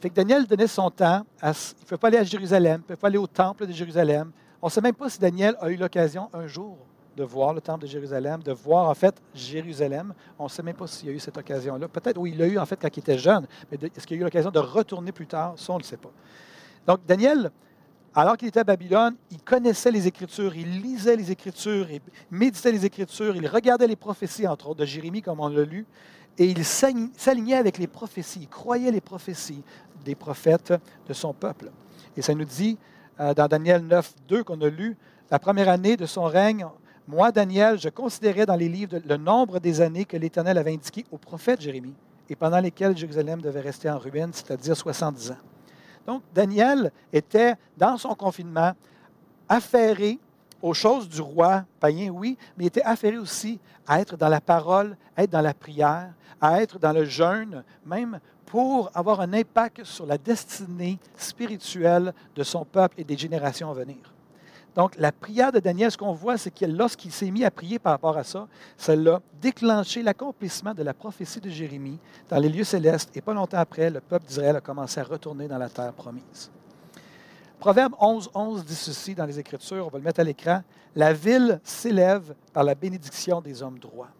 Fait 0.00 0.10
que 0.10 0.14
Daniel 0.14 0.46
donnait 0.46 0.66
son 0.66 0.90
temps. 0.90 1.24
À, 1.40 1.52
il 1.52 1.82
ne 1.82 1.86
peut 1.86 1.96
pas 1.96 2.08
aller 2.08 2.18
à 2.18 2.24
Jérusalem, 2.24 2.82
il 2.82 2.90
ne 2.90 2.94
peut 2.94 2.96
pas 2.96 3.08
aller 3.08 3.18
au 3.18 3.26
temple 3.26 3.66
de 3.66 3.72
Jérusalem. 3.72 4.30
On 4.60 4.66
ne 4.66 4.70
sait 4.70 4.80
même 4.80 4.94
pas 4.94 5.08
si 5.08 5.18
Daniel 5.18 5.56
a 5.60 5.70
eu 5.70 5.76
l'occasion 5.76 6.28
un 6.32 6.46
jour 6.46 6.76
de 7.16 7.24
voir 7.24 7.54
le 7.54 7.62
temple 7.62 7.82
de 7.82 7.86
Jérusalem, 7.86 8.42
de 8.42 8.52
voir 8.52 8.90
en 8.90 8.94
fait 8.94 9.14
Jérusalem. 9.34 10.12
On 10.38 10.44
ne 10.44 10.48
sait 10.48 10.62
même 10.62 10.76
pas 10.76 10.86
s'il 10.86 11.08
a 11.08 11.12
eu 11.12 11.18
cette 11.18 11.38
occasion-là. 11.38 11.88
Peut-être, 11.88 12.18
oui, 12.18 12.32
il 12.32 12.38
l'a 12.38 12.46
eu 12.46 12.58
en 12.58 12.66
fait 12.66 12.76
quand 12.76 12.94
il 12.94 13.00
était 13.00 13.18
jeune, 13.18 13.46
mais 13.70 13.78
est-ce 13.96 14.06
qu'il 14.06 14.18
a 14.18 14.20
eu 14.20 14.24
l'occasion 14.24 14.50
de 14.50 14.58
retourner 14.58 15.12
plus 15.12 15.26
tard? 15.26 15.54
Ça, 15.56 15.72
on 15.72 15.76
ne 15.76 15.80
le 15.80 15.84
sait 15.84 15.96
pas. 15.96 16.10
Donc, 16.86 17.00
Daniel, 17.06 17.50
alors 18.14 18.36
qu'il 18.36 18.48
était 18.48 18.60
à 18.60 18.64
Babylone, 18.64 19.14
il 19.30 19.40
connaissait 19.42 19.90
les 19.90 20.06
Écritures, 20.06 20.54
il 20.56 20.82
lisait 20.82 21.16
les 21.16 21.30
Écritures, 21.30 21.90
il 21.90 22.00
méditait 22.30 22.72
les 22.72 22.84
Écritures, 22.84 23.34
il 23.34 23.46
regardait 23.46 23.86
les 23.86 23.96
prophéties, 23.96 24.46
entre 24.46 24.68
autres, 24.68 24.80
de 24.80 24.84
Jérémie, 24.84 25.22
comme 25.22 25.40
on 25.40 25.48
l'a 25.48 25.64
lu, 25.64 25.86
et 26.38 26.46
il 26.46 26.64
s'alignait 26.64 27.56
avec 27.56 27.78
les 27.78 27.86
prophéties, 27.86 28.40
il 28.42 28.48
croyait 28.48 28.90
les 28.90 29.00
prophéties 29.00 29.62
des 30.06 30.14
prophètes 30.14 30.72
de 31.06 31.12
son 31.12 31.34
peuple. 31.34 31.70
Et 32.16 32.22
ça 32.22 32.34
nous 32.34 32.44
dit 32.44 32.78
euh, 33.20 33.34
dans 33.34 33.48
Daniel 33.48 33.82
9, 33.84 34.14
2 34.28 34.44
qu'on 34.44 34.60
a 34.62 34.68
lu, 34.68 34.96
la 35.30 35.38
première 35.38 35.68
année 35.68 35.96
de 35.96 36.06
son 36.06 36.24
règne, 36.24 36.66
moi, 37.08 37.30
Daniel, 37.30 37.78
je 37.78 37.88
considérais 37.88 38.46
dans 38.46 38.56
les 38.56 38.68
livres 38.68 38.98
le 39.06 39.16
nombre 39.16 39.60
des 39.60 39.80
années 39.80 40.04
que 40.04 40.16
l'Éternel 40.16 40.58
avait 40.58 40.72
indiqué 40.72 41.04
au 41.12 41.18
prophète 41.18 41.60
Jérémie 41.60 41.94
et 42.28 42.34
pendant 42.34 42.58
lesquelles 42.58 42.96
Jérusalem 42.96 43.40
devait 43.40 43.60
rester 43.60 43.88
en 43.88 43.98
ruine, 43.98 44.30
c'est-à-dire 44.32 44.76
70 44.76 45.30
ans. 45.30 45.36
Donc, 46.06 46.22
Daniel 46.34 46.90
était, 47.12 47.54
dans 47.76 47.96
son 47.96 48.14
confinement, 48.14 48.72
affairé 49.48 50.18
aux 50.60 50.74
choses 50.74 51.08
du 51.08 51.20
roi 51.20 51.64
païen, 51.78 52.10
oui, 52.10 52.36
mais 52.56 52.64
il 52.64 52.66
était 52.68 52.82
affairé 52.82 53.18
aussi 53.18 53.60
à 53.86 54.00
être 54.00 54.16
dans 54.16 54.28
la 54.28 54.40
parole, 54.40 54.96
à 55.16 55.22
être 55.22 55.30
dans 55.30 55.40
la 55.40 55.54
prière, 55.54 56.12
à 56.40 56.60
être 56.60 56.78
dans 56.78 56.92
le 56.92 57.04
jeûne, 57.04 57.62
même 57.84 58.18
pour 58.46 58.90
avoir 58.94 59.20
un 59.20 59.32
impact 59.32 59.84
sur 59.84 60.06
la 60.06 60.16
destinée 60.16 60.98
spirituelle 61.16 62.14
de 62.34 62.42
son 62.42 62.64
peuple 62.64 63.00
et 63.00 63.04
des 63.04 63.16
générations 63.16 63.70
à 63.70 63.74
venir. 63.74 63.96
Donc, 64.76 64.94
la 64.98 65.10
prière 65.10 65.52
de 65.52 65.58
Daniel, 65.58 65.90
ce 65.90 65.96
qu'on 65.96 66.12
voit, 66.12 66.36
c'est 66.36 66.50
que 66.50 66.66
lorsqu'il 66.66 67.10
s'est 67.10 67.30
mis 67.30 67.44
à 67.46 67.50
prier 67.50 67.78
par 67.78 67.92
rapport 67.92 68.16
à 68.16 68.24
ça, 68.24 68.46
l'a 68.88 69.20
déclenché 69.40 70.02
l'accomplissement 70.02 70.74
de 70.74 70.82
la 70.82 70.92
prophétie 70.92 71.40
de 71.40 71.48
Jérémie 71.48 71.98
dans 72.28 72.38
les 72.38 72.50
lieux 72.50 72.62
célestes. 72.62 73.10
Et 73.16 73.22
pas 73.22 73.32
longtemps 73.32 73.56
après, 73.56 73.88
le 73.88 74.00
peuple 74.00 74.26
d'Israël 74.26 74.54
a 74.54 74.60
commencé 74.60 75.00
à 75.00 75.04
retourner 75.04 75.48
dans 75.48 75.56
la 75.56 75.70
terre 75.70 75.94
promise. 75.94 76.50
Proverbe 77.58 77.94
11, 77.98 78.30
11 78.34 78.64
dit 78.66 78.74
ceci 78.74 79.14
dans 79.14 79.24
les 79.24 79.38
Écritures, 79.38 79.86
on 79.86 79.90
va 79.90 79.98
le 79.98 80.04
mettre 80.04 80.20
à 80.20 80.24
l'écran. 80.24 80.62
La 80.94 81.14
ville 81.14 81.58
s'élève 81.64 82.34
par 82.52 82.62
la 82.62 82.74
bénédiction 82.74 83.40
des 83.40 83.62
hommes 83.62 83.78
droits. 83.78 84.10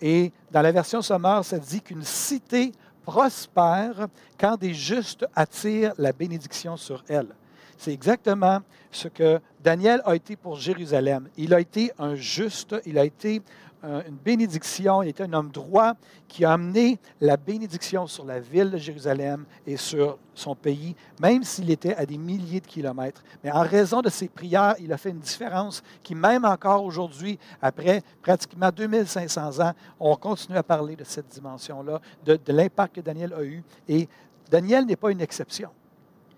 Et 0.00 0.32
dans 0.50 0.60
la 0.60 0.72
version 0.72 1.02
sommaire, 1.02 1.44
ça 1.44 1.58
dit 1.58 1.80
qu'une 1.80 2.02
cité 2.02 2.72
prospère 3.04 4.08
quand 4.38 4.56
des 4.56 4.74
justes 4.74 5.26
attirent 5.34 5.92
la 5.98 6.12
bénédiction 6.12 6.76
sur 6.76 7.04
elle. 7.08 7.28
C'est 7.76 7.92
exactement 7.92 8.60
ce 8.90 9.08
que 9.08 9.40
Daniel 9.62 10.00
a 10.04 10.14
été 10.14 10.36
pour 10.36 10.56
Jérusalem. 10.56 11.28
Il 11.36 11.52
a 11.52 11.60
été 11.60 11.90
un 11.98 12.14
juste, 12.14 12.76
il 12.86 12.98
a 12.98 13.04
été 13.04 13.42
une 13.84 14.16
bénédiction, 14.16 15.02
il 15.02 15.10
était 15.10 15.24
un 15.24 15.32
homme 15.32 15.50
droit 15.50 15.92
qui 16.26 16.44
a 16.44 16.52
amené 16.52 16.98
la 17.20 17.36
bénédiction 17.36 18.06
sur 18.06 18.24
la 18.24 18.40
ville 18.40 18.70
de 18.70 18.78
Jérusalem 18.78 19.44
et 19.66 19.76
sur 19.76 20.18
son 20.34 20.54
pays, 20.54 20.96
même 21.20 21.44
s'il 21.44 21.70
était 21.70 21.94
à 21.94 22.06
des 22.06 22.16
milliers 22.16 22.60
de 22.60 22.66
kilomètres. 22.66 23.22
Mais 23.42 23.52
en 23.52 23.60
raison 23.60 24.00
de 24.00 24.08
ses 24.08 24.28
prières, 24.28 24.74
il 24.80 24.92
a 24.92 24.96
fait 24.96 25.10
une 25.10 25.20
différence 25.20 25.82
qui, 26.02 26.14
même 26.14 26.44
encore 26.44 26.84
aujourd'hui, 26.84 27.38
après 27.60 28.02
pratiquement 28.22 28.70
2500 28.74 29.60
ans, 29.60 29.72
on 30.00 30.16
continue 30.16 30.56
à 30.56 30.62
parler 30.62 30.96
de 30.96 31.04
cette 31.04 31.28
dimension-là, 31.28 32.00
de, 32.24 32.38
l'impact 32.48 32.96
que 32.96 33.00
Daniel 33.00 33.34
a 33.34 33.42
eu. 33.44 33.62
Et 33.88 34.08
Daniel 34.50 34.86
n'est 34.86 34.96
pas 34.96 35.10
une 35.10 35.20
exception. 35.20 35.70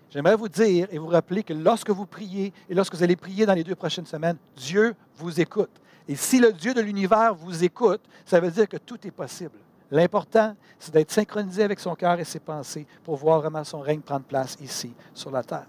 J'aimerais 0.09 0.35
vous 0.35 0.49
dire 0.49 0.87
et 0.91 0.97
vous 0.97 1.07
rappeler 1.07 1.43
que 1.43 1.53
lorsque 1.53 1.89
vous 1.89 2.05
priez 2.05 2.53
et 2.69 2.73
lorsque 2.73 2.95
vous 2.95 3.03
allez 3.03 3.15
prier 3.15 3.45
dans 3.45 3.53
les 3.53 3.63
deux 3.63 3.75
prochaines 3.75 4.05
semaines, 4.05 4.37
Dieu 4.55 4.95
vous 5.17 5.39
écoute. 5.39 5.69
Et 6.07 6.15
si 6.15 6.39
le 6.39 6.53
Dieu 6.53 6.73
de 6.73 6.81
l'univers 6.81 7.35
vous 7.35 7.63
écoute, 7.63 8.01
ça 8.25 8.39
veut 8.39 8.51
dire 8.51 8.67
que 8.67 8.77
tout 8.77 9.05
est 9.05 9.11
possible. 9.11 9.57
L'important, 9.91 10.55
c'est 10.79 10.93
d'être 10.93 11.11
synchronisé 11.11 11.63
avec 11.63 11.79
son 11.79 11.95
cœur 11.95 12.19
et 12.19 12.23
ses 12.23 12.39
pensées 12.39 12.85
pour 13.03 13.15
voir 13.15 13.39
vraiment 13.39 13.63
son 13.63 13.79
règne 13.79 14.01
prendre 14.01 14.25
place 14.25 14.57
ici, 14.61 14.93
sur 15.13 15.31
la 15.31 15.43
terre. 15.43 15.67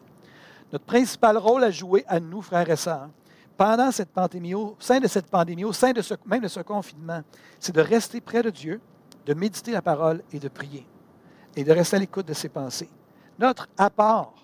Notre 0.72 0.84
principal 0.84 1.36
rôle 1.38 1.64
à 1.64 1.70
jouer 1.70 2.04
à 2.06 2.20
nous, 2.20 2.42
frères 2.42 2.68
et 2.68 2.76
sœurs, 2.76 3.08
pendant 3.56 3.90
cette 3.90 4.10
pandémie, 4.10 4.54
au 4.54 4.76
sein 4.78 5.00
de 5.00 5.08
cette 5.08 5.26
pandémie, 5.26 5.64
au 5.64 5.72
sein 5.72 5.92
de 5.92 6.02
ce, 6.02 6.14
même 6.26 6.42
de 6.42 6.48
ce 6.48 6.60
confinement, 6.60 7.22
c'est 7.58 7.74
de 7.74 7.80
rester 7.80 8.20
près 8.20 8.42
de 8.42 8.50
Dieu, 8.50 8.80
de 9.26 9.34
méditer 9.34 9.72
la 9.72 9.82
parole 9.82 10.22
et 10.32 10.38
de 10.38 10.48
prier, 10.48 10.86
et 11.56 11.64
de 11.64 11.72
rester 11.72 11.96
à 11.96 11.98
l'écoute 11.98 12.26
de 12.26 12.34
ses 12.34 12.48
pensées. 12.48 12.90
Notre 13.38 13.68
apport, 13.76 14.34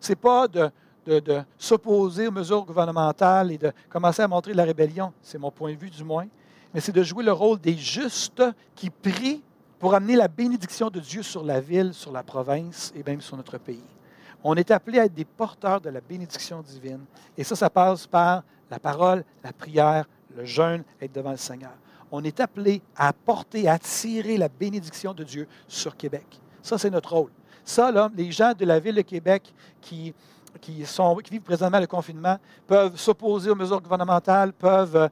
ce 0.00 0.12
n'est 0.12 0.16
pas 0.16 0.48
de 0.48 0.70
de, 1.08 1.42
s'opposer 1.58 2.28
aux 2.28 2.32
mesures 2.32 2.64
gouvernementales 2.64 3.52
et 3.52 3.58
de 3.58 3.72
commencer 3.88 4.22
à 4.22 4.28
montrer 4.28 4.54
la 4.54 4.64
rébellion, 4.64 5.12
c'est 5.22 5.38
mon 5.38 5.50
point 5.50 5.72
de 5.72 5.78
vue 5.78 5.90
du 5.90 6.04
moins, 6.04 6.26
mais 6.72 6.80
c'est 6.80 6.92
de 6.92 7.02
jouer 7.02 7.24
le 7.24 7.32
rôle 7.32 7.58
des 7.58 7.76
justes 7.76 8.42
qui 8.74 8.90
prient 8.90 9.42
pour 9.78 9.94
amener 9.94 10.16
la 10.16 10.28
bénédiction 10.28 10.90
de 10.90 11.00
Dieu 11.00 11.22
sur 11.22 11.42
la 11.44 11.60
ville, 11.60 11.94
sur 11.94 12.12
la 12.12 12.22
province 12.22 12.92
et 12.96 13.02
même 13.02 13.20
sur 13.20 13.36
notre 13.36 13.58
pays. 13.58 13.82
On 14.44 14.54
est 14.54 14.70
appelé 14.70 14.98
à 14.98 15.04
être 15.04 15.14
des 15.14 15.24
porteurs 15.24 15.80
de 15.80 15.88
la 15.88 16.00
bénédiction 16.00 16.62
divine. 16.62 17.04
Et 17.36 17.44
ça, 17.44 17.56
ça 17.56 17.70
passe 17.70 18.06
par 18.06 18.42
la 18.70 18.78
parole, 18.78 19.24
la 19.42 19.52
prière, 19.52 20.04
le 20.36 20.44
jeûne, 20.44 20.84
être 21.00 21.12
devant 21.12 21.32
le 21.32 21.36
Seigneur. 21.36 21.72
On 22.10 22.22
est 22.24 22.40
appelé 22.40 22.80
à 22.96 23.08
apporter, 23.08 23.68
à 23.68 23.74
attirer 23.74 24.36
la 24.36 24.48
bénédiction 24.48 25.12
de 25.12 25.24
Dieu 25.24 25.46
sur 25.66 25.96
Québec. 25.96 26.40
Ça, 26.62 26.78
c'est 26.78 26.90
notre 26.90 27.14
rôle. 27.14 27.30
Ça, 27.64 27.90
là, 27.90 28.10
les 28.16 28.32
gens 28.32 28.52
de 28.54 28.64
la 28.64 28.80
ville 28.80 28.94
de 28.94 29.02
Québec 29.02 29.52
qui, 29.80 30.14
qui, 30.60 30.84
vivent 31.30 31.40
présentement 31.42 31.80
le 31.80 31.86
confinement 31.86 32.36
peuvent 32.66 32.96
s'opposer 32.96 33.50
aux 33.50 33.54
mesures 33.54 33.80
gouvernementales, 33.80 34.52
peuvent 34.52 35.10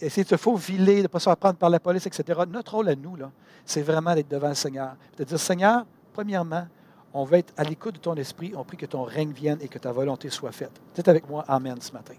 essayer 0.00 0.24
de 0.24 0.28
se 0.28 0.36
faufiler, 0.36 0.98
de 0.98 1.02
ne 1.02 1.06
pas 1.08 1.18
se 1.18 1.24
faire 1.24 1.36
prendre 1.36 1.56
par 1.56 1.70
la 1.70 1.80
police, 1.80 2.06
etc. 2.06 2.40
Notre 2.48 2.74
rôle 2.74 2.88
à 2.88 2.94
nous, 2.94 3.16
c'est 3.64 3.82
vraiment 3.82 4.14
d'être 4.14 4.28
devant 4.28 4.48
le 4.48 4.54
Seigneur. 4.54 4.94
De 5.16 5.24
dire, 5.24 5.38
Seigneur, 5.38 5.84
premièrement, 6.12 6.66
on 7.12 7.24
va 7.24 7.38
être 7.38 7.54
à 7.56 7.62
l'écoute 7.62 7.94
de 7.94 8.00
ton 8.00 8.14
esprit, 8.16 8.52
on 8.56 8.64
prie 8.64 8.76
que 8.76 8.86
ton 8.86 9.04
règne 9.04 9.30
vienne 9.30 9.58
et 9.60 9.68
que 9.68 9.78
ta 9.78 9.92
volonté 9.92 10.28
soit 10.30 10.50
faite. 10.52 10.72
Dites 10.94 11.08
avec 11.08 11.28
moi 11.28 11.44
Amen 11.46 11.80
ce 11.80 11.92
matin. 11.92 12.14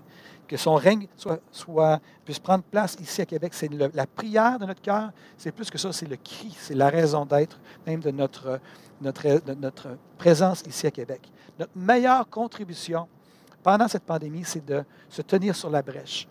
Que 0.47 0.57
son 0.57 0.75
règne 0.75 1.07
soit, 1.51 1.99
puisse 2.23 2.39
prendre 2.39 2.63
place 2.63 2.95
ici 3.01 3.21
à 3.21 3.25
Québec. 3.25 3.53
C'est 3.53 3.69
la 3.93 4.05
prière 4.05 4.59
de 4.59 4.65
notre 4.65 4.81
cœur, 4.81 5.11
c'est 5.37 5.51
plus 5.51 5.69
que 5.69 5.77
ça, 5.77 5.91
c'est 5.91 6.07
le 6.07 6.17
cri, 6.17 6.55
c'est 6.59 6.75
la 6.75 6.89
raison 6.89 7.25
d'être 7.25 7.59
même 7.87 7.99
de 7.99 8.11
notre, 8.11 8.59
notre, 9.01 9.43
de 9.43 9.53
notre 9.53 9.97
présence 10.17 10.61
ici 10.67 10.85
à 10.85 10.91
Québec. 10.91 11.21
Notre 11.57 11.75
meilleure 11.75 12.29
contribution 12.29 13.07
pendant 13.63 13.87
cette 13.87 14.03
pandémie, 14.03 14.43
c'est 14.45 14.63
de 14.63 14.83
se 15.09 15.23
tenir 15.23 15.55
sur 15.55 15.71
la 15.71 15.81
brèche 15.81 16.27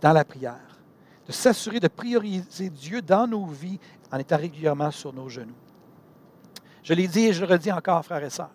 dans 0.00 0.12
la 0.12 0.24
prière, 0.24 0.80
de 1.26 1.32
s'assurer 1.32 1.78
de 1.78 1.88
prioriser 1.88 2.70
Dieu 2.70 3.02
dans 3.02 3.26
nos 3.26 3.44
vies 3.44 3.78
en 4.10 4.18
étant 4.18 4.38
régulièrement 4.38 4.90
sur 4.90 5.12
nos 5.12 5.28
genoux. 5.28 5.54
Je 6.82 6.94
l'ai 6.94 7.06
dit 7.06 7.26
et 7.26 7.32
je 7.34 7.44
le 7.44 7.52
redis 7.52 7.70
encore, 7.70 8.02
frères 8.02 8.24
et 8.24 8.30
sœurs, 8.30 8.54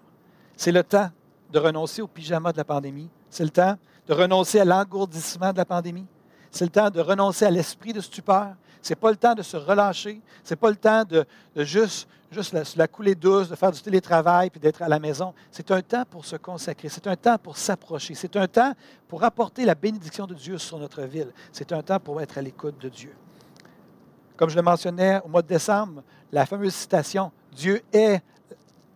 c'est 0.57 0.71
le 0.71 0.83
temps 0.83 1.09
de 1.51 1.59
renoncer 1.59 2.01
au 2.01 2.07
pyjama 2.07 2.51
de 2.51 2.57
la 2.57 2.63
pandémie. 2.63 3.09
C'est 3.29 3.43
le 3.43 3.49
temps 3.49 3.77
de 4.07 4.13
renoncer 4.13 4.59
à 4.59 4.65
l'engourdissement 4.65 5.51
de 5.51 5.57
la 5.57 5.65
pandémie. 5.65 6.05
C'est 6.51 6.65
le 6.65 6.71
temps 6.71 6.89
de 6.89 7.01
renoncer 7.01 7.45
à 7.45 7.51
l'esprit 7.51 7.93
de 7.93 8.01
stupeur. 8.01 8.55
Ce 8.81 8.89
n'est 8.89 8.95
pas 8.95 9.09
le 9.09 9.17
temps 9.17 9.33
de 9.33 9.41
se 9.41 9.57
relâcher. 9.57 10.21
Ce 10.43 10.53
n'est 10.53 10.57
pas 10.57 10.69
le 10.69 10.75
temps 10.75 11.03
de, 11.03 11.25
juste 11.57 12.07
juste 12.31 12.53
la, 12.53 12.63
la, 12.75 12.87
couler 12.87 13.15
douce, 13.15 13.47
de 13.47 13.55
faire 13.55 13.71
du 13.71 13.81
télétravail 13.81 14.49
puis 14.49 14.59
d'être 14.59 14.81
à 14.81 14.89
la 14.89 14.99
maison. 14.99 15.33
C'est 15.51 15.71
un 15.71 15.81
temps 15.81 16.03
pour 16.09 16.25
se 16.25 16.35
consacrer. 16.35 16.89
C'est 16.89 17.07
un 17.07 17.15
temps 17.15 17.37
pour 17.37 17.57
s'approcher. 17.57 18.13
C'est 18.13 18.35
un 18.35 18.47
temps 18.47 18.73
pour 19.07 19.23
apporter 19.23 19.63
la 19.63 19.75
bénédiction 19.75 20.27
de 20.27 20.33
Dieu 20.33 20.57
sur 20.57 20.77
notre 20.77 21.03
ville. 21.03 21.31
C'est 21.51 21.71
un 21.71 21.81
temps 21.81 21.99
pour 21.99 22.21
être 22.21 22.37
à 22.37 22.41
l'écoute 22.41 22.77
de 22.79 22.89
Dieu. 22.89 23.13
Comme 24.35 24.49
je 24.49 24.55
le 24.55 24.61
mentionnais 24.61 25.21
au 25.23 25.29
mois 25.29 25.41
de 25.41 25.47
décembre, 25.47 26.03
la 26.31 26.45
fameuse 26.45 26.75
citation 26.75 27.31
Dieu 27.53 27.81
est, 27.93 28.21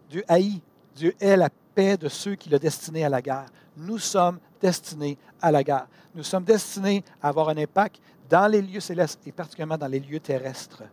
Dieu 0.10 0.24
haït, 0.28 0.62
Dieu 0.96 1.16
est 1.20 1.38
la 1.38 1.50
paix 1.74 1.96
de 1.98 2.10
ceux 2.10 2.36
qui 2.36 2.50
le 2.50 2.60
destiné 2.60 3.06
à 3.06 3.10
la 3.10 3.22
guerre. 3.22 3.46
Nous 3.78 4.00
sommes 4.00 4.40
destinés 4.62 5.18
à 5.42 5.52
la 5.52 5.64
guerre. 5.64 5.88
Nous 6.16 6.24
sommes 6.24 6.44
destinés 6.44 7.04
à 7.22 7.30
avoir 7.30 7.50
un 7.50 7.58
impact 7.58 8.00
dans 8.30 8.48
les 8.48 8.62
lieux 8.62 8.80
célestes 8.80 9.20
et 9.26 9.32
particulièrement 9.32 9.78
dans 9.78 9.88
les 9.88 10.00
lieux 10.00 10.20
terrestres. 10.20 10.84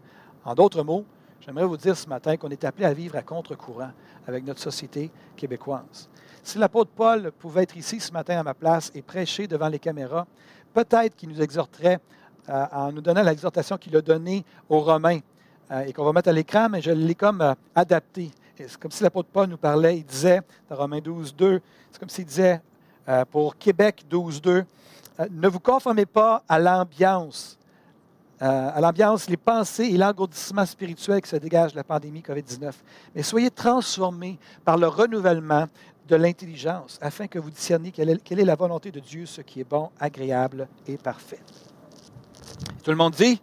En 0.44 0.54
d'autres 0.54 0.82
mots, 0.82 1.04
J'aimerais 1.46 1.64
vous 1.64 1.76
dire 1.76 1.96
ce 1.96 2.08
matin 2.08 2.36
qu'on 2.36 2.48
est 2.48 2.64
appelé 2.64 2.86
à 2.86 2.92
vivre 2.92 3.14
à 3.14 3.22
contre-courant 3.22 3.92
avec 4.26 4.44
notre 4.44 4.58
société 4.58 5.12
québécoise. 5.36 6.08
Si 6.42 6.58
l'apôtre 6.58 6.90
Paul 6.90 7.30
pouvait 7.30 7.62
être 7.62 7.76
ici 7.76 8.00
ce 8.00 8.10
matin 8.10 8.40
à 8.40 8.42
ma 8.42 8.52
place 8.52 8.90
et 8.96 9.02
prêcher 9.02 9.46
devant 9.46 9.68
les 9.68 9.78
caméras, 9.78 10.26
peut-être 10.74 11.14
qu'il 11.14 11.28
nous 11.28 11.40
exhorterait 11.40 12.00
euh, 12.48 12.66
en 12.72 12.90
nous 12.90 13.00
donnant 13.00 13.22
l'exhortation 13.22 13.76
qu'il 13.76 13.96
a 13.96 14.00
donnée 14.00 14.44
aux 14.68 14.80
Romains 14.80 15.20
euh, 15.70 15.82
et 15.82 15.92
qu'on 15.92 16.04
va 16.04 16.12
mettre 16.12 16.30
à 16.30 16.32
l'écran, 16.32 16.68
mais 16.68 16.82
je 16.82 16.90
l'ai 16.90 17.14
comme 17.14 17.40
euh, 17.40 17.54
adapté. 17.76 18.32
C'est 18.56 18.76
comme 18.78 18.90
si 18.90 19.04
l'apôtre 19.04 19.28
Paul 19.32 19.48
nous 19.48 19.56
parlait, 19.56 19.98
il 19.98 20.04
disait 20.04 20.40
dans 20.68 20.74
Romains 20.74 21.00
12, 21.00 21.36
2, 21.36 21.60
c'est 21.92 22.00
comme 22.00 22.08
s'il 22.08 22.24
disait 22.24 22.60
pour 23.30 23.56
Québec 23.56 24.04
12, 24.08 24.42
2, 24.42 24.64
ne 25.30 25.48
vous 25.48 25.60
conformez 25.60 26.06
pas 26.06 26.42
à 26.48 26.58
l'ambiance 26.58 27.56
euh, 28.42 28.70
à 28.74 28.82
l'ambiance, 28.82 29.30
les 29.30 29.38
pensées 29.38 29.84
et 29.84 29.96
l'engourdissement 29.96 30.66
spirituel 30.66 31.22
qui 31.22 31.30
se 31.30 31.36
dégage 31.36 31.72
de 31.72 31.76
la 31.78 31.84
pandémie 31.84 32.20
COVID-19. 32.20 32.70
Mais 33.14 33.22
soyez 33.22 33.50
transformés 33.50 34.38
par 34.62 34.76
le 34.76 34.88
renouvellement 34.88 35.66
de 36.06 36.16
l'intelligence 36.16 36.98
afin 37.00 37.28
que 37.28 37.38
vous 37.38 37.50
discerniez 37.50 37.92
quelle 37.92 38.10
est, 38.10 38.44
la 38.44 38.54
volonté 38.54 38.90
de 38.90 39.00
Dieu, 39.00 39.24
ce 39.24 39.40
qui 39.40 39.60
est 39.60 39.68
bon, 39.68 39.88
agréable 39.98 40.68
et 40.86 40.98
parfait. 40.98 41.40
Tout 42.84 42.90
le 42.90 42.96
monde 42.98 43.14
dit? 43.14 43.40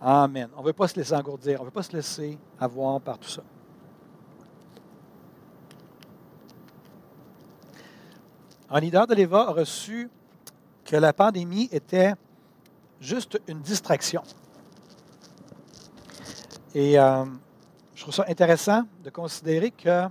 Amen. 0.00 0.48
On 0.56 0.60
ne 0.60 0.66
veut 0.66 0.72
pas 0.72 0.86
se 0.86 0.94
laisser 0.94 1.14
engourdir, 1.14 1.58
on 1.58 1.64
ne 1.64 1.68
veut 1.68 1.74
pas 1.74 1.82
se 1.82 1.92
laisser 1.92 2.38
avoir 2.60 3.00
par 3.00 3.18
tout 3.18 3.28
ça. 3.28 3.42
Leader 8.80 9.06
de 9.06 9.14
l'EVA 9.14 9.48
a 9.48 9.52
reçu 9.52 10.10
que 10.84 10.96
la 10.96 11.12
pandémie 11.12 11.68
était 11.72 12.14
juste 13.00 13.40
une 13.46 13.60
distraction. 13.60 14.22
Et 16.74 16.98
euh, 16.98 17.24
je 17.94 18.02
trouve 18.02 18.14
ça 18.14 18.24
intéressant 18.28 18.82
de 19.04 19.10
considérer 19.10 19.70
que, 19.70 20.08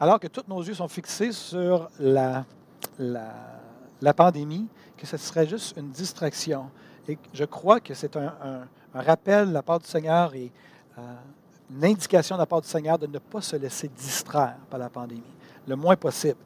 alors 0.00 0.18
que 0.18 0.26
tous 0.26 0.42
nos 0.48 0.62
yeux 0.62 0.74
sont 0.74 0.88
fixés 0.88 1.32
sur 1.32 1.88
la, 2.00 2.44
la, 2.98 4.14
pandémie, 4.14 4.66
que 4.96 5.06
ce 5.06 5.16
serait 5.16 5.46
juste 5.46 5.76
une 5.76 5.90
distraction. 5.90 6.68
Et 7.08 7.16
je 7.32 7.44
crois 7.44 7.78
que 7.78 7.94
c'est 7.94 8.16
un, 8.16 8.66
rappel 8.92 9.48
de 9.48 9.52
la 9.52 9.62
part 9.62 9.78
du 9.78 9.86
Seigneur 9.86 10.34
et 10.34 10.50
euh, 10.98 11.02
une 11.70 11.84
indication 11.84 12.34
de 12.34 12.40
la 12.40 12.46
part 12.46 12.60
du 12.60 12.68
Seigneur 12.68 12.98
de 12.98 13.06
ne 13.06 13.18
pas 13.18 13.40
se 13.40 13.54
laisser 13.54 13.86
distraire 13.86 14.56
par 14.68 14.80
la 14.80 14.88
pandémie, 14.88 15.22
le 15.68 15.76
moins 15.76 15.94
possible. 15.94 16.38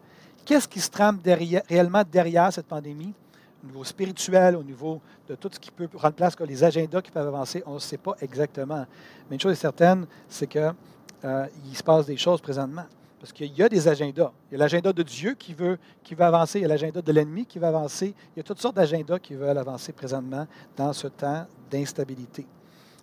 Qu'est-ce 0.45 0.69
qui 0.69 0.81
se 0.81 0.91
trame 0.91 1.19
derrière, 1.19 1.63
réellement 1.69 2.03
derrière 2.11 2.53
cette 2.53 2.67
pandémie? 2.67 3.15
au 3.65 3.67
niveau 3.67 3.85
spirituel, 3.85 4.57
au 4.57 4.63
niveau 4.63 5.01
de 5.29 5.35
tout 5.35 5.49
ce 5.53 5.59
qui 5.59 5.71
peut 5.71 5.89
prendre 5.89 6.15
place, 6.15 6.37
que 6.37 6.45
les 6.45 6.63
agendas 6.63 7.01
qui 7.01 7.11
peuvent 7.11 7.27
avancer, 7.27 7.63
on 7.67 7.75
ne 7.75 7.79
sait 7.79 7.97
pas 7.97 8.15
exactement. 8.21 8.87
Mais 9.29 9.37
une 9.37 9.41
chose 9.41 9.53
est 9.53 9.57
certaine, 9.57 10.07
c'est 10.29 10.47
qu'il 10.47 10.73
euh, 11.25 11.47
se 11.73 11.83
passe 11.83 12.07
des 12.07 12.17
choses 12.17 12.41
présentement. 12.41 12.85
Parce 13.19 13.33
qu'il 13.33 13.55
y 13.55 13.63
a 13.63 13.69
des 13.71 13.89
agendas. 13.89 14.33
Il 14.51 14.53
y 14.53 14.57
a 14.57 14.59
l'agenda 14.59 14.93
de 14.93 15.03
Dieu 15.03 15.35
qui 15.35 15.55
veut, 15.55 15.79
qui 16.03 16.15
veut 16.15 16.25
avancer, 16.25 16.59
il 16.59 16.63
y 16.63 16.65
a 16.67 16.69
l'agenda 16.69 17.01
de 17.01 17.13
l'ennemi 17.13 17.47
qui 17.47 17.59
veut 17.59 17.67
avancer. 17.67 18.15
Il 18.35 18.39
y 18.39 18.41
a 18.41 18.43
toutes 18.43 18.61
sortes 18.61 18.77
d'agendas 18.77 19.19
qui 19.19 19.35
veulent 19.35 19.57
avancer 19.57 19.93
présentement 19.93 20.47
dans 20.77 20.93
ce 20.93 21.07
temps 21.07 21.47
d'instabilité. 21.71 22.47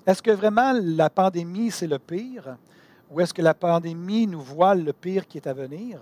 Est-ce 0.05 0.21
que 0.21 0.31
vraiment 0.31 0.73
la 0.79 1.09
pandémie, 1.09 1.71
c'est 1.71 1.87
le 1.87 1.97
pire? 1.97 2.55
Ou 3.09 3.19
est-ce 3.19 3.33
que 3.33 3.41
la 3.41 3.55
pandémie 3.55 4.27
nous 4.27 4.41
voile 4.41 4.83
le 4.83 4.93
pire 4.93 5.27
qui 5.27 5.39
est 5.39 5.47
à 5.47 5.53
venir? 5.53 5.99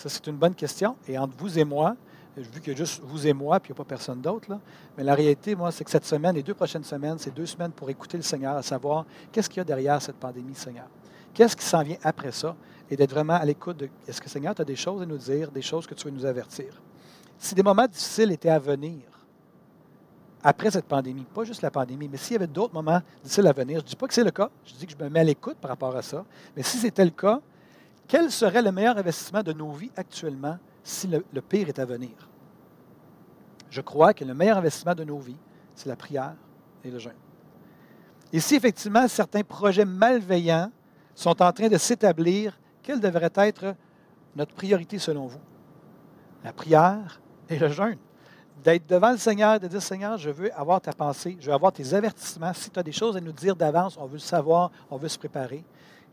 Ça, 0.00 0.08
c'est 0.08 0.26
une 0.28 0.36
bonne 0.36 0.54
question. 0.54 0.96
Et 1.06 1.18
entre 1.18 1.34
vous 1.36 1.58
et 1.58 1.64
moi, 1.64 1.94
vu 2.34 2.60
qu'il 2.62 2.72
y 2.72 2.74
a 2.74 2.78
juste 2.78 3.02
vous 3.04 3.26
et 3.26 3.34
moi, 3.34 3.60
puis 3.60 3.70
il 3.70 3.72
n'y 3.74 3.76
a 3.76 3.84
pas 3.84 3.88
personne 3.88 4.22
d'autre, 4.22 4.48
mais 4.96 5.04
la 5.04 5.14
réalité, 5.14 5.54
moi, 5.54 5.70
c'est 5.70 5.84
que 5.84 5.90
cette 5.90 6.06
semaine, 6.06 6.36
les 6.36 6.42
deux 6.42 6.54
prochaines 6.54 6.84
semaines, 6.84 7.18
c'est 7.18 7.34
deux 7.34 7.44
semaines 7.44 7.72
pour 7.72 7.90
écouter 7.90 8.16
le 8.16 8.22
Seigneur, 8.22 8.56
à 8.56 8.62
savoir 8.62 9.04
qu'est-ce 9.30 9.50
qu'il 9.50 9.58
y 9.58 9.60
a 9.60 9.64
derrière 9.64 10.00
cette 10.00 10.16
pandémie, 10.16 10.54
Seigneur? 10.54 10.86
Qu'est-ce 11.34 11.54
qui 11.54 11.66
s'en 11.66 11.82
vient 11.82 11.98
après 12.02 12.32
ça? 12.32 12.56
Et 12.90 12.96
d'être 12.96 13.10
vraiment 13.10 13.34
à 13.34 13.44
l'écoute 13.44 13.76
de 13.76 13.90
est-ce 14.08 14.22
que, 14.22 14.30
Seigneur, 14.30 14.54
tu 14.54 14.62
as 14.62 14.64
des 14.64 14.74
choses 14.74 15.02
à 15.02 15.04
nous 15.04 15.18
dire, 15.18 15.50
des 15.50 15.60
choses 15.60 15.86
que 15.86 15.92
tu 15.92 16.06
veux 16.06 16.14
nous 16.14 16.24
avertir? 16.24 16.80
Si 17.36 17.54
des 17.54 17.62
moments 17.62 17.86
difficiles 17.86 18.32
étaient 18.32 18.48
à 18.48 18.58
venir, 18.58 19.02
après 20.42 20.70
cette 20.70 20.86
pandémie, 20.86 21.26
pas 21.34 21.44
juste 21.44 21.60
la 21.60 21.70
pandémie, 21.70 22.08
mais 22.08 22.16
s'il 22.16 22.32
y 22.32 22.36
avait 22.36 22.46
d'autres 22.46 22.72
moments 22.72 23.02
difficiles 23.22 23.46
à 23.46 23.52
venir, 23.52 23.80
je 23.80 23.84
ne 23.84 23.88
dis 23.90 23.96
pas 23.96 24.08
que 24.08 24.14
c'est 24.14 24.24
le 24.24 24.30
cas, 24.30 24.48
je 24.64 24.72
dis 24.72 24.86
que 24.86 24.94
je 24.98 25.04
me 25.04 25.10
mets 25.10 25.20
à 25.20 25.24
l'écoute 25.24 25.58
par 25.58 25.68
rapport 25.68 25.94
à 25.94 26.00
ça, 26.00 26.24
mais 26.56 26.62
si 26.62 26.78
c'était 26.78 27.04
le 27.04 27.10
cas, 27.10 27.42
quel 28.10 28.28
serait 28.32 28.60
le 28.60 28.72
meilleur 28.72 28.98
investissement 28.98 29.44
de 29.44 29.52
nos 29.52 29.70
vies 29.70 29.92
actuellement 29.96 30.58
si 30.82 31.06
le, 31.06 31.40
pire 31.40 31.68
est 31.68 31.78
à 31.78 31.84
venir? 31.84 32.10
Je 33.70 33.80
crois 33.80 34.12
que 34.12 34.24
le 34.24 34.34
meilleur 34.34 34.58
investissement 34.58 34.96
de 34.96 35.04
nos 35.04 35.20
vies, 35.20 35.36
c'est 35.76 35.88
la 35.88 35.94
prière 35.94 36.34
et 36.82 36.90
le 36.90 36.98
jeûne. 36.98 37.14
Et 38.32 38.40
si 38.40 38.56
effectivement 38.56 39.06
certains 39.06 39.44
projets 39.44 39.84
malveillants 39.84 40.72
sont 41.14 41.40
en 41.40 41.52
train 41.52 41.68
de 41.68 41.78
s'établir, 41.78 42.58
quelle 42.82 42.98
devrait 42.98 43.30
être 43.36 43.76
notre 44.34 44.54
priorité 44.54 44.98
selon 44.98 45.28
vous? 45.28 45.40
La 46.42 46.52
prière 46.52 47.20
et 47.48 47.60
le 47.60 47.68
jeûne. 47.68 47.98
D'être 48.64 48.88
devant 48.88 49.12
le 49.12 49.18
Seigneur, 49.18 49.60
de 49.60 49.68
dire 49.68 49.80
Seigneur, 49.80 50.18
je 50.18 50.30
veux 50.30 50.52
avoir 50.58 50.80
ta 50.80 50.92
pensée, 50.92 51.36
je 51.38 51.46
veux 51.46 51.54
avoir 51.54 51.72
tes 51.72 51.94
avertissements. 51.94 52.52
Si 52.54 52.70
tu 52.70 52.78
as 52.80 52.82
des 52.82 52.90
choses 52.90 53.16
à 53.16 53.20
nous 53.20 53.30
dire 53.30 53.54
d'avance, 53.54 53.96
on 53.96 54.06
veut 54.06 54.14
le 54.14 54.18
savoir, 54.18 54.72
on 54.90 54.96
veut 54.96 55.06
se 55.06 55.18
préparer. 55.18 55.62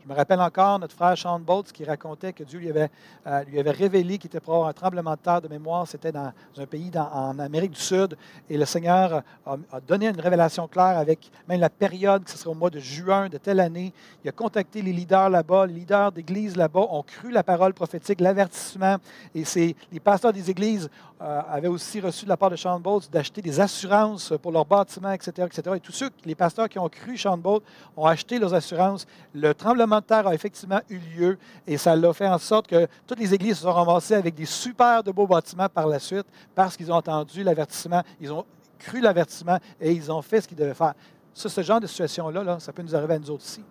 Je 0.08 0.14
me 0.14 0.16
rappelle 0.16 0.40
encore 0.40 0.78
notre 0.78 0.94
frère 0.94 1.18
Sean 1.18 1.38
Boltz 1.38 1.70
qui 1.70 1.84
racontait 1.84 2.32
que 2.32 2.42
Dieu 2.42 2.60
lui 2.60 2.70
avait, 2.70 2.88
euh, 3.26 3.44
lui 3.44 3.60
avait 3.60 3.72
révélé 3.72 4.16
qu'il 4.16 4.28
était 4.28 4.40
pour 4.40 4.54
avoir 4.54 4.70
un 4.70 4.72
tremblement 4.72 5.10
de 5.10 5.18
terre 5.18 5.42
de 5.42 5.48
mémoire. 5.48 5.86
C'était 5.86 6.12
dans 6.12 6.32
un 6.56 6.64
pays 6.64 6.90
en 6.96 7.38
Amérique 7.38 7.72
du 7.72 7.80
Sud. 7.80 8.16
Et 8.48 8.56
le 8.56 8.64
Seigneur 8.64 9.22
a, 9.44 9.80
donné 9.86 10.08
une 10.08 10.18
révélation 10.18 10.66
claire 10.66 10.96
avec 10.96 11.30
même 11.46 11.60
la 11.60 11.68
période, 11.68 12.24
que 12.24 12.30
ce 12.30 12.38
serait 12.38 12.48
au 12.48 12.54
mois 12.54 12.70
de 12.70 12.78
juin 12.78 13.28
de 13.28 13.36
telle 13.36 13.60
année. 13.60 13.92
Il 14.24 14.30
a 14.30 14.32
contacté 14.32 14.80
les 14.80 14.94
leaders 14.94 15.28
là-bas. 15.28 15.66
Les 15.66 15.74
leaders 15.74 16.10
d'église 16.10 16.56
là-bas 16.56 16.86
ont 16.90 17.02
cru 17.02 17.30
la 17.30 17.42
parole 17.42 17.74
prophétique, 17.74 18.22
l'avertissement. 18.22 18.96
Et 19.34 19.44
les 19.92 20.00
pasteurs 20.00 20.32
des 20.32 20.50
églises 20.50 20.88
euh, 21.20 21.42
avaient 21.50 21.68
aussi 21.68 22.00
reçu 22.00 22.24
de 22.24 22.30
la 22.30 22.38
part 22.38 22.48
de 22.48 22.56
Sean 22.56 22.80
Boltz 22.80 23.10
d'acheter 23.10 23.42
des 23.42 23.60
assurances 23.60 24.32
pour 24.40 24.52
leurs 24.52 24.64
bâtiments, 24.64 25.12
etc., 25.12 25.48
etc. 25.52 25.76
Et 25.76 25.80
tous 25.80 25.92
ceux, 25.92 26.08
les 26.24 26.34
pasteurs 26.34 26.68
qui 26.68 26.78
ont 26.78 26.88
cru 26.88 27.18
Sean 27.18 27.36
Boltz 27.36 27.66
ont 27.96 28.06
acheté 28.06 28.38
leurs 28.38 28.54
assurances. 28.54 29.06
Le 29.34 29.52
tremblement 29.52 29.97
de 30.00 30.04
terre 30.04 30.26
a 30.26 30.34
effectivement 30.34 30.80
eu 30.88 30.98
lieu 30.98 31.38
et 31.66 31.76
ça 31.76 31.94
l'a 31.94 32.12
fait 32.12 32.28
en 32.28 32.38
sorte 32.38 32.66
que 32.66 32.86
toutes 33.06 33.18
les 33.18 33.32
églises 33.34 33.56
se 33.56 33.62
sont 33.62 33.72
ramassées 33.72 34.14
avec 34.14 34.34
des 34.34 34.46
super 34.46 35.02
beaux 35.02 35.26
bâtiments 35.26 35.68
par 35.68 35.86
la 35.86 35.98
suite 35.98 36.26
parce 36.54 36.76
qu'ils 36.76 36.90
ont 36.90 36.96
entendu 36.96 37.42
l'avertissement, 37.42 38.02
ils 38.20 38.32
ont 38.32 38.44
cru 38.78 39.00
l'avertissement 39.00 39.58
et 39.80 39.92
ils 39.92 40.10
ont 40.10 40.22
fait 40.22 40.40
ce 40.40 40.48
qu'ils 40.48 40.56
devaient 40.56 40.74
faire. 40.74 40.94
ce 41.34 41.62
genre 41.62 41.80
de 41.80 41.86
situation-là, 41.86 42.42
là, 42.42 42.60
ça 42.60 42.72
peut 42.72 42.82
nous 42.82 42.94
arriver 42.94 43.14
à 43.14 43.18
nous 43.18 43.30
autres 43.30 43.44
aussi. 43.44 43.64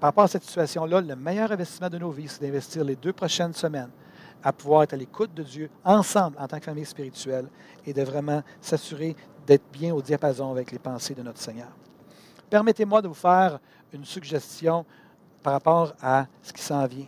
Par 0.00 0.08
rapport 0.08 0.24
à 0.24 0.28
cette 0.28 0.42
situation-là, 0.42 1.00
le 1.00 1.14
meilleur 1.14 1.52
investissement 1.52 1.88
de 1.88 1.98
nos 1.98 2.10
vies, 2.10 2.26
c'est 2.26 2.42
d'investir 2.42 2.82
les 2.82 2.96
deux 2.96 3.12
prochaines 3.12 3.52
semaines 3.52 3.90
à 4.42 4.52
pouvoir 4.52 4.82
être 4.82 4.94
à 4.94 4.96
l'écoute 4.96 5.32
de 5.32 5.42
Dieu 5.42 5.70
ensemble 5.84 6.36
en 6.40 6.48
tant 6.48 6.58
que 6.58 6.64
famille 6.64 6.84
spirituelle 6.84 7.46
et 7.86 7.92
de 7.92 8.02
vraiment 8.02 8.42
s'assurer 8.60 9.14
d'être 9.46 9.64
bien 9.72 9.94
au 9.94 10.02
diapason 10.02 10.50
avec 10.50 10.72
les 10.72 10.78
pensées 10.78 11.14
de 11.14 11.22
notre 11.22 11.38
Seigneur. 11.38 11.68
Permettez-moi 12.50 13.00
de 13.00 13.08
vous 13.08 13.14
faire 13.14 13.60
une 13.92 14.04
suggestion 14.04 14.84
par 15.42 15.52
rapport 15.54 15.94
à 16.00 16.26
ce 16.42 16.52
qui 16.52 16.62
s'en 16.62 16.86
vient. 16.86 17.06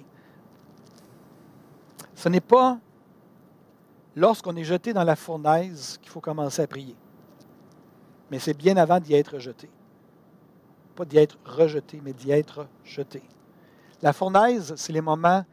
Ce 2.15 2.29
n'est 2.29 2.41
pas 2.41 2.79
lorsqu'on 4.17 4.57
est 4.57 4.65
jeté 4.65 4.93
dans 4.93 5.05
la 5.05 5.17
fournaise 5.17 5.99
qu'il 6.01 6.11
faut 6.11 6.21
commencer 6.21 6.63
à 6.63 6.67
prier, 6.67 6.97
mais 8.31 8.39
c'est 8.39 8.55
bien 8.55 8.77
avant 8.77 9.01
d'y 9.01 9.15
être 9.15 9.39
jeté. 9.39 9.69
Pas 10.95 11.05
d'y 11.05 11.19
être 11.19 11.37
rejeté, 11.45 12.01
mais 12.05 12.13
d'y 12.13 12.31
être 12.31 12.67
jeté. 12.85 13.23
La 14.01 14.13
fournaise, 14.13 14.75
c'est 14.77 14.93
les 14.93 15.01
moments, 15.01 15.45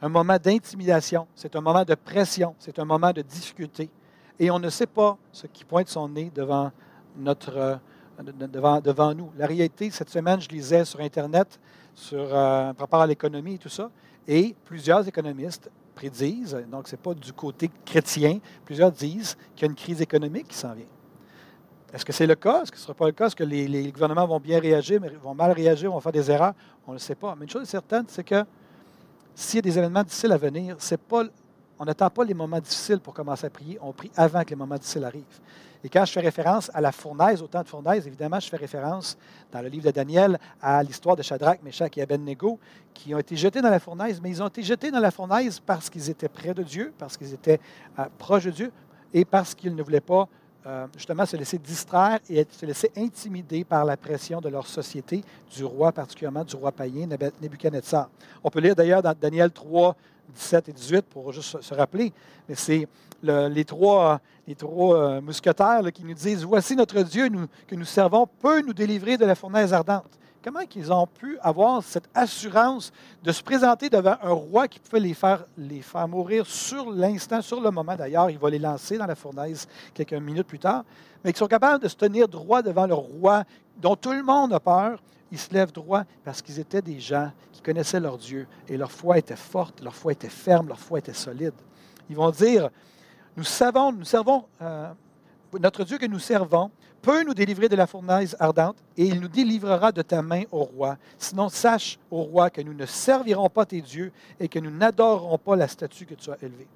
un 0.00 0.08
moment 0.08 0.36
d'intimidation, 0.36 1.26
c'est 1.34 1.56
un 1.56 1.60
moment 1.60 1.84
de 1.84 1.94
pression, 1.94 2.54
c'est 2.58 2.78
un 2.78 2.84
moment 2.84 3.12
de 3.12 3.22
difficulté. 3.22 3.90
Et 4.38 4.50
on 4.50 4.58
ne 4.58 4.68
sait 4.68 4.86
pas 4.86 5.16
ce 5.32 5.46
qui 5.46 5.64
pointe 5.64 5.88
son 5.88 6.08
nez 6.08 6.30
devant, 6.34 6.70
notre, 7.16 7.80
devant, 8.22 8.80
devant 8.80 9.14
nous. 9.14 9.32
La 9.36 9.46
réalité, 9.46 9.90
cette 9.90 10.10
semaine, 10.10 10.40
je 10.40 10.48
lisais 10.48 10.84
sur 10.84 11.00
Internet 11.00 11.58
sur, 11.94 12.18
euh, 12.18 12.72
par 12.72 12.80
rapport 12.80 13.02
à 13.02 13.06
l'économie 13.06 13.54
et 13.54 13.58
tout 13.58 13.68
ça. 13.68 13.90
Et 14.26 14.54
plusieurs 14.64 15.06
économistes 15.06 15.70
prédisent, 15.94 16.56
donc 16.70 16.88
ce 16.88 16.96
n'est 16.96 17.02
pas 17.02 17.14
du 17.14 17.32
côté 17.32 17.70
chrétien, 17.84 18.38
plusieurs 18.64 18.90
disent 18.90 19.36
qu'il 19.54 19.66
y 19.66 19.68
a 19.68 19.70
une 19.70 19.76
crise 19.76 20.00
économique 20.00 20.48
qui 20.48 20.56
s'en 20.56 20.72
vient. 20.72 20.86
Est-ce 21.92 22.04
que 22.04 22.12
c'est 22.12 22.26
le 22.26 22.34
cas? 22.34 22.62
Est-ce 22.62 22.72
que 22.72 22.76
ce 22.76 22.82
ne 22.82 22.86
sera 22.86 22.94
pas 22.94 23.06
le 23.06 23.12
cas? 23.12 23.26
Est-ce 23.26 23.36
que 23.36 23.44
les, 23.44 23.92
gouvernements 23.92 24.26
vont 24.26 24.40
bien 24.40 24.58
réagir, 24.58 25.00
mais 25.00 25.10
vont 25.10 25.34
mal 25.34 25.52
réagir, 25.52 25.92
vont 25.92 26.00
faire 26.00 26.10
des 26.10 26.28
erreurs? 26.28 26.54
On 26.88 26.90
ne 26.90 26.96
le 26.96 27.00
sait 27.00 27.14
pas. 27.14 27.36
Mais 27.36 27.44
une 27.44 27.50
chose 27.50 27.62
est 27.62 27.66
certaine, 27.66 28.04
c'est 28.08 28.24
que 28.24 28.44
s'il 29.32 29.56
y 29.56 29.58
a 29.58 29.62
des 29.62 29.78
événements 29.78 30.02
difficiles 30.02 30.32
à 30.32 30.36
venir, 30.36 30.74
c'est 30.80 31.00
pas, 31.00 31.22
on 31.78 31.84
n'attend 31.84 32.10
pas 32.10 32.24
les 32.24 32.34
moments 32.34 32.58
difficiles 32.58 32.98
pour 32.98 33.14
commencer 33.14 33.46
à 33.46 33.50
prier, 33.50 33.78
on 33.80 33.92
prie 33.92 34.10
avant 34.16 34.42
que 34.42 34.50
les 34.50 34.56
moments 34.56 34.76
difficiles 34.76 35.04
arrivent. 35.04 35.40
Et 35.84 35.90
quand 35.90 36.06
je 36.06 36.12
fais 36.12 36.20
référence 36.20 36.70
à 36.72 36.80
la 36.80 36.92
fournaise, 36.92 37.42
au 37.42 37.46
temps 37.46 37.62
de 37.62 37.68
fournaise, 37.68 38.06
évidemment, 38.06 38.40
je 38.40 38.48
fais 38.48 38.56
référence 38.56 39.18
dans 39.52 39.60
le 39.60 39.68
livre 39.68 39.84
de 39.84 39.90
Daniel 39.90 40.38
à 40.62 40.82
l'histoire 40.82 41.14
de 41.14 41.22
Shadrach, 41.22 41.62
Meshach 41.62 41.98
et 41.98 42.02
Abednego, 42.02 42.58
qui 42.94 43.14
ont 43.14 43.18
été 43.18 43.36
jetés 43.36 43.60
dans 43.60 43.68
la 43.68 43.78
fournaise, 43.78 44.18
mais 44.22 44.30
ils 44.30 44.42
ont 44.42 44.48
été 44.48 44.62
jetés 44.62 44.90
dans 44.90 44.98
la 44.98 45.10
fournaise 45.10 45.60
parce 45.60 45.90
qu'ils 45.90 46.08
étaient 46.08 46.30
près 46.30 46.54
de 46.54 46.62
Dieu, 46.62 46.94
parce 46.96 47.18
qu'ils 47.18 47.34
étaient 47.34 47.60
euh, 47.98 48.06
proches 48.16 48.44
de 48.44 48.50
Dieu 48.50 48.72
et 49.12 49.26
parce 49.26 49.54
qu'ils 49.54 49.74
ne 49.74 49.82
voulaient 49.82 50.00
pas 50.00 50.26
euh, 50.66 50.86
justement 50.96 51.26
se 51.26 51.36
laisser 51.36 51.58
distraire 51.58 52.18
et 52.28 52.46
se 52.50 52.64
laisser 52.64 52.90
intimider 52.96 53.64
par 53.64 53.84
la 53.84 53.96
pression 53.96 54.40
de 54.40 54.48
leur 54.48 54.66
société, 54.66 55.22
du 55.54 55.64
roi 55.64 55.92
particulièrement, 55.92 56.44
du 56.44 56.56
roi 56.56 56.72
païen 56.72 57.06
Nebuchadnezzar. 57.42 58.08
On 58.42 58.50
peut 58.50 58.60
lire 58.60 58.74
d'ailleurs 58.74 59.02
dans 59.02 59.14
Daniel 59.18 59.50
3, 59.50 59.94
17 60.34 60.68
et 60.70 60.72
18 60.72 61.02
pour 61.02 61.32
juste 61.32 61.60
se 61.60 61.74
rappeler, 61.74 62.12
mais 62.48 62.54
c'est 62.54 62.88
les 63.22 63.64
trois, 63.64 64.20
les 64.46 64.54
trois 64.54 64.96
euh, 64.96 65.20
mousquetaires 65.20 65.82
qui 65.92 66.04
nous 66.04 66.14
disent, 66.14 66.44
voici 66.44 66.76
notre 66.76 67.02
Dieu 67.02 67.28
que 67.66 67.74
nous 67.74 67.84
servons 67.84 68.26
peut 68.26 68.62
nous 68.62 68.74
délivrer 68.74 69.16
de 69.16 69.24
la 69.24 69.34
fournaise 69.34 69.72
ardente. 69.72 70.18
Comment 70.44 70.60
ils 70.76 70.92
ont 70.92 71.06
pu 71.06 71.38
avoir 71.40 71.82
cette 71.82 72.10
assurance 72.14 72.92
de 73.22 73.32
se 73.32 73.42
présenter 73.42 73.88
devant 73.88 74.16
un 74.22 74.32
roi 74.32 74.68
qui 74.68 74.78
pouvait 74.78 75.00
les 75.00 75.14
faire, 75.14 75.46
les 75.56 75.80
faire 75.80 76.06
mourir 76.06 76.44
sur 76.44 76.90
l'instant, 76.90 77.40
sur 77.40 77.62
le 77.62 77.70
moment. 77.70 77.96
D'ailleurs, 77.96 78.28
il 78.28 78.38
va 78.38 78.50
les 78.50 78.58
lancer 78.58 78.98
dans 78.98 79.06
la 79.06 79.14
fournaise 79.14 79.66
quelques 79.94 80.12
minutes 80.12 80.46
plus 80.46 80.58
tard, 80.58 80.84
mais 81.24 81.32
qui 81.32 81.38
sont 81.38 81.46
capables 81.46 81.82
de 81.82 81.88
se 81.88 81.96
tenir 81.96 82.28
droit 82.28 82.60
devant 82.60 82.86
le 82.86 82.92
roi 82.92 83.44
dont 83.78 83.96
tout 83.96 84.12
le 84.12 84.22
monde 84.22 84.52
a 84.52 84.60
peur, 84.60 85.02
ils 85.32 85.38
se 85.38 85.50
lèvent 85.50 85.72
droit 85.72 86.04
parce 86.22 86.42
qu'ils 86.42 86.60
étaient 86.60 86.82
des 86.82 87.00
gens 87.00 87.32
qui 87.50 87.62
connaissaient 87.62 88.00
leur 88.00 88.18
Dieu 88.18 88.46
et 88.68 88.76
leur 88.76 88.92
foi 88.92 89.16
était 89.16 89.36
forte, 89.36 89.82
leur 89.82 89.94
foi 89.94 90.12
était 90.12 90.28
ferme, 90.28 90.68
leur 90.68 90.78
foi 90.78 90.98
était 90.98 91.14
solide. 91.14 91.54
Ils 92.10 92.16
vont 92.16 92.30
dire, 92.30 92.68
nous 93.34 93.44
savons, 93.44 93.92
nous 93.92 94.04
servons, 94.04 94.44
euh, 94.60 94.92
notre 95.58 95.84
Dieu 95.84 95.96
que 95.96 96.04
nous 96.04 96.18
servons 96.18 96.70
peut 97.04 97.22
nous 97.22 97.34
délivrer 97.34 97.68
de 97.68 97.76
la 97.76 97.86
fournaise 97.86 98.34
ardente 98.40 98.76
et 98.96 99.04
il 99.04 99.20
nous 99.20 99.28
délivrera 99.28 99.92
de 99.92 100.00
ta 100.00 100.22
main, 100.22 100.44
au 100.50 100.64
roi. 100.64 100.96
Sinon, 101.18 101.50
sache, 101.50 101.98
au 102.10 102.22
roi, 102.22 102.48
que 102.48 102.62
nous 102.62 102.72
ne 102.72 102.86
servirons 102.86 103.50
pas 103.50 103.66
tes 103.66 103.82
dieux 103.82 104.10
et 104.40 104.48
que 104.48 104.58
nous 104.58 104.70
n'adorerons 104.70 105.36
pas 105.36 105.54
la 105.54 105.68
statue 105.68 106.06
que 106.06 106.14
tu 106.14 106.30
as 106.30 106.38
élevée. 106.42 106.66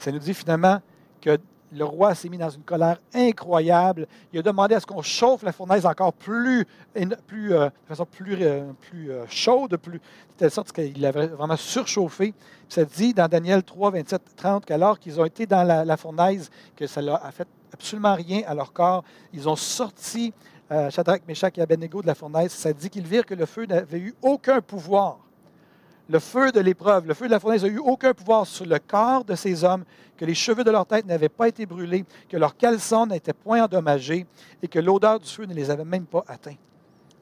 Ça 0.00 0.10
nous 0.10 0.18
dit 0.18 0.34
finalement 0.34 0.80
que 1.20 1.38
le 1.72 1.84
roi 1.84 2.14
s'est 2.14 2.28
mis 2.28 2.38
dans 2.38 2.50
une 2.50 2.62
colère 2.62 2.98
incroyable. 3.14 4.08
Il 4.32 4.38
a 4.40 4.42
demandé 4.42 4.74
à 4.74 4.80
ce 4.80 4.86
qu'on 4.86 5.02
chauffe 5.02 5.42
la 5.42 5.52
fournaise 5.52 5.86
encore 5.86 6.12
plus, 6.12 6.66
euh, 6.96 7.04
de 7.04 7.70
façon 7.86 8.06
plus, 8.06 8.42
euh, 8.42 8.62
euh, 8.94 9.24
chaude, 9.28 9.70
de 9.70 9.78
telle 10.36 10.50
sorte 10.50 10.72
qu'il 10.72 11.00
l'avait 11.00 11.26
vraiment 11.26 11.56
surchauffé. 11.56 12.34
ça 12.68 12.84
dit 12.84 13.14
dans 13.14 13.28
Daniel 13.28 13.62
3, 13.62 13.90
27, 13.92 14.22
30 14.36 14.64
qu'alors 14.64 14.98
qu'ils 14.98 15.20
ont 15.20 15.24
été 15.24 15.46
dans 15.46 15.62
la, 15.62 15.96
fournaise, 15.96 16.50
que 16.74 16.86
ça 16.86 17.02
leur 17.02 17.24
a 17.24 17.30
fait 17.30 17.46
absolument 17.72 18.14
rien 18.14 18.42
à 18.46 18.54
leur 18.54 18.72
corps. 18.72 19.04
Ils 19.32 19.48
ont 19.48 19.56
sorti 19.56 20.32
Shadrach, 20.70 21.22
Meshach 21.26 21.56
et 21.56 21.62
Abednego 21.62 22.02
de 22.02 22.06
la 22.06 22.14
fournaise. 22.14 22.52
Ça 22.52 22.72
dit 22.72 22.90
qu'ils 22.90 23.06
virent 23.06 23.26
que 23.26 23.34
le 23.34 23.46
feu 23.46 23.66
n'avait 23.66 23.98
eu 23.98 24.14
aucun 24.22 24.60
pouvoir 24.60 25.18
le 26.08 26.18
feu 26.20 26.50
de 26.52 26.60
l'épreuve, 26.60 27.06
le 27.06 27.14
feu 27.14 27.26
de 27.26 27.32
la 27.32 27.40
fournaise 27.40 27.64
n'a 27.64 27.70
eu 27.70 27.78
aucun 27.78 28.14
pouvoir 28.14 28.46
sur 28.46 28.64
le 28.64 28.78
corps 28.78 29.24
de 29.24 29.34
ces 29.34 29.62
hommes, 29.62 29.84
que 30.16 30.24
les 30.24 30.34
cheveux 30.34 30.64
de 30.64 30.70
leur 30.70 30.86
tête 30.86 31.04
n'avaient 31.04 31.28
pas 31.28 31.48
été 31.48 31.66
brûlés, 31.66 32.04
que 32.28 32.36
leurs 32.36 32.56
caleçons 32.56 33.06
n'étaient 33.06 33.34
point 33.34 33.62
endommagés 33.62 34.26
et 34.62 34.68
que 34.68 34.78
l'odeur 34.78 35.20
du 35.20 35.28
feu 35.28 35.44
ne 35.44 35.52
les 35.54 35.70
avait 35.70 35.84
même 35.84 36.06
pas 36.06 36.24
atteints. 36.26 36.56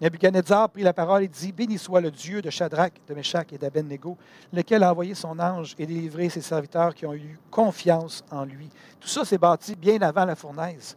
Nebuchadnezzar 0.01 0.69
prit 0.69 0.83
la 0.83 0.93
parole 0.93 1.23
et 1.23 1.29
dit 1.29 1.53
Béni 1.53 1.79
soit 1.79 2.03
le 2.03 2.11
Dieu 2.11 2.43
de 2.43 2.51
Shadrach, 2.51 2.93
de 3.09 3.15
Meshach 3.15 3.47
et 3.53 3.59
d'Abednego, 3.59 4.19
lequel 4.53 4.83
a 4.83 4.91
envoyé 4.91 5.15
son 5.15 5.39
ange 5.39 5.75
et 5.79 5.87
délivré 5.87 6.29
ses 6.29 6.43
serviteurs 6.43 6.95
qui 6.95 7.07
ont 7.07 7.15
eu 7.15 7.39
confiance 7.51 8.23
en 8.31 8.45
lui. 8.45 8.69
Tout 9.01 9.09
ça 9.09 9.25
s'est 9.25 9.39
bâti 9.39 9.75
bien 9.75 10.03
avant 10.03 10.27
la 10.27 10.37
fournaise. 10.37 10.97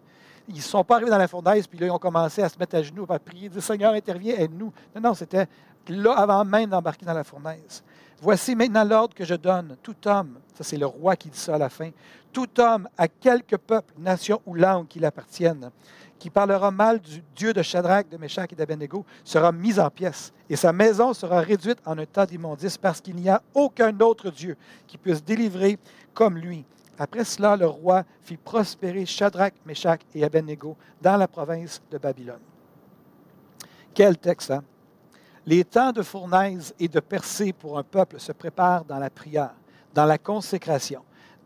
Ils 0.49 0.55
ne 0.55 0.61
sont 0.61 0.83
pas 0.83 0.95
arrivés 0.95 1.11
dans 1.11 1.17
la 1.17 1.27
fournaise, 1.27 1.67
puis 1.67 1.79
là, 1.79 1.87
ils 1.87 1.91
ont 1.91 1.99
commencé 1.99 2.41
à 2.41 2.49
se 2.49 2.57
mettre 2.57 2.75
à 2.75 2.81
genoux, 2.81 3.05
à 3.07 3.19
prier, 3.19 3.47
dire 3.47 3.63
Seigneur, 3.63 3.93
interviens, 3.93 4.35
aide-nous. 4.35 4.73
Non, 4.95 5.01
non, 5.01 5.13
c'était 5.13 5.47
là 5.87 6.13
avant 6.13 6.43
même 6.43 6.69
d'embarquer 6.69 7.05
dans 7.05 7.13
la 7.13 7.23
fournaise. 7.23 7.83
Voici 8.21 8.55
maintenant 8.55 8.83
l'ordre 8.83 9.15
que 9.15 9.23
je 9.23 9.35
donne. 9.35 9.77
Tout 9.81 9.95
homme, 10.05 10.39
ça 10.53 10.63
c'est 10.63 10.77
le 10.77 10.85
roi 10.85 11.15
qui 11.15 11.29
dit 11.29 11.39
ça 11.39 11.55
à 11.55 11.57
la 11.57 11.69
fin, 11.69 11.91
tout 12.33 12.59
homme 12.59 12.87
à 12.97 13.07
quelque 13.07 13.55
peuple, 13.55 13.93
nation 13.97 14.41
ou 14.45 14.55
langue 14.55 14.87
qu'il 14.87 15.05
appartienne, 15.05 15.71
qui 16.19 16.29
parlera 16.29 16.69
mal 16.69 16.99
du 16.99 17.23
Dieu 17.33 17.53
de 17.53 17.61
Shadrach, 17.61 18.09
de 18.09 18.17
Meshach 18.17 18.51
et 18.51 18.55
d'Abednego 18.55 19.05
sera 19.23 19.53
mis 19.53 19.79
en 19.79 19.89
pièces, 19.89 20.33
et 20.49 20.57
sa 20.57 20.73
maison 20.73 21.13
sera 21.13 21.39
réduite 21.39 21.79
en 21.85 21.97
un 21.97 22.05
tas 22.05 22.25
d'immondices, 22.25 22.77
parce 22.77 22.99
qu'il 22.99 23.15
n'y 23.15 23.29
a 23.29 23.41
aucun 23.53 23.97
autre 24.01 24.29
Dieu 24.29 24.57
qui 24.85 24.97
puisse 24.97 25.23
délivrer 25.23 25.79
comme 26.13 26.37
lui. 26.37 26.65
Après 26.97 27.23
cela, 27.23 27.55
le 27.55 27.67
roi 27.67 28.03
fit 28.21 28.35
prospérer 28.35 29.05
Shadrach, 29.05 29.53
Meshach 29.65 30.01
et 30.13 30.25
Abednego 30.25 30.75
dans 31.01 31.15
la 31.15 31.29
province 31.29 31.81
de 31.89 31.97
Babylone. 31.97 32.41
Quel 33.93 34.17
texte, 34.17 34.51
hein? 34.51 34.63
Les 35.49 35.65
temps 35.65 35.91
de 35.91 36.03
fournaise 36.03 36.75
et 36.79 36.87
de 36.87 36.99
percée 36.99 37.53
pour 37.53 37.79
un 37.79 37.81
peuple 37.81 38.19
se 38.19 38.31
préparent 38.31 38.85
dans 38.85 38.99
la 38.99 39.09
prière, 39.09 39.55
dans 39.95 40.05
la 40.05 40.19
consécration 40.19 41.03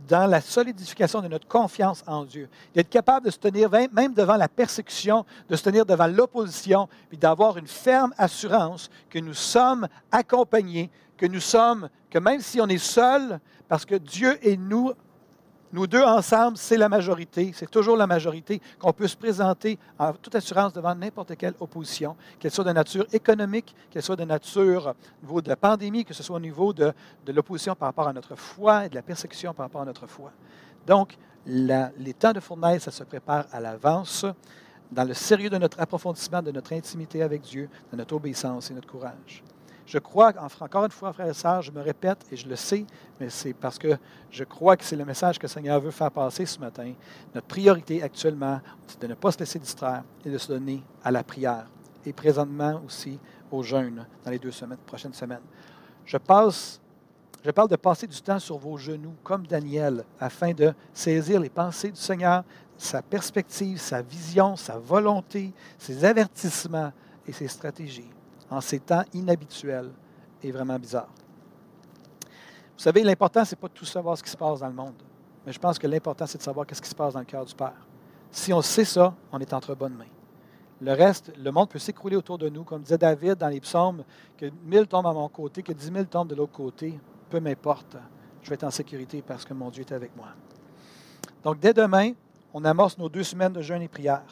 dans 0.10 0.28
la 0.28 0.42
solidification 0.42 1.22
de 1.22 1.30
notre 1.30 1.48
confiance 1.48 2.04
en 2.06 2.26
Dieu. 2.26 2.50
D'être 2.76 2.90
capable 2.90 3.28
de 3.28 3.32
se 3.32 3.38
tenir 3.38 3.70
même 3.70 4.14
devant 4.14 4.36
la 4.36 4.50
persécution, 4.50 5.24
de 5.48 5.56
se 5.56 5.64
tenir 5.64 5.86
devant 5.86 6.08
l'opposition, 6.08 6.90
puis 7.08 7.18
d'avoir 7.18 7.58
une 7.58 7.68
ferme 7.68 8.14
assurance 8.18 8.90
que 9.10 9.20
nous 9.20 9.34
sommes 9.34 9.88
accompagnés, 10.12 10.90
que 11.16 11.26
nous 11.26 11.40
sommes, 11.40 11.88
que 12.10 12.20
même 12.20 12.42
si 12.42 12.60
on 12.60 12.68
est 12.68 12.78
seul, 12.78 13.40
parce 13.70 13.86
que 13.86 13.96
Dieu 13.96 14.38
et 14.46 14.58
nous 14.58 14.92
nous 15.74 15.88
deux 15.88 16.04
ensemble, 16.04 16.56
c'est 16.56 16.78
la 16.78 16.88
majorité, 16.88 17.52
c'est 17.56 17.70
toujours 17.70 17.98
la 17.98 18.06
majorité 18.06 18.62
qu'on 18.78 18.94
peut 18.94 19.08
se 19.08 19.18
présenter 19.18 19.80
en 19.98 20.14
toute 20.14 20.36
assurance 20.36 20.72
devant 20.72 20.94
n'importe 20.94 21.36
quelle 21.36 21.56
opposition, 21.60 22.16
qu'elle 22.40 22.52
soit 22.52 22.64
de 22.64 22.72
nature 22.72 23.08
économique, 23.12 23.76
qu'elle 23.90 24.04
soit 24.04 24.16
de 24.16 24.24
nature 24.24 24.90
au 24.90 25.26
niveau 25.26 25.42
de 25.42 25.50
la 25.50 25.56
pandémie, 25.56 26.06
que 26.06 26.14
ce 26.14 26.22
soit 26.22 26.38
au 26.38 26.40
niveau 26.40 26.74
de, 26.74 26.94
l'opposition 27.28 27.74
par 27.74 27.88
rapport 27.88 28.08
à 28.08 28.14
notre 28.14 28.36
foi 28.36 28.86
et 28.86 28.90
de 28.90 28.96
la 28.96 29.02
persécution 29.02 29.52
par 29.56 29.66
rapport 29.66 29.82
à 29.82 29.86
notre 29.86 30.06
foi. 30.06 30.32
Donc, 30.86 31.18
les 31.48 32.14
temps 32.14 32.34
de 32.34 32.40
fournaise, 32.40 32.84
ça 32.84 32.92
se 32.92 33.04
prépare 33.04 33.46
à 33.52 33.60
l'avance 33.60 34.28
dans 34.92 35.04
le 35.04 35.16
sérieux 35.16 35.50
de 35.50 35.58
notre 35.58 35.80
approfondissement, 35.80 36.44
de 36.44 36.52
notre 36.52 36.74
intimité 36.74 37.24
avec 37.24 37.42
Dieu, 37.42 37.68
de 37.92 37.98
notre 37.98 38.16
obéissance 38.16 38.70
et 38.70 38.76
notre 38.76 38.88
courage. 38.88 39.44
Je 39.86 39.98
crois, 39.98 40.32
encore 40.38 40.86
une 40.86 40.92
fois, 40.92 41.12
frères 41.12 41.28
et 41.28 41.34
sœurs, 41.34 41.62
je 41.62 41.72
me 41.72 41.82
répète 41.82 42.26
et 42.32 42.38
je 42.38 42.48
le 42.48 42.56
sais, 42.56 42.86
mais 43.20 43.30
c'est 43.30 43.54
parce 43.54 43.78
que 43.78 43.98
je 44.32 44.44
crois 44.46 44.78
que 44.78 44.84
c'est 44.84 44.96
le 44.96 45.04
message 45.04 45.38
que 45.38 45.44
le 45.44 45.50
Seigneur 45.50 45.80
veut 45.82 45.92
faire 45.92 46.12
passer 46.12 46.46
ce 46.46 46.58
matin. 46.60 46.94
Notre 47.36 47.48
priorité 47.48 48.02
actuellement, 48.02 48.62
c'est 48.88 49.02
de 49.02 49.08
ne 49.08 49.14
pas 49.14 49.32
se 49.32 49.40
laisser 49.40 49.60
distraire 49.60 50.04
et 50.24 50.30
de 50.30 50.38
se 50.38 50.48
donner 50.48 50.82
à 51.04 51.12
la 51.12 51.24
prière. 51.24 51.66
Et 52.06 52.14
présentement 52.14 52.82
aussi 52.86 53.20
au 53.52 53.62
jeûne 53.62 54.06
dans 54.24 54.32
les 54.32 54.40
deux 54.40 54.52
semaines, 54.52 54.78
prochaines 54.86 55.14
semaines. 55.14 55.44
Je 56.06 56.18
je 57.44 57.52
parle 57.52 57.68
de 57.68 57.76
passer 57.76 58.08
du 58.08 58.22
temps 58.22 58.40
sur 58.40 58.58
vos 58.58 58.78
genoux, 58.78 59.16
comme 59.22 59.46
Daniel, 59.46 60.06
afin 60.18 60.54
de 60.54 60.74
saisir 60.94 61.42
les 61.42 61.50
pensées 61.50 61.92
du 61.92 62.00
Seigneur, 62.00 62.46
sa 62.78 63.02
perspective, 63.02 63.80
sa 63.80 64.02
vision, 64.02 64.56
sa 64.56 64.78
volonté, 64.78 65.54
ses 65.78 66.06
avertissements 66.06 66.94
et 67.28 67.34
ses 67.34 67.50
stratégies 67.50 68.10
en 68.54 68.62
ces 68.62 68.80
temps 68.80 69.04
inhabituels 69.14 69.92
et 70.42 70.52
vraiment 70.52 70.78
bizarres. 70.78 71.10
Vous 72.78 72.84
savez, 72.84 73.04
l'important, 73.04 73.46
ce 73.46 73.56
n'est 73.56 73.60
pas 73.60 73.68
de 73.68 73.74
tout 73.74 73.86
savoir 73.86 74.18
ce 74.18 74.24
qui 74.24 74.30
se 74.30 74.38
passe 74.38 74.60
dans 74.60 74.68
le 74.68 74.74
monde, 74.74 74.96
mais 75.46 75.52
je 75.52 75.60
pense 75.60 75.80
que 75.80 75.88
l'important, 75.88 76.26
c'est 76.26 76.38
de 76.38 76.44
savoir 76.44 76.66
ce 76.72 76.82
qui 76.82 76.90
se 76.90 76.96
passe 76.96 77.14
dans 77.14 77.20
le 77.20 77.26
cœur 77.26 77.46
du 77.46 77.54
Père. 77.54 77.88
Si 78.32 78.52
on 78.52 78.62
sait 78.62 78.86
ça, 78.86 79.14
on 79.32 79.40
est 79.40 79.54
entre 79.54 79.76
bonnes 79.76 79.96
mains. 79.96 80.06
Le 80.82 80.92
reste, 80.94 81.32
le 81.38 81.52
monde 81.52 81.70
peut 81.70 81.80
s'écrouler 81.80 82.16
autour 82.16 82.38
de 82.38 82.50
nous, 82.50 82.64
comme 82.64 82.82
disait 82.82 82.98
David 82.98 83.36
dans 83.36 83.48
les 83.48 83.62
psaumes, 83.62 84.04
que 84.38 84.52
mille 84.66 84.88
tombent 84.88 85.08
à 85.08 85.14
mon 85.14 85.30
côté, 85.30 85.64
que 85.64 85.72
dix 85.72 85.92
mille 85.92 86.08
tombent 86.08 86.28
de 86.28 86.36
l'autre 86.36 86.52
côté, 86.52 87.00
peu 87.30 87.40
m'importe, 87.40 87.96
je 88.42 88.50
vais 88.50 88.56
être 88.56 88.66
en 88.66 88.72
sécurité 88.72 89.22
parce 89.22 89.46
que 89.46 89.54
mon 89.54 89.70
Dieu 89.70 89.82
est 89.82 89.94
avec 89.94 90.16
moi. 90.16 90.28
Donc, 91.44 91.60
dès 91.60 91.74
demain, 91.74 92.12
on 92.54 92.66
amorce 92.66 92.98
nos 92.98 93.08
deux 93.08 93.24
semaines 93.24 93.54
de 93.54 93.62
jeûne 93.62 93.82
et 93.82 93.88
prière. 93.88 94.24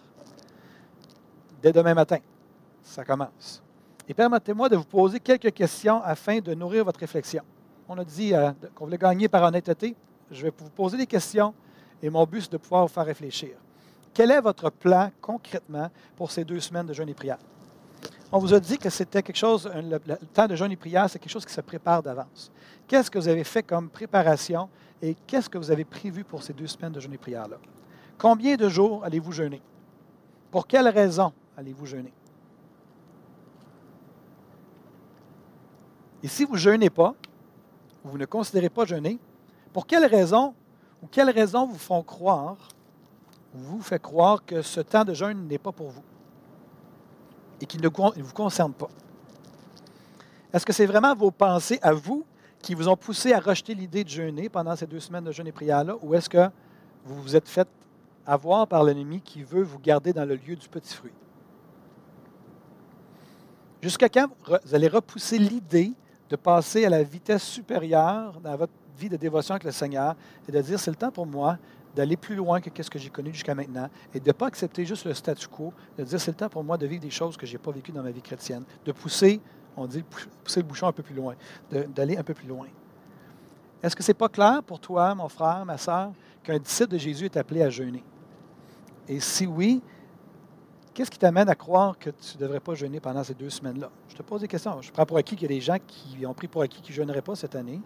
Dès 1.62 1.72
demain 1.72 1.94
matin, 1.94 2.18
ça 2.84 3.06
commence. 3.06 3.62
Et 4.08 4.14
permettez-moi 4.14 4.70
de 4.70 4.76
vous 4.76 4.84
poser 4.84 5.20
quelques 5.20 5.54
questions 5.54 6.02
afin 6.04 6.40
de 6.40 6.54
nourrir 6.54 6.86
votre 6.86 7.00
réflexion. 7.00 7.44
On 7.88 7.98
a 7.98 8.04
dit 8.04 8.34
euh, 8.34 8.52
qu'on 8.74 8.86
voulait 8.86 8.98
gagner 8.98 9.28
par 9.28 9.44
honnêteté. 9.44 9.96
Je 10.30 10.44
vais 10.44 10.54
vous 10.58 10.70
poser 10.70 10.98
des 10.98 11.08
questions 11.08 11.54
et 12.02 12.10
mon 12.10 12.26
but, 12.26 12.42
c'est 12.42 12.52
de 12.52 12.58
pouvoir 12.58 12.84
vous 12.84 12.94
faire 12.94 13.06
réfléchir. 13.06 13.52
Quel 14.14 14.32
est 14.32 14.42
votre 14.42 14.70
plan 14.70 15.12
concrètement 15.22 15.90
pour 16.16 16.32
ces 16.32 16.44
deux 16.44 16.60
semaines 16.60 16.88
de 16.88 16.94
jeûne 16.94 17.10
et 17.10 17.14
prière? 17.14 17.38
On 18.32 18.40
vous 18.40 18.54
a 18.54 18.60
dit 18.60 18.78
que 18.78 18.90
c'était 18.90 19.22
quelque 19.22 19.38
chose, 19.38 19.70
le, 19.74 20.00
temps 20.34 20.48
de 20.48 20.56
jeûne 20.56 20.72
et 20.72 20.78
prière, 20.78 21.10
c'est 21.10 21.20
quelque 21.20 21.32
chose 21.32 21.46
qui 21.46 21.54
se 21.54 21.62
prépare 21.62 22.02
d'avance. 22.02 22.52
Qu'est-ce 22.88 23.12
que 23.12 23.20
vous 23.20 23.28
avez 23.28 23.44
fait 23.44 23.64
comme 23.64 23.90
préparation 23.90 24.70
et 25.02 25.16
qu'est-ce 25.28 25.50
que 25.50 25.58
vous 25.58 25.70
avez 25.70 25.86
prévu 25.86 26.24
pour 26.24 26.44
ces 26.44 26.54
deux 26.54 26.68
semaines 26.68 26.94
de 26.94 27.00
jeûne 27.00 27.14
et 27.14 27.18
prière-là? 27.18 27.58
Combien 28.18 28.56
de 28.56 28.70
jours 28.70 29.04
allez-vous 29.04 29.32
jeûner? 29.32 29.62
Pour 30.50 30.66
quelles 30.66 30.88
raisons 30.88 31.34
allez-vous 31.58 31.86
jeûner? 31.86 32.14
Et 36.24 36.28
si 36.28 36.46
vous 36.46 36.54
ne 36.54 36.60
jeûnez 36.60 36.90
pas, 36.90 37.16
vous 38.04 38.18
ne 38.18 38.26
considérez 38.26 38.70
pas 38.70 38.86
jeûner, 38.86 39.20
pour 39.74 39.86
quelle 39.88 40.06
raison 40.06 40.54
ou 41.02 41.08
quelles 41.08 41.30
raisons 41.30 41.66
vous 41.66 41.78
font 41.78 42.04
croire, 42.04 42.70
vous 43.54 43.82
fait 43.82 44.02
croire 44.02 44.46
que 44.46 44.62
ce 44.62 44.80
temps 44.82 45.04
de 45.04 45.14
jeûne 45.14 45.48
n'est 45.48 45.58
pas 45.58 45.72
pour 45.72 45.90
vous 45.90 46.04
et 47.60 47.66
qu'il 47.66 47.82
ne 47.82 47.90
vous 47.90 48.34
concerne 48.34 48.74
pas? 48.74 48.90
Est-ce 50.54 50.66
que 50.66 50.74
c'est 50.74 50.86
vraiment 50.86 51.16
vos 51.16 51.32
pensées 51.32 51.80
à 51.82 51.94
vous 51.94 52.26
qui 52.62 52.76
vous 52.76 52.88
ont 52.88 52.98
poussé 52.98 53.34
à 53.34 53.40
rejeter 53.40 53.74
l'idée 53.74 54.04
de 54.04 54.10
jeûner 54.10 54.50
pendant 54.50 54.76
ces 54.76 54.86
deux 54.86 55.00
semaines 55.00 55.24
de 55.24 55.32
jeûne 55.32 55.48
et 55.48 55.52
prière-là, 55.52 55.96
ou 56.02 56.14
est-ce 56.14 56.30
que 56.30 56.50
vous 57.06 57.22
vous 57.22 57.36
êtes 57.36 57.50
fait 57.50 57.68
avoir 58.26 58.68
par 58.68 58.84
l'ennemi 58.84 59.22
qui 59.22 59.42
veut 59.42 59.64
vous 59.64 59.80
garder 59.80 60.14
dans 60.14 60.26
le 60.26 60.36
lieu 60.36 60.56
du 60.56 60.70
petit 60.70 60.94
fruit? 60.94 61.14
Jusqu'à 63.82 64.10
quand 64.10 64.28
vous 64.46 64.76
allez 64.76 64.88
repousser 64.88 65.40
l'idée 65.40 65.94
de 66.32 66.38
passer 66.38 66.86
à 66.86 66.90
la 66.90 67.04
vitesse 67.04 67.44
supérieure 67.44 68.40
dans 68.40 68.56
votre 68.56 68.72
vie 68.98 69.10
de 69.10 69.18
dévotion 69.18 69.54
avec 69.54 69.66
le 69.66 69.72
Seigneur 69.72 70.16
et 70.48 70.52
de 70.52 70.62
dire 70.62 70.80
c'est 70.80 70.90
le 70.90 70.96
temps 70.96 71.12
pour 71.12 71.28
moi 71.28 71.58
d'aller 71.94 72.16
plus 72.16 72.36
loin 72.36 72.62
que 72.62 72.84
ce 72.84 72.90
que 72.90 72.98
j'ai 72.98 73.10
connu 73.10 73.34
jusqu'à 73.34 73.54
maintenant 73.54 73.90
et 74.14 74.20
de 74.22 74.28
ne 74.28 74.32
pas 74.32 74.48
accepter 74.48 74.86
juste 74.86 75.04
le 75.04 75.14
statu 75.14 75.50
quo, 75.50 75.74
de 75.98 76.06
dire 76.06 76.22
c'est 76.22 76.32
le 76.32 76.38
temps 76.38 76.48
pour 76.48 76.64
moi 76.64 76.78
de 76.78 76.88
vivre 76.88 77.02
des 77.02 77.10
choses 77.10 77.36
que 77.36 77.46
je 77.46 77.52
n'ai 77.52 77.58
pas 77.58 77.72
vécues 77.72 77.92
dans 77.92 78.02
ma 78.02 78.12
vie 78.12 78.22
chrétienne, 78.22 78.64
de 78.86 78.94
pousser, 78.94 79.42
on 79.76 79.86
dit 79.86 80.06
pousser 80.42 80.62
le 80.62 80.66
bouchon 80.66 80.88
un 80.88 80.94
peu 80.94 81.04
plus 81.04 81.16
loin, 81.16 81.36
d'aller 81.70 82.16
un 82.16 82.24
peu 82.24 82.34
plus 82.34 82.48
loin. 82.48 82.68
Est-ce 83.84 83.94
que 83.94 84.02
ce 84.02 84.12
n'est 84.12 84.18
pas 84.18 84.30
clair 84.30 84.64
pour 84.64 84.80
toi, 84.80 85.14
mon 85.14 85.28
frère, 85.28 85.66
ma 85.66 85.78
soeur, 85.78 86.14
qu'un 86.44 86.60
disciple 86.60 86.94
de 86.94 86.98
Jésus 86.98 87.26
est 87.26 87.36
appelé 87.36 87.62
à 87.62 87.70
jeûner? 87.70 88.06
Et 89.10 89.20
si 89.20 89.46
oui, 89.46 89.82
Qu'est-ce 90.94 91.10
qui 91.10 91.20
t'amène 91.20 91.48
à 91.48 91.56
croire 91.56 91.98
que 91.98 92.10
tu 92.10 92.36
ne 92.36 92.42
devrais 92.42 92.60
pas 92.60 92.74
jeûner 92.76 93.00
pendant 93.00 93.24
ces 93.24 93.34
deux 93.34 93.50
semaines-là? 93.50 93.90
Je 94.10 94.16
te 94.16 94.24
pose 94.24 94.42
des 94.42 94.48
questions. 94.50 94.82
Je 94.82 94.92
prends 94.92 95.06
pour 95.06 95.16
acquis 95.16 95.38
qu'il 95.38 95.50
y 95.50 95.54
a 95.54 95.56
des 95.56 95.62
gens 95.62 95.78
qui 95.88 96.26
ont 96.26 96.34
pris 96.34 96.50
pour 96.50 96.62
acquis 96.64 96.82
qui 96.82 96.92
ne 96.92 96.96
jeûneraient 96.98 97.22
pas 97.22 97.34
cette 97.34 97.56
année 97.56 97.80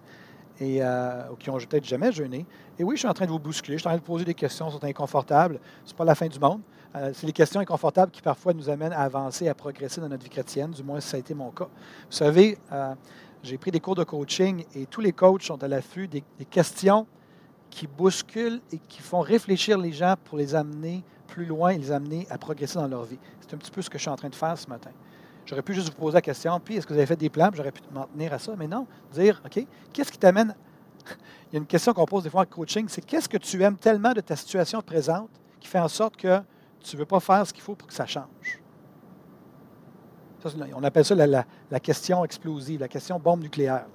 et 0.59 0.81
euh, 0.81 1.29
ou 1.31 1.35
qui 1.35 1.51
n'ont 1.51 1.57
peut-être 1.57 1.85
jamais 1.85 2.11
jeûné. 2.11 2.47
Et 2.79 2.83
oui, 2.83 2.95
je 2.95 3.01
suis 3.01 3.07
en 3.07 3.13
train 3.13 3.25
de 3.25 3.31
vous 3.31 3.37
bousculer, 3.37 3.77
je 3.77 3.81
suis 3.81 3.87
en 3.87 3.91
train 3.91 3.99
de 3.99 4.03
poser 4.03 4.25
des 4.25 4.33
questions, 4.33 4.71
sont 4.71 4.83
inconfortables. 4.83 5.59
Ce 5.83 5.91
n'est 5.91 5.97
pas 5.97 6.03
la 6.03 6.15
fin 6.15 6.27
du 6.27 6.39
monde. 6.39 6.61
Euh, 6.95 7.11
c'est 7.13 7.27
les 7.27 7.33
questions 7.33 7.59
inconfortables 7.59 8.11
qui 8.11 8.23
parfois 8.23 8.53
nous 8.53 8.69
amènent 8.69 8.93
à 8.93 9.01
avancer, 9.01 9.47
à 9.47 9.53
progresser 9.53 10.01
dans 10.01 10.09
notre 10.09 10.23
vie 10.23 10.29
chrétienne, 10.29 10.71
du 10.71 10.81
moins 10.81 10.99
ça 10.99 11.17
a 11.17 11.19
été 11.19 11.35
mon 11.35 11.51
cas. 11.51 11.65
Vous 11.65 12.15
savez, 12.15 12.57
euh, 12.71 12.95
j'ai 13.43 13.59
pris 13.59 13.69
des 13.69 13.79
cours 13.79 13.95
de 13.95 14.03
coaching 14.03 14.65
et 14.73 14.87
tous 14.87 15.01
les 15.01 15.11
coachs 15.11 15.43
sont 15.43 15.61
à 15.61 15.67
l'affût 15.67 16.07
des 16.07 16.23
questions 16.49 17.05
qui 17.69 17.85
bousculent 17.85 18.61
et 18.71 18.79
qui 18.79 19.01
font 19.01 19.19
réfléchir 19.19 19.77
les 19.77 19.91
gens 19.91 20.15
pour 20.23 20.39
les 20.39 20.55
amener 20.55 21.03
plus 21.27 21.45
loin 21.45 21.71
et 21.71 21.77
les 21.77 21.91
amener 21.91 22.27
à 22.29 22.37
progresser 22.37 22.75
dans 22.75 22.87
leur 22.87 23.03
vie. 23.03 23.19
C'est 23.41 23.53
un 23.53 23.57
petit 23.57 23.71
peu 23.71 23.81
ce 23.81 23.89
que 23.89 23.97
je 23.97 24.03
suis 24.03 24.11
en 24.11 24.15
train 24.15 24.29
de 24.29 24.35
faire 24.35 24.57
ce 24.57 24.67
matin. 24.67 24.91
J'aurais 25.45 25.61
pu 25.61 25.73
juste 25.73 25.89
vous 25.89 25.95
poser 25.95 26.15
la 26.15 26.21
question, 26.21 26.59
puis 26.59 26.77
est-ce 26.77 26.87
que 26.87 26.93
vous 26.93 26.99
avez 26.99 27.05
fait 27.05 27.15
des 27.15 27.29
plans? 27.29 27.51
J'aurais 27.53 27.71
pu 27.71 27.81
m'en 27.93 28.05
tenir 28.05 28.33
à 28.33 28.39
ça, 28.39 28.53
mais 28.57 28.67
non. 28.67 28.87
Dire, 29.13 29.41
OK, 29.45 29.65
qu'est-ce 29.93 30.11
qui 30.11 30.17
t'amène? 30.17 30.55
Il 31.51 31.53
y 31.53 31.55
a 31.57 31.59
une 31.59 31.67
question 31.67 31.93
qu'on 31.93 32.05
pose 32.05 32.23
des 32.23 32.29
fois 32.29 32.41
en 32.41 32.45
coaching, 32.45 32.87
c'est 32.89 33.05
qu'est-ce 33.05 33.29
que 33.29 33.37
tu 33.37 33.61
aimes 33.61 33.77
tellement 33.77 34.13
de 34.13 34.21
ta 34.21 34.35
situation 34.35 34.81
présente 34.81 35.29
qui 35.59 35.67
fait 35.67 35.79
en 35.79 35.87
sorte 35.87 36.17
que 36.17 36.41
tu 36.79 36.95
ne 36.95 36.99
veux 36.99 37.05
pas 37.05 37.19
faire 37.19 37.45
ce 37.45 37.53
qu'il 37.53 37.63
faut 37.63 37.75
pour 37.75 37.87
que 37.87 37.93
ça 37.93 38.05
change? 38.05 38.61
on 40.75 40.83
appelle 40.83 41.05
ça 41.05 41.15
la, 41.15 41.79
question 41.79 42.23
explosive, 42.23 42.79
la 42.79 42.87
question 42.87 43.19
bombe 43.19 43.41
nucléaire. 43.41 43.87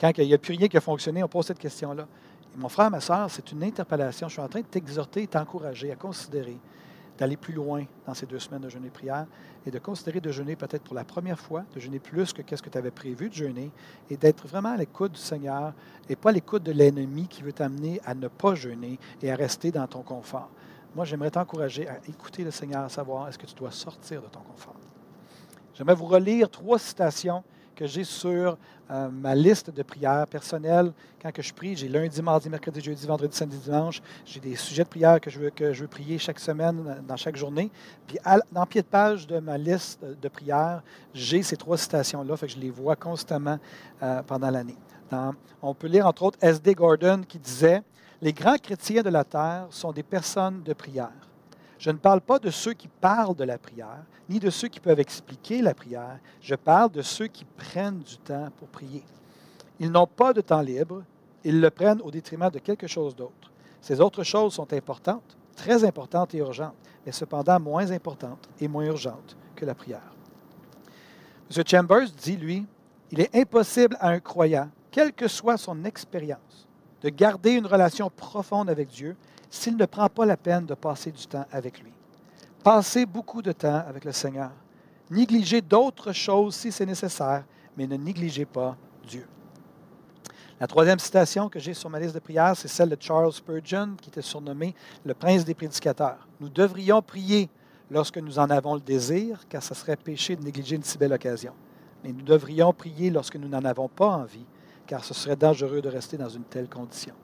Quand 0.00 0.10
il 0.16 0.26
n'y 0.26 0.34
a 0.34 0.38
plus 0.38 0.54
rien 0.54 0.68
qui 0.68 0.76
a 0.76 0.80
fonctionné, 0.80 1.22
on 1.22 1.28
pose 1.28 1.46
cette 1.46 1.58
question-là. 1.58 2.06
Mon 2.58 2.68
frère, 2.68 2.90
ma 2.90 2.98
soeur, 2.98 3.30
c'est 3.30 3.52
une 3.52 3.62
interpellation. 3.62 4.26
Je 4.26 4.32
suis 4.32 4.42
en 4.42 4.48
train 4.48 4.62
de 4.62 4.66
t'exhorter 4.66 5.22
et 5.22 5.26
t'encourager 5.28 5.92
à 5.92 5.94
considérer 5.94 6.58
d'aller 7.16 7.36
plus 7.36 7.52
loin 7.52 7.84
dans 8.04 8.14
ces 8.14 8.26
deux 8.26 8.40
semaines 8.40 8.62
de 8.62 8.68
jeûner 8.68 8.88
et 8.88 8.90
prière 8.90 9.26
et 9.64 9.70
de 9.70 9.78
considérer 9.78 10.20
de 10.20 10.32
jeûner 10.32 10.56
peut-être 10.56 10.82
pour 10.82 10.96
la 10.96 11.04
première 11.04 11.38
fois, 11.38 11.62
de 11.72 11.78
jeûner 11.78 12.00
plus 12.00 12.32
que 12.32 12.42
qu'est-ce 12.42 12.60
que 12.60 12.68
tu 12.68 12.76
avais 12.76 12.90
prévu 12.90 13.28
de 13.28 13.34
jeûner 13.34 13.70
et 14.10 14.16
d'être 14.16 14.48
vraiment 14.48 14.70
à 14.70 14.76
l'écoute 14.76 15.12
du 15.12 15.20
Seigneur 15.20 15.72
et 16.08 16.16
pas 16.16 16.30
à 16.30 16.32
l'écoute 16.32 16.64
de 16.64 16.72
l'ennemi 16.72 17.28
qui 17.28 17.42
veut 17.42 17.52
t'amener 17.52 18.00
à 18.04 18.12
ne 18.16 18.26
pas 18.26 18.56
jeûner 18.56 18.98
et 19.22 19.30
à 19.30 19.36
rester 19.36 19.70
dans 19.70 19.86
ton 19.86 20.02
confort. 20.02 20.50
Moi, 20.96 21.04
j'aimerais 21.04 21.30
t'encourager 21.30 21.88
à 21.88 21.98
écouter 22.08 22.42
le 22.42 22.50
Seigneur, 22.50 22.82
à 22.82 22.88
savoir 22.88 23.28
est-ce 23.28 23.38
que 23.38 23.46
tu 23.46 23.54
dois 23.54 23.70
sortir 23.70 24.20
de 24.20 24.26
ton 24.26 24.40
confort? 24.40 24.74
J'aimerais 25.74 25.94
vous 25.94 26.06
relire 26.06 26.50
trois 26.50 26.80
citations 26.80 27.44
que 27.76 27.86
j'ai 27.86 28.02
sur 28.02 28.58
euh, 28.90 29.08
ma 29.10 29.34
liste 29.34 29.70
de 29.70 29.82
prières 29.82 30.26
personnelles. 30.26 30.92
Quand 31.20 31.32
que 31.32 31.42
je 31.42 31.52
prie, 31.52 31.76
j'ai 31.76 31.88
lundi, 31.88 32.22
mardi, 32.22 32.48
mercredi, 32.48 32.80
jeudi, 32.80 33.06
vendredi, 33.06 33.36
samedi, 33.36 33.58
dimanche. 33.58 34.00
J'ai 34.24 34.40
des 34.40 34.56
sujets 34.56 34.84
de 34.84 34.88
prière 34.88 35.20
que 35.20 35.30
je 35.30 35.38
veux, 35.38 35.50
que 35.50 35.72
je 35.72 35.82
veux 35.82 35.88
prier 35.88 36.18
chaque 36.18 36.40
semaine, 36.40 37.02
dans 37.06 37.16
chaque 37.16 37.36
journée. 37.36 37.70
Puis 38.06 38.18
dans 38.52 38.60
le 38.60 38.66
pied 38.66 38.82
de 38.82 38.86
page 38.86 39.26
de 39.26 39.38
ma 39.38 39.58
liste 39.58 40.00
de 40.04 40.28
prières, 40.28 40.82
j'ai 41.12 41.42
ces 41.42 41.56
trois 41.56 41.76
citations-là, 41.76 42.36
fait 42.36 42.46
que 42.46 42.52
je 42.52 42.58
les 42.58 42.70
vois 42.70 42.96
constamment 42.96 43.58
euh, 44.02 44.22
pendant 44.22 44.50
l'année. 44.50 44.76
On 45.62 45.74
peut 45.74 45.86
lire 45.86 46.06
entre 46.06 46.22
autres 46.22 46.38
S.D. 46.40 46.74
Gordon 46.74 47.22
qui 47.26 47.38
disait 47.38 47.82
Les 48.20 48.32
grands 48.32 48.58
chrétiens 48.58 49.02
de 49.02 49.10
la 49.10 49.24
terre 49.24 49.66
sont 49.70 49.92
des 49.92 50.02
personnes 50.02 50.62
de 50.62 50.72
prière. 50.72 51.27
Je 51.78 51.90
ne 51.90 51.96
parle 51.96 52.20
pas 52.20 52.38
de 52.38 52.50
ceux 52.50 52.72
qui 52.72 52.88
parlent 52.88 53.36
de 53.36 53.44
la 53.44 53.56
prière, 53.56 54.04
ni 54.28 54.40
de 54.40 54.50
ceux 54.50 54.68
qui 54.68 54.80
peuvent 54.80 54.98
expliquer 54.98 55.62
la 55.62 55.74
prière. 55.74 56.18
Je 56.40 56.54
parle 56.56 56.90
de 56.90 57.02
ceux 57.02 57.28
qui 57.28 57.44
prennent 57.44 58.00
du 58.00 58.18
temps 58.18 58.48
pour 58.58 58.68
prier. 58.68 59.04
Ils 59.78 59.90
n'ont 59.90 60.08
pas 60.08 60.32
de 60.32 60.40
temps 60.40 60.60
libre, 60.60 61.04
ils 61.44 61.60
le 61.60 61.70
prennent 61.70 62.02
au 62.02 62.10
détriment 62.10 62.50
de 62.50 62.58
quelque 62.58 62.88
chose 62.88 63.14
d'autre. 63.14 63.52
Ces 63.80 64.00
autres 64.00 64.24
choses 64.24 64.54
sont 64.54 64.72
importantes, 64.72 65.36
très 65.54 65.84
importantes 65.84 66.34
et 66.34 66.38
urgentes, 66.38 66.74
mais 67.06 67.12
cependant 67.12 67.60
moins 67.60 67.92
importantes 67.92 68.48
et 68.60 68.66
moins 68.66 68.84
urgentes 68.86 69.36
que 69.54 69.64
la 69.64 69.74
prière. 69.74 70.12
M. 71.56 71.62
Chambers 71.64 72.10
dit, 72.10 72.36
lui, 72.36 72.66
il 73.10 73.20
est 73.20 73.34
impossible 73.36 73.96
à 74.00 74.08
un 74.08 74.20
croyant, 74.20 74.68
quelle 74.90 75.12
que 75.12 75.28
soit 75.28 75.56
son 75.56 75.84
expérience, 75.84 76.66
de 77.02 77.08
garder 77.08 77.52
une 77.52 77.66
relation 77.66 78.10
profonde 78.10 78.68
avec 78.68 78.88
Dieu 78.88 79.16
s'il 79.50 79.76
ne 79.76 79.86
prend 79.86 80.08
pas 80.08 80.26
la 80.26 80.36
peine 80.36 80.66
de 80.66 80.74
passer 80.74 81.10
du 81.10 81.26
temps 81.26 81.46
avec 81.50 81.80
lui. 81.80 81.92
Passez 82.62 83.06
beaucoup 83.06 83.42
de 83.42 83.52
temps 83.52 83.82
avec 83.86 84.04
le 84.04 84.12
Seigneur. 84.12 84.50
Négligez 85.10 85.62
d'autres 85.62 86.12
choses 86.12 86.54
si 86.54 86.70
c'est 86.70 86.86
nécessaire, 86.86 87.44
mais 87.76 87.86
ne 87.86 87.96
négligez 87.96 88.44
pas 88.44 88.76
Dieu. 89.06 89.26
La 90.60 90.66
troisième 90.66 90.98
citation 90.98 91.48
que 91.48 91.60
j'ai 91.60 91.72
sur 91.72 91.88
ma 91.88 92.00
liste 92.00 92.14
de 92.14 92.18
prières, 92.18 92.56
c'est 92.56 92.68
celle 92.68 92.88
de 92.88 92.96
Charles 92.98 93.32
Spurgeon, 93.32 93.94
qui 94.00 94.10
était 94.10 94.22
surnommé 94.22 94.74
le 95.04 95.14
prince 95.14 95.44
des 95.44 95.54
prédicateurs. 95.54 96.26
Nous 96.40 96.48
devrions 96.48 97.00
prier 97.00 97.48
lorsque 97.90 98.18
nous 98.18 98.38
en 98.38 98.50
avons 98.50 98.74
le 98.74 98.80
désir, 98.80 99.46
car 99.48 99.62
ce 99.62 99.74
serait 99.74 99.96
péché 99.96 100.34
de 100.34 100.42
négliger 100.42 100.76
une 100.76 100.82
si 100.82 100.98
belle 100.98 101.12
occasion. 101.12 101.52
Mais 102.02 102.12
nous 102.12 102.22
devrions 102.22 102.72
prier 102.72 103.10
lorsque 103.10 103.36
nous 103.36 103.48
n'en 103.48 103.64
avons 103.64 103.88
pas 103.88 104.08
envie, 104.08 104.44
car 104.86 105.04
ce 105.04 105.14
serait 105.14 105.36
dangereux 105.36 105.80
de 105.80 105.88
rester 105.88 106.16
dans 106.16 106.28
une 106.28 106.44
telle 106.44 106.68
condition. 106.68 107.14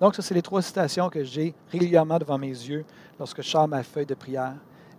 Donc, 0.00 0.14
ça, 0.14 0.22
c'est 0.22 0.34
les 0.34 0.42
trois 0.42 0.62
citations 0.62 1.08
que 1.08 1.22
j'ai 1.22 1.54
régulièrement 1.70 2.18
devant 2.18 2.38
mes 2.38 2.48
yeux 2.48 2.84
lorsque 3.18 3.42
je 3.42 3.48
sors 3.48 3.68
ma 3.68 3.82
feuille 3.82 4.06
de 4.06 4.14
prière. 4.14 4.54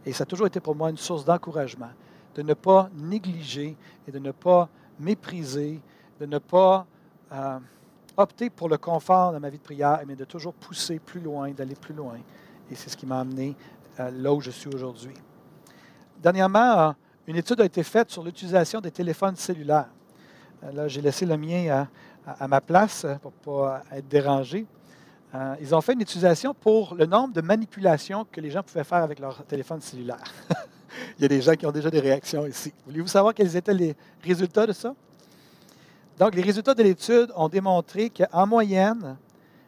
Et 0.06 0.14
ça 0.14 0.24
a 0.24 0.26
toujours 0.26 0.48
été 0.48 0.60
pour 0.60 0.76
moi 0.76 0.89
une 0.89 0.98
source 0.98 1.26
d'encouragement, 1.26 1.89
de 2.36 2.41
ne 2.41 2.54
pas 2.54 2.89
négliger 2.96 3.76
et 4.08 4.12
de 4.12 4.20
ne 4.20 4.32
pas 4.32 4.70
mépriser, 5.00 5.82
de 6.20 6.26
ne 6.26 6.38
pas 6.38 6.86
euh, 7.34 7.60
opter 8.16 8.50
pour 8.50 8.70
le 8.70 8.78
confort 8.78 9.34
dans 9.34 9.39
ma 9.39 9.50
vie 9.50 9.58
de 9.58 9.64
prière, 9.64 10.00
mais 10.08 10.16
de 10.16 10.26
toujours 10.26 10.54
pousser 10.54 11.00
plus 11.00 11.20
loin, 11.20 11.52
d'aller 11.52 11.76
plus 11.76 11.93
loin. 11.93 12.16
Et 12.72 12.76
c'est 12.76 12.89
ce 12.89 12.96
qui 12.96 13.06
m'a 13.06 13.20
amené 13.20 13.56
euh, 14.00 14.12
là 14.12 14.34
où 14.34 14.39
je 14.39 14.52
suis 14.52 14.70
aujourd'hui. 14.74 15.16
Dernièrement, 16.22 16.80
euh, 16.80 16.91
une 17.28 17.36
étude 17.36 17.60
a 17.62 17.66
été 17.66 17.84
faite 17.84 18.12
sur 18.12 18.24
l'utilisation 18.24 18.80
des 18.80 18.91
téléphones 18.91 19.36
cellulaires. 19.36 19.89
Là, 20.74 20.88
j'ai 20.88 21.02
laissé 21.02 21.26
le 21.26 21.38
mien 21.38 21.88
à 22.26 22.48
ma 22.48 22.62
place 22.62 23.06
pour 23.22 23.32
ne 23.32 23.46
pas 23.46 23.84
être 23.91 24.08
dérangé. 24.08 24.66
Euh, 25.34 25.55
ils 25.59 25.73
ont 25.73 25.82
fait 25.82 25.93
une 25.93 26.01
utilisation 26.01 26.53
pour 26.53 26.95
le 26.95 27.05
nombre 27.05 27.34
de 27.34 27.41
manipulations 27.41 28.26
que 28.32 28.39
les 28.39 28.51
gens 28.51 28.63
pouvaient 28.63 28.84
faire 28.84 29.03
avec 29.03 29.19
leur 29.19 29.43
téléphone 29.45 29.82
cellulaire. 29.82 30.23
Il 31.17 31.23
y 31.23 31.26
a 31.26 31.28
des 31.28 31.41
gens 31.41 31.53
qui 31.55 31.65
ont 31.65 31.71
déjà 31.71 31.89
des 31.89 31.99
réactions 31.99 32.45
ici. 32.45 32.73
Voulez-vous 32.86 33.07
savoir 33.07 33.34
quels 33.34 33.55
étaient 33.55 33.73
les 33.73 33.95
résultats 34.23 34.65
de 34.65 34.73
ça? 34.73 34.93
Donc, 36.17 36.36
les 36.36 36.41
résultats 36.41 36.73
de 36.73 36.84
l'étude 36.84 37.32
ont 37.36 37.49
démontré 37.49 38.09
qu'en 38.09 38.47
moyenne, 38.47 39.17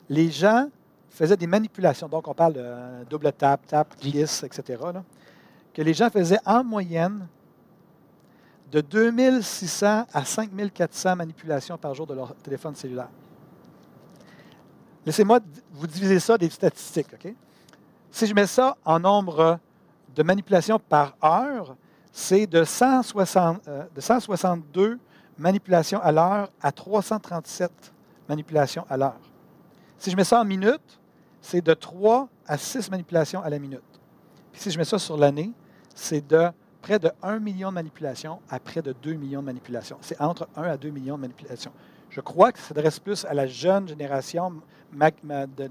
les 0.07 0.29
gens 0.29 0.69
faisaient 1.09 1.35
des 1.35 1.47
manipulations. 1.47 2.07
Donc, 2.07 2.27
on 2.27 2.33
parle 2.33 2.53
de 2.53 3.05
double 3.09 3.33
tap, 3.33 3.65
tap, 3.67 3.99
glisse, 3.99 4.43
etc. 4.43 4.81
que 5.73 5.81
les 5.81 5.93
gens 5.93 6.09
faisaient 6.09 6.39
en 6.45 6.63
moyenne 6.63 7.27
de 8.71 8.81
2600 8.81 10.05
à 10.13 10.25
5400 10.25 11.15
manipulations 11.15 11.77
par 11.77 11.93
jour 11.93 12.07
de 12.07 12.13
leur 12.13 12.33
téléphone 12.35 12.75
cellulaire. 12.75 13.09
Laissez-moi 15.07 15.39
vous 15.71 15.87
diviser 15.87 16.19
ça 16.19 16.37
des 16.37 16.49
statistiques. 16.49 17.07
Si 18.11 18.27
je 18.27 18.33
mets 18.33 18.45
ça 18.45 18.75
en 18.83 18.99
nombre 18.99 19.57
de 20.13 20.21
manipulations 20.21 20.79
par 20.79 21.15
heure, 21.23 21.77
c'est 22.11 22.45
de, 22.45 22.65
160, 22.65 23.65
euh, 23.69 23.85
162 23.97 24.99
manipulations 25.37 26.01
à 26.01 26.11
l'heure 26.11 26.49
à 26.61 26.73
337 26.73 27.71
manipulations 28.27 28.85
à 28.89 28.97
l'heure. 28.97 29.21
Si 29.97 30.11
je 30.11 30.17
mets 30.17 30.25
ça 30.25 30.41
en 30.41 30.43
minutes, 30.43 30.99
c'est 31.39 31.61
de 31.61 31.73
3 31.73 32.27
à 32.45 32.57
6 32.57 32.91
manipulations 32.91 33.41
à 33.41 33.49
la 33.49 33.59
minute. 33.59 33.79
Puis 34.51 34.61
si 34.61 34.71
je 34.71 34.77
mets 34.77 34.83
ça 34.83 34.99
sur 34.99 35.15
l'année, 35.15 35.53
c'est 35.95 36.27
de 36.27 36.49
près 36.81 36.99
de 36.99 37.09
1 37.23 37.39
million 37.39 37.69
de 37.69 37.75
manipulations 37.75 38.41
à 38.49 38.59
près 38.59 38.81
de 38.81 38.91
2 38.91 39.13
millions 39.13 39.39
de 39.39 39.45
manipulations. 39.45 39.99
C'est 40.01 40.19
entre 40.19 40.49
1 40.57 40.63
à 40.63 40.75
2 40.75 40.89
millions 40.89 41.15
de 41.15 41.21
manipulations. 41.21 41.71
Je 42.17 42.21
crois 42.21 42.51
que 42.51 42.57
ça 42.57 42.69
s'adresse 42.69 42.99
plus 42.99 43.25
à 43.25 43.33
la 43.35 43.45
jeune 43.45 43.87
génération, 43.87 44.51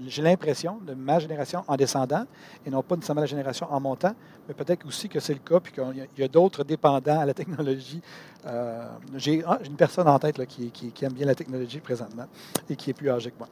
j'ai 0.07 0.21
l'impression, 0.21 0.77
de 0.77 0.93
ma 0.93 1.19
génération 1.19 1.65
en 1.67 1.75
descendant, 1.75 2.23
et 2.65 2.69
non 2.69 2.81
pas 2.81 2.95
nécessairement 2.95 3.19
la 3.19 3.27
génération 3.27 3.67
en 3.69 3.81
montant, 3.81 4.15
mais 4.47 4.53
peut-être 4.53 4.87
aussi 4.87 5.09
que 5.09 5.19
c'est 5.19 5.33
le 5.33 5.41
cas, 5.41 5.59
puis 5.59 5.73
qu'il 5.73 6.07
y 6.17 6.23
a, 6.23 6.27
d'autres 6.29 6.63
dépendants 6.63 7.19
à 7.19 7.25
la 7.25 7.33
technologie. 7.33 8.01
Euh, 8.45 8.87
j'ai 9.15 9.43
une 9.65 9.75
personne 9.75 10.07
en 10.07 10.17
tête 10.19 10.45
qui, 10.45 10.93
aime 11.01 11.11
bien 11.11 11.25
la 11.25 11.35
technologie 11.35 11.81
présentement 11.81 12.27
et 12.69 12.77
qui 12.77 12.91
est 12.91 12.93
plus 12.93 13.09
âgée 13.09 13.31
que 13.31 13.39
moi. 13.39 13.49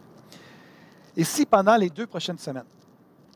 Et 1.17 1.25
si 1.25 1.45
pendant 1.45 1.75
les 1.75 1.89
deux 1.89 2.07
prochaines 2.07 2.39
semaines, 2.39 2.63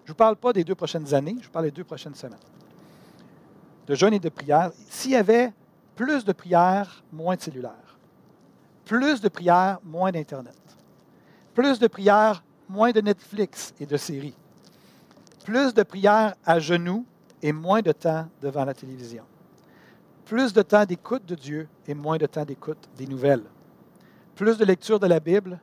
je 0.06 0.12
ne 0.12 0.14
vous 0.14 0.16
parle 0.16 0.38
pas 0.38 0.54
des 0.54 0.64
deux 0.64 0.76
prochaines 0.76 1.14
années, 1.14 1.36
je 1.38 1.48
vous 1.48 1.52
parle 1.52 1.66
des 1.66 1.72
deux 1.72 1.84
prochaines 1.84 2.16
semaines, 2.16 2.40
de 3.88 3.94
jeûne 3.94 4.14
et 4.14 4.20
de 4.20 4.30
prière, 4.30 4.72
s'il 4.90 5.12
y 5.12 5.18
avait 5.18 5.52
plus 5.98 6.24
de 6.24 6.32
prières, 6.32 7.04
moins 7.12 7.36
de 7.36 7.42
cellulaires, 7.42 7.89
plus 8.90 9.22
de 9.22 9.30
prières, 9.30 9.78
moins 9.84 10.12
d'Internet, 10.12 10.58
plus 11.54 11.78
de 11.78 11.86
prières, 11.86 12.44
moins 12.68 12.90
de 12.90 13.02
Netflix 13.02 13.72
et 13.80 13.86
de 13.86 13.98
séries. 13.98 14.36
Plus 15.46 15.76
de 15.76 15.84
prières 15.84 16.34
à 16.44 16.58
genoux 16.58 17.06
et 17.40 17.54
moins 17.54 17.84
de 17.84 17.92
temps 17.92 18.28
devant 18.42 18.66
la 18.66 18.74
télévision. 18.74 19.24
Plus 20.26 20.54
de 20.54 20.64
temps 20.64 20.86
d'écoute 20.86 21.24
de 21.28 21.36
Dieu 21.36 21.68
et 21.88 21.94
moins 21.94 22.18
de 22.18 22.26
temps 22.26 22.44
d'écoute 22.44 22.90
des 22.98 23.06
nouvelles. 23.06 23.44
Plus 24.34 24.58
de 24.58 24.66
lecture 24.66 25.00
de 25.00 25.06
la 25.06 25.20
Bible, 25.20 25.60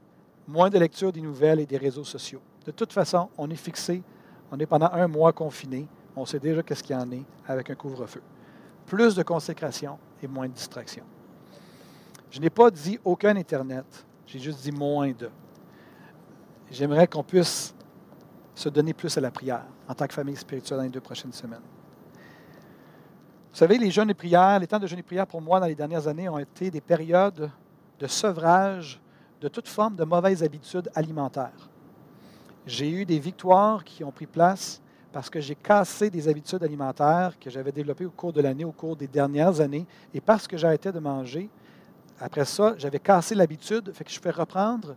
moins 0.46 0.70
de 0.70 0.78
lecture 0.78 1.10
des 1.10 1.20
nouvelles 1.20 1.58
et 1.58 1.66
des 1.66 1.78
réseaux 1.78 2.04
sociaux. 2.04 2.40
De 2.64 2.70
toute 2.70 2.92
façon, 2.92 3.28
on 3.36 3.50
est 3.50 3.56
fixé, 3.56 4.04
on 4.52 4.58
est 4.60 4.66
pendant 4.66 4.90
un 4.92 5.08
mois 5.08 5.32
confiné, 5.32 5.88
on 6.14 6.26
sait 6.26 6.38
déjà 6.38 6.62
qu'est-ce 6.62 6.84
qu'il 6.84 6.94
y 6.94 6.98
en 6.98 7.10
est 7.10 7.24
avec 7.48 7.70
un 7.70 7.74
couvre-feu. 7.74 8.22
Plus 8.86 9.16
de 9.16 9.24
consécration 9.24 9.98
et 10.22 10.28
moins 10.28 10.46
de 10.46 10.52
distraction. 10.52 11.02
Je 12.30 12.40
n'ai 12.40 12.50
pas 12.50 12.70
dit 12.70 12.98
aucun 13.04 13.36
Internet, 13.36 14.06
j'ai 14.26 14.38
juste 14.38 14.62
dit 14.62 14.72
moins 14.72 15.12
de 15.12 15.30
j'aimerais 16.70 17.06
qu'on 17.06 17.22
puisse 17.22 17.74
se 18.54 18.68
donner 18.68 18.92
plus 18.92 19.16
à 19.16 19.20
la 19.20 19.30
prière 19.30 19.64
en 19.88 19.94
tant 19.94 20.06
que 20.06 20.14
famille 20.14 20.36
spirituelle 20.36 20.78
dans 20.78 20.84
les 20.84 20.90
deux 20.90 21.00
prochaines 21.00 21.32
semaines. 21.32 21.62
Vous 23.52 23.58
savez, 23.58 23.78
les 23.78 23.90
jeûnes 23.90 24.10
et 24.10 24.14
prières, 24.14 24.58
les 24.58 24.66
temps 24.66 24.78
de 24.78 24.86
jeûne 24.86 24.98
et 24.98 25.02
prière 25.02 25.26
pour 25.26 25.40
moi 25.40 25.60
dans 25.60 25.66
les 25.66 25.74
dernières 25.74 26.08
années 26.08 26.28
ont 26.28 26.38
été 26.38 26.70
des 26.70 26.80
périodes 26.80 27.50
de 27.98 28.06
sevrage 28.06 29.00
de 29.40 29.48
toute 29.48 29.68
forme 29.68 29.96
de 29.96 30.04
mauvaises 30.04 30.42
habitudes 30.42 30.90
alimentaires. 30.94 31.70
J'ai 32.66 32.90
eu 32.90 33.04
des 33.04 33.18
victoires 33.18 33.84
qui 33.84 34.02
ont 34.02 34.10
pris 34.10 34.26
place 34.26 34.82
parce 35.12 35.30
que 35.30 35.40
j'ai 35.40 35.54
cassé 35.54 36.10
des 36.10 36.28
habitudes 36.28 36.62
alimentaires 36.62 37.38
que 37.38 37.48
j'avais 37.48 37.72
développées 37.72 38.04
au 38.04 38.10
cours 38.10 38.32
de 38.32 38.42
l'année, 38.42 38.64
au 38.64 38.72
cours 38.72 38.96
des 38.96 39.06
dernières 39.06 39.60
années, 39.60 39.86
et 40.12 40.20
parce 40.20 40.46
que 40.46 40.58
j'arrêtais 40.58 40.92
de 40.92 40.98
manger, 40.98 41.48
après 42.20 42.44
ça, 42.44 42.74
j'avais 42.78 42.98
cassé 42.98 43.34
l'habitude, 43.34 43.92
fait 43.92 44.04
que 44.04 44.10
je 44.10 44.20
fais 44.20 44.30
reprendre 44.30 44.96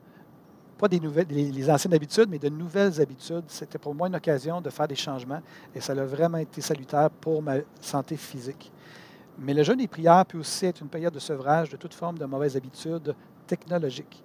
pas 0.80 0.88
des 0.88 1.00
les, 1.30 1.70
anciennes 1.70 1.94
habitudes, 1.94 2.30
mais 2.30 2.40
de 2.40 2.48
nouvelles 2.48 3.02
habitudes. 3.02 3.44
C'était 3.48 3.78
pour 3.78 3.94
moi 3.94 4.08
une 4.08 4.16
occasion 4.16 4.62
de 4.62 4.70
faire 4.70 4.88
des 4.88 4.96
changements 4.96 5.42
et 5.76 5.82
ça 5.82 5.92
a 5.92 6.06
vraiment 6.06 6.38
été 6.38 6.62
salutaire 6.62 7.10
pour 7.10 7.42
ma 7.42 7.58
santé 7.82 8.16
physique. 8.16 8.72
Mais 9.38 9.54
le 9.54 9.62
jeûne 9.62 9.82
et 9.82 9.88
prière 9.88 10.26
peut 10.26 10.40
aussi 10.40 10.66
être 10.66 10.82
une 10.82 10.88
période 10.88 11.14
de 11.14 11.20
sevrage 11.20 11.70
de 11.70 11.78
toute 11.78 11.94
forme 11.94 12.18
de 12.18 12.26
mauvaises 12.26 12.56
habitudes 12.56 13.14
technologiques. 13.46 14.24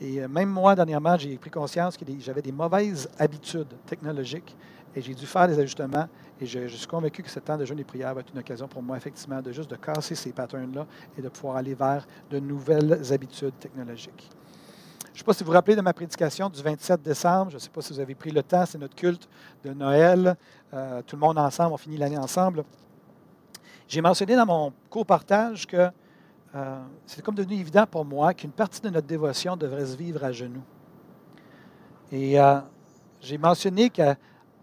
Et 0.00 0.20
euh, 0.20 0.28
même 0.28 0.50
moi, 0.50 0.74
dernièrement, 0.74 1.16
j'ai 1.16 1.36
pris 1.38 1.50
conscience 1.50 1.96
que 1.96 2.04
j'avais 2.20 2.42
des 2.42 2.52
mauvaises 2.52 3.08
habitudes 3.18 3.72
technologiques 3.86 4.54
et 4.94 5.02
j'ai 5.02 5.14
dû 5.14 5.26
faire 5.26 5.48
des 5.48 5.58
ajustements. 5.58 6.08
Et 6.40 6.46
je, 6.46 6.66
suis 6.68 6.86
convaincu 6.86 7.22
que 7.22 7.30
ce 7.30 7.40
temps 7.40 7.56
de 7.56 7.64
jeûne 7.64 7.78
et 7.78 7.84
prière 7.84 8.14
va 8.14 8.20
être 8.20 8.32
une 8.32 8.40
occasion 8.40 8.68
pour 8.68 8.82
moi, 8.82 8.96
effectivement, 8.96 9.40
de 9.40 9.52
juste 9.52 9.70
de 9.70 9.76
casser 9.76 10.14
ces 10.14 10.32
patterns-là 10.32 10.86
et 11.18 11.22
de 11.22 11.28
pouvoir 11.28 11.56
aller 11.56 11.74
vers 11.74 12.06
de 12.30 12.38
nouvelles 12.38 13.00
habitudes 13.10 13.58
technologiques. 13.58 14.28
Je 15.06 15.12
ne 15.12 15.18
sais 15.18 15.24
pas 15.24 15.32
si 15.32 15.44
vous 15.44 15.46
vous 15.46 15.54
rappelez 15.54 15.76
de 15.76 15.80
ma 15.80 15.94
prédication 15.94 16.50
du 16.50 16.62
27 16.62 17.00
décembre. 17.00 17.50
Je 17.50 17.56
ne 17.56 17.60
sais 17.60 17.70
pas 17.70 17.80
si 17.80 17.90
vous 17.94 18.00
avez 18.00 18.14
pris 18.14 18.30
le 18.30 18.42
temps. 18.42 18.66
C'est 18.66 18.76
notre 18.76 18.94
culte 18.94 19.26
de 19.64 19.72
Noël. 19.72 20.36
Euh, 20.74 21.00
tout 21.06 21.16
le 21.16 21.20
monde 21.20 21.38
ensemble, 21.38 21.72
on 21.72 21.78
finit 21.78 21.96
l'année 21.96 22.18
ensemble. 22.18 22.64
J'ai 23.88 24.02
mentionné 24.02 24.36
dans 24.36 24.44
mon 24.44 24.72
court 24.90 25.06
partage 25.06 25.66
que 25.66 25.90
euh, 26.54 26.82
c'est 27.06 27.22
comme 27.22 27.34
devenu 27.34 27.56
évident 27.56 27.86
pour 27.86 28.04
moi 28.04 28.32
qu'une 28.34 28.50
partie 28.50 28.80
de 28.80 28.88
notre 28.88 29.06
dévotion 29.06 29.56
devrait 29.56 29.86
se 29.86 29.96
vivre 29.96 30.24
à 30.24 30.32
genoux. 30.32 30.62
Et 32.12 32.40
euh, 32.40 32.60
j'ai 33.20 33.38
mentionné 33.38 33.90
que 33.90 34.14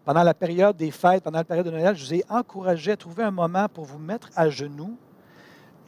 pendant 0.05 0.23
la 0.23 0.33
période 0.33 0.75
des 0.75 0.91
fêtes, 0.91 1.23
pendant 1.23 1.39
la 1.39 1.43
période 1.43 1.65
de 1.65 1.71
Noël, 1.71 1.95
je 1.95 2.05
vous 2.05 2.13
ai 2.13 2.23
encouragé 2.29 2.91
à 2.91 2.97
trouver 2.97 3.23
un 3.23 3.31
moment 3.31 3.67
pour 3.69 3.85
vous 3.85 3.99
mettre 3.99 4.29
à 4.35 4.49
genoux 4.49 4.97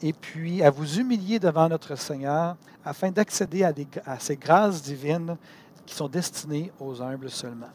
et 0.02 0.14
puis 0.14 0.62
à 0.64 0.70
vous 0.70 1.00
humilier 1.00 1.40
devant 1.40 1.68
notre 1.70 1.96
Seigneur 1.96 2.56
afin 2.84 3.12
d'accéder 3.12 3.64
à, 3.64 4.20
ces 4.20 4.36
grâces 4.36 4.82
divines 4.82 5.38
qui 5.86 5.96
sont 5.96 6.08
destinées 6.08 6.72
aux 6.80 7.02
humbles 7.02 7.30
seulement. 7.30 7.70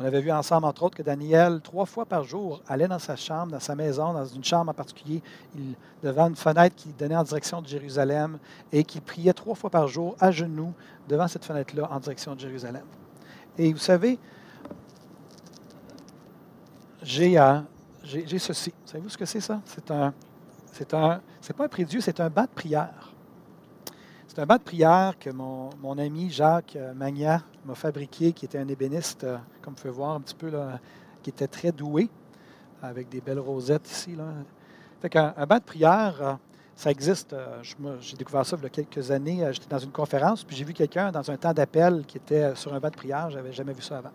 On 0.00 0.04
avait 0.04 0.20
vu 0.20 0.30
ensemble, 0.30 0.66
entre 0.66 0.84
autres, 0.84 0.96
que 0.96 1.02
Daniel, 1.02 1.60
trois 1.60 1.84
fois 1.84 2.06
par 2.06 2.22
jour, 2.22 2.62
allait 2.68 2.86
dans 2.86 3.00
sa 3.00 3.16
chambre, 3.16 3.50
dans 3.52 3.60
sa 3.60 3.74
maison, 3.74 4.12
dans 4.12 4.24
une 4.24 4.44
chambre 4.44 4.70
en 4.70 4.74
particulier, 4.74 5.22
il, 5.56 5.74
devant 6.02 6.28
une 6.28 6.36
fenêtre 6.36 6.76
qui 6.76 6.90
donnait 6.90 7.16
en 7.16 7.24
direction 7.24 7.60
de 7.60 7.66
Jérusalem, 7.66 8.38
et 8.70 8.84
qu'il 8.84 9.02
priait 9.02 9.32
trois 9.32 9.56
fois 9.56 9.70
par 9.70 9.88
jour 9.88 10.14
à 10.20 10.30
genoux 10.30 10.72
devant 11.08 11.26
cette 11.26 11.44
fenêtre-là 11.44 11.88
en 11.90 11.98
direction 11.98 12.34
de 12.34 12.40
Jérusalem. 12.40 12.84
Et 13.56 13.72
vous 13.72 13.78
savez, 13.78 14.18
j'ai 17.02 17.38
euh, 17.38 17.60
ceci. 18.38 18.72
Savez-vous 18.84 19.08
ce 19.08 19.18
que 19.18 19.24
c'est 19.24 19.40
ça? 19.40 19.60
C'est 19.64 19.90
un 19.90 20.14
c'est 20.78 20.94
un, 20.94 21.20
c'est 21.40 21.56
pas 21.56 21.64
un 21.64 21.68
prédieu, 21.68 22.00
c'est 22.00 22.20
un 22.20 22.30
banc 22.30 22.42
de 22.42 22.48
prière. 22.54 23.12
C'est 24.28 24.40
un 24.40 24.46
banc 24.46 24.56
de 24.56 24.62
prière 24.62 25.14
que 25.18 25.30
mon, 25.30 25.98
ami 25.98 26.28
Jacques 26.28 26.76
euh, 26.76 26.92
Magna 26.92 27.42
m'a 27.64 27.74
fabriqué, 27.74 28.32
qui 28.32 28.44
était 28.44 28.58
un 28.58 28.68
ébéniste, 28.68 29.24
euh, 29.24 29.38
comme 29.62 29.72
vous 29.72 29.80
pouvez 29.80 29.94
voir 29.94 30.10
un 30.10 30.20
petit 30.20 30.34
peu, 30.34 30.50
là, 30.50 30.78
qui 31.22 31.30
était 31.30 31.46
très 31.46 31.72
doué, 31.72 32.10
avec 32.82 33.08
des 33.08 33.22
belles 33.22 33.38
rosettes 33.38 33.90
ici. 33.90 34.14
Là. 34.14 34.24
Fait 35.00 35.16
un 35.16 35.46
banc 35.46 35.56
de 35.56 35.62
prière, 35.62 36.18
euh, 36.20 36.34
ça 36.76 36.90
existe. 36.90 37.34
J'ai 38.00 38.16
découvert 38.18 38.44
ça 38.44 38.56
il 38.58 38.62
y 38.62 38.66
a 38.66 38.68
quelques 38.68 39.10
années. 39.10 39.48
J'étais 39.50 39.66
dans 39.66 39.78
une 39.78 39.92
conférence, 39.92 40.44
puis 40.44 40.54
j'ai 40.54 40.64
vu 40.64 40.74
quelqu'un 40.74 41.10
dans 41.10 41.28
un 41.30 41.36
temps 41.38 41.54
d'appel 41.54 42.04
qui 42.06 42.18
était 42.18 42.54
sur 42.54 42.74
un 42.74 42.80
banc 42.80 42.90
de 42.90 42.96
prière. 42.96 43.30
Je 43.30 43.36
n'avais 43.36 43.52
jamais 43.52 43.72
vu 43.72 43.82
ça 43.82 43.96
avant. 43.96 44.12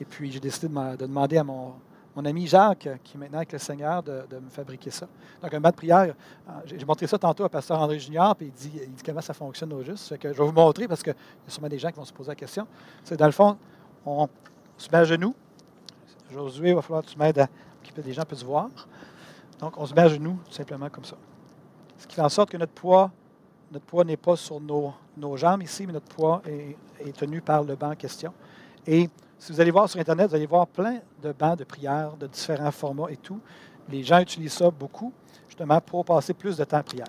Et 0.00 0.04
puis 0.04 0.30
j'ai 0.32 0.40
décidé 0.40 0.66
de 0.66 1.06
demander 1.06 1.38
à 1.38 1.44
mon, 1.44 1.72
mon 2.16 2.24
ami 2.24 2.46
Jacques, 2.46 2.88
qui 3.04 3.16
est 3.16 3.20
maintenant 3.20 3.36
avec 3.36 3.52
le 3.52 3.58
Seigneur, 3.58 4.02
de, 4.02 4.24
me 4.42 4.48
fabriquer 4.48 4.90
ça. 4.90 5.06
Donc, 5.42 5.52
un 5.52 5.60
banc 5.60 5.68
de 5.68 5.74
prière, 5.74 6.14
euh, 6.48 6.52
j'ai 6.64 6.84
montré 6.86 7.06
ça 7.06 7.18
tantôt 7.18 7.44
à 7.44 7.50
Pasteur 7.50 7.78
André 7.78 7.98
Junior, 7.98 8.34
puis 8.34 8.46
il 8.46 8.52
dit, 8.52 8.72
il 8.74 8.92
dit 8.94 9.02
comment 9.04 9.20
ça 9.20 9.34
fonctionne 9.34 9.70
au 9.74 9.82
juste. 9.82 10.14
je 10.22 10.28
vais 10.28 10.32
vous 10.32 10.50
montrer 10.50 10.88
parce 10.88 11.02
qu'il 11.02 11.12
y 11.12 11.48
a 11.48 11.50
sûrement 11.50 11.68
des 11.68 11.78
gens 11.78 11.90
qui 11.90 11.96
vont 11.96 12.06
se 12.06 12.14
poser 12.14 12.30
la 12.30 12.34
question. 12.34 12.66
C'est 13.04 13.18
dans 13.18 13.26
le 13.26 13.32
fond, 13.32 13.58
on 14.06 14.26
se 14.78 14.88
met 14.90 14.96
à 14.96 15.04
genoux. 15.04 15.34
Josué, 16.32 16.70
il 16.70 16.74
va 16.74 16.80
falloir 16.80 17.04
que 17.04 17.10
tu 17.10 17.18
m'aides 17.18 17.38
à 17.38 17.48
occuper 17.82 18.00
des 18.00 18.14
gens 18.14 18.24
puissent 18.24 18.42
voir. 18.42 18.70
Donc, 19.60 19.76
on 19.76 19.84
se 19.84 19.92
met 19.92 20.00
à 20.00 20.08
genoux, 20.08 20.38
tout 20.46 20.52
simplement 20.52 20.88
comme 20.88 21.04
ça. 21.04 21.16
Ce 21.98 22.06
qui 22.06 22.14
fait 22.14 22.22
en 22.22 22.30
sorte 22.30 22.48
que 22.50 22.56
notre 22.56 22.72
poids, 22.72 23.10
notre 23.70 23.84
poids 23.84 24.04
n'est 24.04 24.16
pas 24.16 24.36
sur 24.36 24.58
nos, 24.58 24.94
nos, 25.18 25.36
jambes 25.36 25.62
ici, 25.62 25.86
mais 25.86 25.92
notre 25.92 26.08
poids 26.08 26.40
est, 26.46 26.76
est 27.06 27.14
tenu 27.14 27.42
par 27.42 27.62
le 27.62 27.76
banc 27.76 27.90
en 27.90 27.94
question. 27.94 28.32
Et 28.86 29.10
si 29.38 29.52
vous 29.52 29.60
allez 29.60 29.70
voir 29.70 29.88
sur 29.88 30.00
Internet, 30.00 30.30
vous 30.30 30.34
allez 30.34 30.46
voir 30.46 30.66
plein 30.66 31.00
de 31.22 31.32
bancs 31.32 31.58
de 31.58 31.64
prière 31.64 32.16
de 32.16 32.26
différents 32.26 32.70
formats 32.70 33.10
et 33.10 33.16
tout. 33.16 33.40
Les 33.88 34.02
gens 34.02 34.18
utilisent 34.20 34.54
ça 34.54 34.70
beaucoup, 34.70 35.12
justement, 35.46 35.80
pour 35.80 36.04
passer 36.04 36.34
plus 36.34 36.56
de 36.56 36.64
temps 36.64 36.78
à 36.78 36.82
prière. 36.82 37.06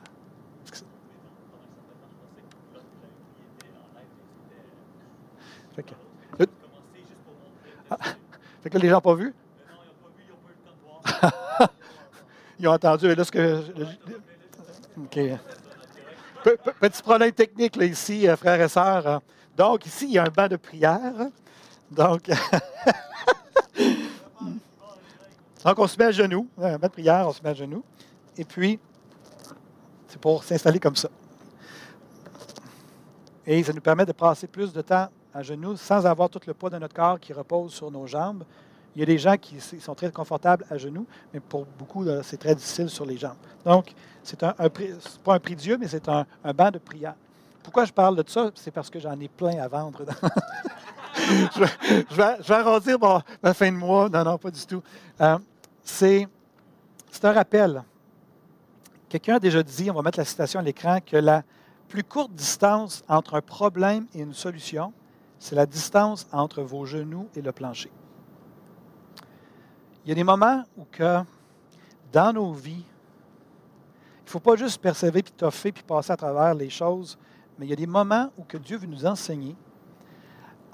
Fait 5.76 5.84
que, 5.84 5.94
ah, 7.90 7.98
fait 8.64 8.70
que 8.70 8.78
les 8.80 8.90
gens 8.90 8.96
n'ont 8.96 9.02
pas 9.02 9.14
vu? 9.14 9.34
Ils 12.60 12.68
ont 12.68 12.74
entendu. 12.74 13.14
Là, 13.14 13.24
ce 13.24 13.32
que. 13.32 13.62
OK. 14.98 15.20
Petit 16.80 17.02
problème 17.04 17.32
technique 17.32 17.76
là, 17.76 17.86
ici, 17.86 18.28
euh, 18.28 18.36
frères 18.36 18.60
et 18.60 18.68
sœurs. 18.70 19.22
Donc, 19.56 19.86
ici, 19.86 20.06
il 20.06 20.14
y 20.14 20.18
a 20.18 20.24
un 20.24 20.30
banc 20.30 20.48
de 20.48 20.56
prière. 20.56 21.14
Donc, 21.92 22.30
Donc, 25.68 25.80
on 25.80 25.88
se 25.88 25.98
met 25.98 26.06
à 26.06 26.12
genoux, 26.12 26.48
un 26.62 26.78
de 26.78 26.88
prière, 26.88 27.28
on 27.28 27.34
se 27.34 27.44
met 27.44 27.50
à 27.50 27.54
genoux. 27.54 27.84
Et 28.38 28.46
puis, 28.46 28.80
c'est 30.08 30.18
pour 30.18 30.42
s'installer 30.42 30.80
comme 30.80 30.96
ça. 30.96 31.10
Et 33.46 33.62
ça 33.64 33.74
nous 33.74 33.82
permet 33.82 34.06
de 34.06 34.14
passer 34.14 34.48
plus 34.48 34.72
de 34.72 34.82
temps 34.82 35.10
à 35.34 35.44
genoux 35.44 35.76
sans 35.76 36.06
avoir 36.06 36.30
tout 36.30 36.40
le 36.48 36.54
poids 36.54 36.70
de 36.70 36.78
notre 36.78 36.96
corps 36.96 37.20
qui 37.20 37.34
repose 37.34 37.74
sur 37.74 37.92
nos 37.92 38.08
jambes. 38.08 38.46
Il 38.96 39.00
y 39.02 39.04
a 39.04 39.06
des 39.06 39.18
gens 39.18 39.36
qui 39.36 39.60
sont 39.60 39.94
très 39.94 40.10
confortables 40.10 40.66
à 40.70 40.78
genoux, 40.78 41.06
mais 41.34 41.42
pour 41.42 41.66
beaucoup, 41.78 42.06
c'est 42.24 42.38
très 42.38 42.56
difficile 42.56 42.90
sur 42.90 43.06
les 43.06 43.18
jambes. 43.18 43.36
Donc, 43.66 43.94
c'est 44.24 44.42
un, 44.44 44.54
pas 44.54 45.34
un 45.34 45.40
prix 45.40 45.58
Dieu, 45.58 45.78
mais 45.78 45.90
c'est 45.90 46.08
un, 46.08 46.26
un 46.46 46.54
banc 46.54 46.72
de 46.72 46.80
prière. 46.80 47.16
Pourquoi 47.62 47.84
je 47.84 47.92
parle 47.92 48.16
de 48.16 48.24
ça? 48.26 48.52
C'est 48.56 48.72
parce 48.72 48.90
que 48.90 49.00
j'en 49.02 49.20
ai 49.20 49.28
plein 49.28 49.60
à 49.60 49.68
vendre. 49.68 50.06
je, 51.18 52.16
vais, 52.16 52.54
arrondir 52.54 52.98
ma 53.42 53.54
fin 53.54 53.72
de 53.72 53.78
mois. 53.78 54.10
Non, 54.10 54.24
non, 54.24 54.38
pas 54.38 54.52
du 54.52 54.66
tout. 54.66 54.82
Euh, 55.22 55.38
c'est, 55.84 56.28
un 57.24 57.32
rappel. 57.32 57.84
Quelqu'un 59.10 59.36
a 59.36 59.40
déjà 59.40 59.64
dit, 59.64 59.90
on 59.90 59.96
va 59.96 60.02
mettre 60.02 60.20
la 60.20 60.26
citation 60.26 60.60
à 60.60 60.64
l'écran, 60.64 61.00
que 61.04 61.18
la 61.18 61.44
plus 61.88 62.04
courte 62.04 62.34
distance 62.34 63.04
entre 63.08 63.36
un 63.36 63.42
problème 63.42 64.06
et 64.14 64.22
une 64.22 64.34
solution, 64.34 64.94
c'est 65.40 65.56
la 65.56 65.66
distance 65.66 66.28
entre 66.32 66.62
vos 66.62 66.86
genoux 66.86 67.28
et 67.36 67.42
le 67.42 67.52
plancher. 67.52 67.92
Il 70.06 70.10
y 70.10 70.12
a 70.12 70.16
des 70.16 70.24
moments 70.24 70.64
où 70.78 70.86
que, 70.92 71.20
dans 72.12 72.34
nos 72.34 72.54
vies, 72.54 72.84
il 72.84 74.26
ne 74.26 74.30
faut 74.30 74.40
pas 74.40 74.56
juste 74.56 74.82
persévérer, 74.82 75.24
puis 75.24 75.32
toffer, 75.32 75.72
puis 75.72 75.84
passer 75.84 76.12
à 76.12 76.18
travers 76.18 76.54
les 76.54 76.70
choses, 76.70 77.18
mais 77.58 77.66
il 77.66 77.70
y 77.70 77.74
a 77.74 77.78
des 77.78 77.88
moments 77.88 78.30
où 78.38 78.44
que 78.44 78.58
Dieu 78.58 78.78
veut 78.78 78.88
nous 78.88 79.06
enseigner 79.06 79.56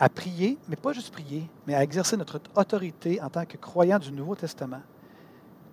à 0.03 0.09
prier, 0.09 0.57
mais 0.67 0.75
pas 0.75 0.91
juste 0.91 1.13
prier, 1.13 1.49
mais 1.65 1.75
à 1.75 1.81
exercer 1.81 2.17
notre 2.17 2.41
autorité 2.55 3.21
en 3.21 3.29
tant 3.29 3.45
que 3.45 3.55
croyant 3.55 3.97
du 3.99 4.11
Nouveau 4.11 4.35
Testament. 4.35 4.81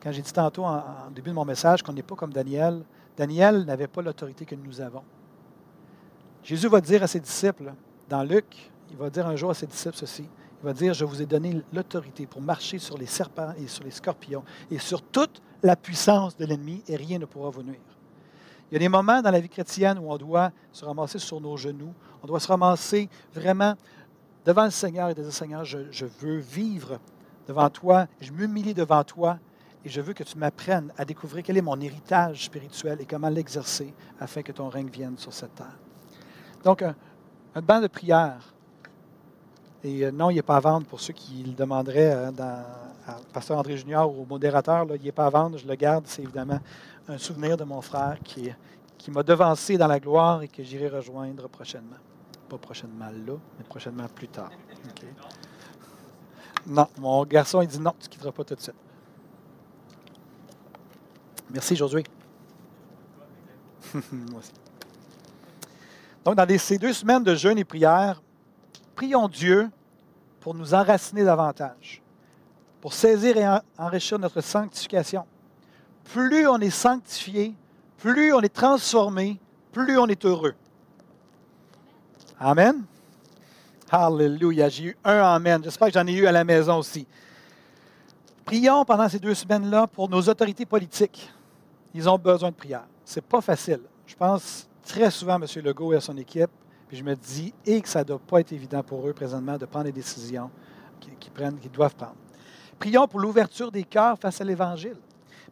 Quand 0.01 0.13
j'ai 0.13 0.23
dit 0.23 0.33
tantôt 0.33 0.65
en, 0.65 1.11
début 1.13 1.31
de 1.31 1.35
mon 1.35 1.45
message 1.45 1.83
qu'on 1.83 1.93
n'est 1.93 2.05
pas 2.05 2.15
comme 2.15 2.33
Daniel, 2.33 2.85
Daniel 3.17 3.65
n'avait 3.65 3.89
pas 3.89 4.03
l'autorité 4.03 4.45
que 4.45 4.55
nous 4.55 4.81
avons. 4.81 5.03
Jésus 6.45 6.69
va 6.69 6.81
dire 6.81 7.03
à 7.03 7.09
ses 7.09 7.19
disciples, 7.19 7.73
dans 8.09 8.23
Luc, 8.23 8.71
il 8.93 8.97
va 8.97 9.11
dire 9.11 9.27
un 9.27 9.35
jour 9.35 9.51
à 9.51 9.55
ses 9.55 9.67
disciples 9.67 9.97
ceci, 9.97 10.23
il 10.63 10.65
va 10.65 10.75
dire, 10.75 10.95
je 10.95 11.05
vous 11.05 11.21
ai 11.21 11.27
donné 11.27 11.61
l'autorité 11.73 12.25
pour 12.27 12.41
marcher 12.41 12.79
sur 12.79 12.97
les 12.97 13.07
serpents 13.07 13.53
et 13.59 13.67
sur 13.67 13.83
les 13.83 13.91
scorpions 13.91 14.45
et 14.71 14.79
sur 14.79 15.03
toute 15.03 15.43
la 15.61 15.75
puissance 15.75 16.37
de 16.37 16.45
l'ennemi 16.45 16.85
et 16.87 16.95
rien 16.95 17.19
ne 17.19 17.25
pourra 17.25 17.51
vous 17.51 17.65
nuire. 17.65 17.81
Il 18.71 18.75
y 18.75 18.77
a 18.77 18.79
des 18.79 18.89
moments 18.89 19.21
dans 19.21 19.33
la 19.33 19.41
vie 19.41 19.49
chrétienne 19.49 19.99
où 19.99 20.13
on 20.13 20.17
doit 20.17 20.53
se 20.71 20.85
ramasser 20.85 21.19
sur 21.19 21.41
nos 21.41 21.57
genoux, 21.57 21.93
on 22.23 22.27
doit 22.29 22.39
se 22.39 22.47
ramasser 22.47 23.09
vraiment 23.35 23.75
devant 24.45 24.65
le 24.65 24.71
Seigneur 24.71 25.11
et 25.11 25.15
dire 25.15 25.33
Seigneur, 25.33 25.65
je, 25.65 26.05
veux 26.21 26.39
vivre 26.39 26.99
devant 27.47 27.69
toi, 27.71 28.07
je 28.21 28.33
m'humilie 28.33 28.75
devant 28.75 29.05
toi 29.05 29.39
et 29.85 29.89
je 29.89 30.01
veux 30.01 30.13
que 30.13 30.25
tu 30.25 30.37
m'apprennes 30.39 30.93
à 30.97 31.05
découvrir 31.05 31.43
quel 31.43 31.57
est 31.57 31.63
mon 31.63 31.81
héritage 31.81 32.45
spirituel 32.45 33.01
et 33.01 33.07
comment 33.07 33.29
l'exercer 33.29 33.95
afin 34.19 34.43
que 34.43 34.53
ton 34.53 34.69
règne 34.69 34.89
vienne 34.89 35.17
sur 35.17 35.33
cette 35.33 35.55
terre. 35.55 35.79
Donc, 36.63 36.83
un, 36.83 36.95
banc 37.63 37.81
de 37.81 37.87
prière. 37.87 38.55
Et 39.83 40.05
euh, 40.05 40.11
non, 40.11 40.29
il 40.29 40.35
n'est 40.35 40.43
pas 40.43 40.57
à 40.57 40.61
vendre 40.61 40.87
pour 40.87 41.01
ceux 41.01 41.15
qui 41.15 41.43
le 41.43 41.53
demanderaient 41.53 42.31
dans, 42.33 42.63
à 43.07 43.17
Pasteur 43.33 43.57
André 43.57 43.79
Junior 43.79 44.15
ou 44.15 44.23
au 44.23 44.27
modérateur. 44.27 44.87
il 44.95 45.03
n'est 45.03 45.13
pas 45.13 45.27
à 45.27 45.31
vendre, 45.31 45.57
je 45.57 45.67
le 45.67 45.75
garde. 45.75 46.05
C'est 46.07 46.23
évidemment 46.23 46.61
un 47.09 47.17
souvenir 47.17 47.57
de 47.57 47.65
mon 47.65 47.81
frère 47.81 48.19
qui, 48.23 48.53
qui 48.99 49.11
m'a 49.11 49.23
devancé 49.23 49.79
dans 49.79 49.87
la 49.87 49.99
gloire 49.99 50.43
et 50.43 50.49
que 50.49 50.63
j'irai 50.63 50.89
rejoindre 50.89 51.49
prochainement. 51.49 51.97
Pas 52.51 52.59
prochainement 52.59 53.11
là, 53.11 53.35
mais 53.57 53.65
prochainement 53.65 54.09
plus 54.09 54.27
tard. 54.27 54.51
Non, 56.67 56.89
mon 56.99 57.25
garçon, 57.25 57.63
il 57.63 57.69
dit 57.69 57.79
non, 57.79 57.95
tu 58.01 58.09
ne 58.09 58.11
quitteras 58.11 58.33
pas 58.33 58.43
tout 58.43 58.57
de 58.57 58.61
suite. 58.61 58.75
Merci, 61.49 61.77
Josué. 61.77 62.03
Donc, 66.25 66.35
dans 66.35 66.59
ces 66.59 66.77
deux 66.77 66.93
semaines 66.93 67.23
de 67.23 67.37
jeûne 67.37 67.59
et 67.59 67.65
prière, 67.65 68.21
prions 68.97 69.29
Dieu 69.29 69.71
pour 70.41 70.55
nous 70.55 70.75
enraciner 70.75 71.23
davantage, 71.23 72.03
pour 72.81 72.95
saisir 72.95 73.37
et 73.37 73.47
enrichir 73.79 74.19
notre 74.19 74.41
sanctification. 74.41 75.25
Plus 76.13 76.49
on 76.49 76.59
est 76.59 76.71
sanctifié, 76.71 77.55
plus 77.99 78.33
on 78.33 78.41
est 78.41 78.53
transformé, 78.53 79.39
plus 79.71 79.97
on 79.99 80.09
est 80.09 80.25
heureux. 80.25 80.57
Amen. 82.43 82.85
Alléluia. 83.91 84.71
J'ai 84.71 84.85
eu 84.85 84.97
un 85.05 85.19
Amen. 85.19 85.63
J'espère 85.63 85.89
que 85.89 85.93
j'en 85.95 86.07
ai 86.07 86.15
eu 86.15 86.27
à 86.27 86.33
la 86.33 86.43
maison 86.43 86.79
aussi. 86.79 87.07
Prions 88.47 88.83
pendant 88.87 89.07
ces 89.11 89.19
deux 89.19 89.35
semaines-là 89.35 89.87
pour 89.87 90.09
nos 90.09 90.23
autorités 90.23 90.65
politiques. 90.65 91.31
Ils 91.93 92.09
ont 92.09 92.17
besoin 92.17 92.49
de 92.49 92.55
prière. 92.55 92.87
Ce 93.05 93.17
n'est 93.17 93.27
pas 93.27 93.43
facile. 93.43 93.81
Je 94.07 94.15
pense 94.15 94.67
très 94.83 95.11
souvent 95.11 95.35
à 95.35 95.37
M. 95.37 95.45
Legault 95.63 95.93
et 95.93 95.97
à 95.97 96.01
son 96.01 96.17
équipe, 96.17 96.51
puis 96.89 96.97
je 96.97 97.05
me 97.05 97.15
dis, 97.15 97.53
et 97.67 97.79
que 97.83 97.89
ça 97.89 97.99
ne 97.99 98.05
doit 98.05 98.19
pas 98.19 98.41
être 98.41 98.53
évident 98.53 98.83
pour 98.83 99.07
eux 99.07 99.13
présentement 99.13 99.59
de 99.59 99.67
prendre 99.67 99.85
les 99.85 99.93
décisions 99.93 100.51
qu'ils 100.99 101.33
prennent, 101.33 101.59
qu'ils 101.59 101.71
doivent 101.71 101.95
prendre. 101.95 102.17
Prions 102.79 103.07
pour 103.07 103.21
l'ouverture 103.21 103.71
des 103.71 103.85
cœurs 103.85 104.19
face 104.19 104.41
à 104.41 104.45
l'Évangile. 104.45 104.97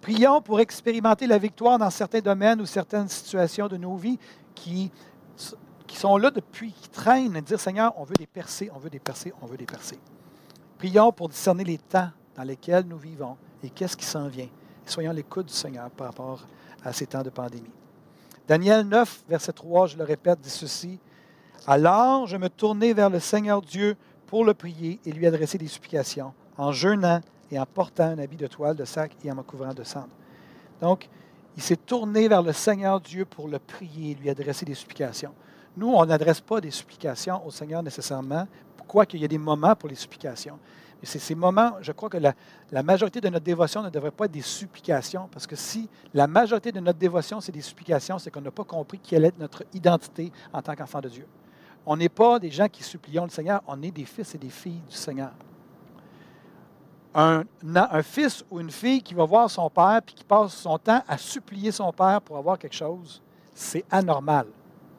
Prions 0.00 0.40
pour 0.40 0.58
expérimenter 0.58 1.26
la 1.26 1.36
victoire 1.36 1.78
dans 1.78 1.90
certains 1.90 2.20
domaines 2.20 2.62
ou 2.62 2.66
certaines 2.66 3.08
situations 3.08 3.68
de 3.68 3.76
nos 3.76 3.96
vies 3.96 4.18
qui, 4.54 4.90
qui 5.88 5.96
sont 5.96 6.16
là 6.16 6.30
depuis, 6.30 6.72
qui 6.72 6.88
traînent, 6.90 7.34
et 7.34 7.42
dire 7.42 7.58
Seigneur, 7.58 7.92
on 7.96 8.04
veut 8.04 8.14
des 8.14 8.26
percer, 8.26 8.70
on 8.72 8.78
veut 8.78 8.90
des 8.90 9.00
percer, 9.00 9.32
on 9.42 9.46
veut 9.46 9.56
des 9.56 9.66
percer. 9.66 9.98
Prions 10.76 11.10
pour 11.10 11.28
discerner 11.28 11.64
les 11.64 11.78
temps 11.78 12.10
dans 12.36 12.44
lesquels 12.44 12.84
nous 12.86 12.98
vivons 12.98 13.36
et 13.64 13.70
qu'est-ce 13.70 13.96
qui 13.96 14.04
s'en 14.04 14.28
vient. 14.28 14.46
soyons 14.86 15.12
l'écoute 15.12 15.46
du 15.46 15.52
Seigneur 15.52 15.90
par 15.90 16.08
rapport 16.08 16.46
à 16.84 16.92
ces 16.92 17.06
temps 17.06 17.22
de 17.22 17.30
pandémie. 17.30 17.72
Daniel 18.46 18.86
9, 18.86 19.24
verset 19.28 19.52
3, 19.52 19.88
je 19.88 19.96
le 19.96 20.04
répète, 20.04 20.40
dit 20.40 20.50
ceci. 20.50 21.00
Alors 21.66 22.26
je 22.26 22.36
me 22.36 22.48
tournai 22.48 22.92
vers 22.92 23.10
le 23.10 23.18
Seigneur 23.18 23.60
Dieu 23.60 23.96
pour 24.26 24.44
le 24.44 24.54
prier 24.54 25.00
et 25.04 25.10
lui 25.10 25.26
adresser 25.26 25.58
des 25.58 25.66
supplications, 25.66 26.32
en 26.56 26.70
jeûnant 26.70 27.20
et 27.50 27.58
en 27.58 27.66
portant 27.66 28.04
un 28.04 28.18
habit 28.18 28.36
de 28.36 28.46
toile 28.46 28.76
de 28.76 28.84
sac 28.84 29.12
et 29.24 29.32
en 29.32 29.34
me 29.34 29.42
couvrant 29.42 29.74
de 29.74 29.82
cendre. 29.82 30.08
Donc, 30.80 31.08
il 31.56 31.62
s'est 31.62 31.76
tourné 31.76 32.28
vers 32.28 32.42
le 32.42 32.52
Seigneur 32.52 33.00
Dieu 33.00 33.24
pour 33.24 33.48
le 33.48 33.58
prier 33.58 34.12
et 34.12 34.14
lui 34.14 34.30
adresser 34.30 34.64
des 34.64 34.74
supplications. 34.74 35.34
Nous, 35.78 35.88
on 35.88 36.04
n'adresse 36.04 36.40
pas 36.40 36.60
des 36.60 36.72
supplications 36.72 37.46
au 37.46 37.52
Seigneur 37.52 37.82
nécessairement, 37.82 38.48
quoiqu'il 38.88 39.20
y 39.20 39.24
ait 39.24 39.28
des 39.28 39.38
moments 39.38 39.76
pour 39.76 39.88
les 39.88 39.94
supplications. 39.94 40.58
Mais 41.00 41.06
c'est 41.06 41.20
ces 41.20 41.36
moments, 41.36 41.74
je 41.80 41.92
crois 41.92 42.08
que 42.08 42.18
la, 42.18 42.82
majorité 42.82 43.20
de 43.20 43.28
notre 43.28 43.44
dévotion 43.44 43.80
ne 43.82 43.88
devrait 43.88 44.10
pas 44.10 44.24
être 44.24 44.32
des 44.32 44.42
supplications, 44.42 45.28
parce 45.30 45.46
que 45.46 45.54
si 45.54 45.88
la 46.12 46.26
majorité 46.26 46.72
de 46.72 46.80
notre 46.80 46.98
dévotion, 46.98 47.40
c'est 47.40 47.52
des 47.52 47.60
supplications, 47.60 48.18
c'est 48.18 48.32
qu'on 48.32 48.40
n'a 48.40 48.50
pas 48.50 48.64
compris 48.64 48.98
quelle 48.98 49.24
est 49.24 49.38
notre 49.38 49.62
identité 49.72 50.32
en 50.52 50.60
tant 50.60 50.74
qu'enfant 50.74 51.00
de 51.00 51.08
Dieu. 51.08 51.28
On 51.86 51.96
n'est 51.96 52.08
pas 52.08 52.40
des 52.40 52.50
gens 52.50 52.68
qui 52.68 52.82
supplions 52.82 53.22
le 53.22 53.30
Seigneur, 53.30 53.62
on 53.68 53.80
est 53.80 53.92
des 53.92 54.04
fils 54.04 54.34
et 54.34 54.38
des 54.38 54.50
filles 54.50 54.82
du 54.88 54.96
Seigneur 54.96 55.30
un, 57.14 58.02
fils 58.02 58.44
ou 58.50 58.60
une 58.60 58.70
fille 58.70 59.02
qui 59.02 59.14
va 59.14 59.24
voir 59.24 59.50
son 59.50 59.68
père 59.70 60.00
puis 60.04 60.14
qui 60.14 60.24
passe 60.24 60.54
son 60.54 60.78
temps 60.78 61.02
à 61.06 61.18
supplier 61.18 61.72
son 61.72 61.92
père 61.92 62.20
pour 62.20 62.36
avoir 62.36 62.58
quelque 62.58 62.76
chose, 62.76 63.22
c'est 63.54 63.84
anormal. 63.90 64.46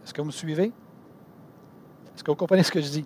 Est-ce 0.10 0.14
que 0.16 0.22
vous 0.22 0.28
me 0.28 0.32
suivez? 0.32 0.72
Est-ce 2.16 2.24
que 2.24 2.32
vous 2.32 2.36
comprenez 2.36 2.64
ce 2.64 2.72
que 2.72 2.82
je 2.82 2.90
dis? 2.90 3.06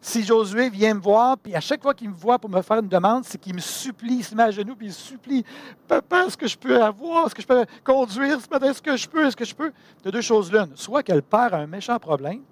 Si 0.00 0.22
Josué 0.22 0.70
vient 0.70 0.94
me 0.94 1.00
voir, 1.00 1.36
puis 1.36 1.56
à 1.56 1.60
chaque 1.60 1.82
fois 1.82 1.92
qu'il 1.92 2.08
me 2.08 2.14
voit 2.14 2.38
pour 2.38 2.48
me 2.48 2.62
faire 2.62 2.78
une 2.78 2.86
demande, 2.86 3.24
c'est 3.24 3.36
qu'il 3.36 3.52
me 3.52 3.58
supplie, 3.58 4.18
il 4.18 4.24
se 4.24 4.32
met 4.36 4.44
à 4.44 4.52
genoux, 4.52 4.76
puis 4.76 4.86
il 4.86 4.92
supplie 4.92 5.44
Papa, 5.88 6.26
est-ce 6.26 6.36
que 6.36 6.46
je 6.46 6.56
peux 6.56 6.80
avoir, 6.80 7.26
est-ce 7.26 7.34
que 7.34 7.42
je 7.42 7.48
peux 7.48 7.66
conduire 7.82 8.38
est-ce 8.38 8.80
que 8.80 8.96
je 8.96 9.08
peux, 9.08 9.26
est-ce 9.26 9.36
que 9.36 9.44
je 9.44 9.52
peux? 9.56 9.72
De 10.04 10.10
deux 10.12 10.20
choses 10.20 10.52
l'une. 10.52 10.70
Soit 10.76 11.02
qu'elle 11.02 11.24
perd 11.24 11.52
un 11.54 11.66
méchant 11.66 11.98
problème, 11.98 12.42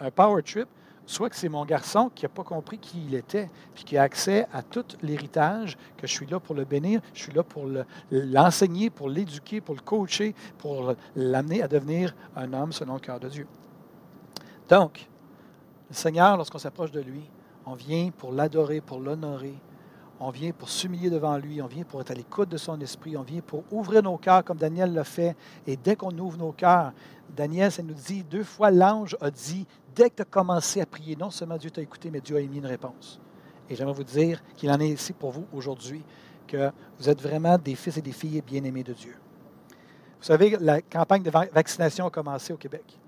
un 0.00 0.10
power 0.10 0.42
trip, 0.42 0.66
soit 1.06 1.30
que 1.30 1.36
c'est 1.36 1.48
mon 1.48 1.64
garçon 1.64 2.10
qui 2.14 2.24
n'a 2.24 2.28
pas 2.28 2.44
compris 2.44 2.78
qui 2.78 3.04
il 3.06 3.14
était, 3.14 3.50
puis 3.74 3.84
qui 3.84 3.96
a 3.96 4.02
accès 4.02 4.46
à 4.52 4.62
tout 4.62 4.84
l'héritage, 5.02 5.76
que 5.96 6.06
je 6.06 6.12
suis 6.12 6.26
là 6.26 6.40
pour 6.40 6.54
le 6.54 6.64
bénir, 6.64 7.00
je 7.12 7.22
suis 7.22 7.32
là 7.32 7.42
pour 7.42 7.66
l'enseigner, 8.10 8.90
pour 8.90 9.08
l'éduquer, 9.08 9.60
pour 9.60 9.74
le 9.74 9.80
coacher, 9.80 10.34
pour 10.58 10.94
l'amener 11.14 11.62
à 11.62 11.68
devenir 11.68 12.14
un 12.36 12.52
homme 12.52 12.72
selon 12.72 12.94
le 12.94 13.00
cœur 13.00 13.20
de 13.20 13.28
Dieu. 13.28 13.46
Donc, 14.68 15.08
le 15.90 15.94
Seigneur, 15.94 16.36
lorsqu'on 16.36 16.58
s'approche 16.58 16.90
de 16.90 17.00
lui, 17.00 17.22
on 17.66 17.74
vient 17.74 18.10
pour 18.10 18.32
l'adorer, 18.32 18.80
pour 18.80 19.00
l'honorer, 19.00 19.54
on 20.24 20.30
vient 20.30 20.52
pour 20.52 20.70
s'humilier 20.70 21.10
devant 21.10 21.36
lui, 21.36 21.60
on 21.60 21.66
vient 21.66 21.84
pour 21.84 22.00
être 22.00 22.10
à 22.10 22.14
l'écoute 22.14 22.48
de 22.48 22.56
son 22.56 22.80
esprit, 22.80 23.14
on 23.14 23.22
vient 23.22 23.42
pour 23.42 23.62
ouvrir 23.70 24.02
nos 24.02 24.16
cœurs 24.16 24.42
comme 24.42 24.56
Daniel 24.56 24.94
l'a 24.94 25.04
fait. 25.04 25.36
Et 25.66 25.76
dès 25.76 25.96
qu'on 25.96 26.16
ouvre 26.18 26.38
nos 26.38 26.52
cœurs, 26.52 26.94
Daniel, 27.36 27.70
ça 27.70 27.82
nous 27.82 27.92
dit, 27.92 28.24
deux 28.24 28.42
fois 28.42 28.70
l'ange 28.70 29.18
a 29.20 29.30
dit, 29.30 29.66
dès 29.94 30.08
que 30.08 30.16
tu 30.16 30.22
as 30.22 30.24
commencé 30.24 30.80
à 30.80 30.86
prier, 30.86 31.14
non 31.14 31.28
seulement 31.28 31.58
Dieu 31.58 31.70
t'a 31.70 31.82
écouté, 31.82 32.10
mais 32.10 32.22
Dieu 32.22 32.36
a 32.36 32.40
émis 32.40 32.56
une 32.56 32.64
réponse. 32.66 33.20
Et 33.68 33.76
j'aimerais 33.76 33.92
vous 33.92 34.04
dire 34.04 34.42
qu'il 34.56 34.70
en 34.70 34.80
est 34.80 34.88
ici 34.88 35.12
pour 35.12 35.30
vous 35.30 35.44
aujourd'hui, 35.52 36.02
que 36.46 36.70
vous 36.98 37.10
êtes 37.10 37.20
vraiment 37.20 37.58
des 37.58 37.74
fils 37.74 37.98
et 37.98 38.02
des 38.02 38.12
filles 38.12 38.40
bien-aimés 38.40 38.82
de 38.82 38.94
Dieu. 38.94 39.14
Vous 40.20 40.26
savez, 40.26 40.56
la 40.58 40.80
campagne 40.80 41.22
de 41.22 41.30
vaccination 41.30 42.06
a 42.06 42.10
commencé 42.10 42.50
au 42.50 42.56
Québec. 42.56 42.98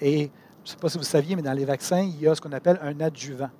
Et 0.00 0.32
je 0.64 0.70
ne 0.70 0.74
sais 0.74 0.76
pas 0.78 0.88
si 0.88 0.98
vous 0.98 1.04
saviez, 1.04 1.36
mais 1.36 1.42
dans 1.42 1.52
les 1.52 1.64
vaccins, 1.64 2.02
il 2.02 2.20
y 2.20 2.26
a 2.26 2.34
ce 2.34 2.40
qu'on 2.40 2.50
appelle 2.50 2.80
un 2.82 2.98
adjuvant. 2.98 3.50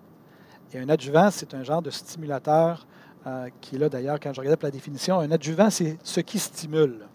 Et 0.74 0.80
un 0.80 0.88
adjuvant, 0.88 1.30
c'est 1.30 1.54
un 1.54 1.62
genre 1.62 1.80
de 1.80 1.90
stimulateur 1.90 2.84
euh, 3.28 3.48
qui 3.60 3.76
est 3.76 3.78
là 3.78 3.88
d'ailleurs 3.88 4.18
quand 4.18 4.32
je 4.32 4.40
regardais 4.40 4.60
la 4.60 4.72
définition. 4.72 5.20
Un 5.20 5.30
adjuvant, 5.30 5.70
c'est 5.70 5.96
ce 6.02 6.18
qui 6.18 6.40
stimule. 6.40 7.06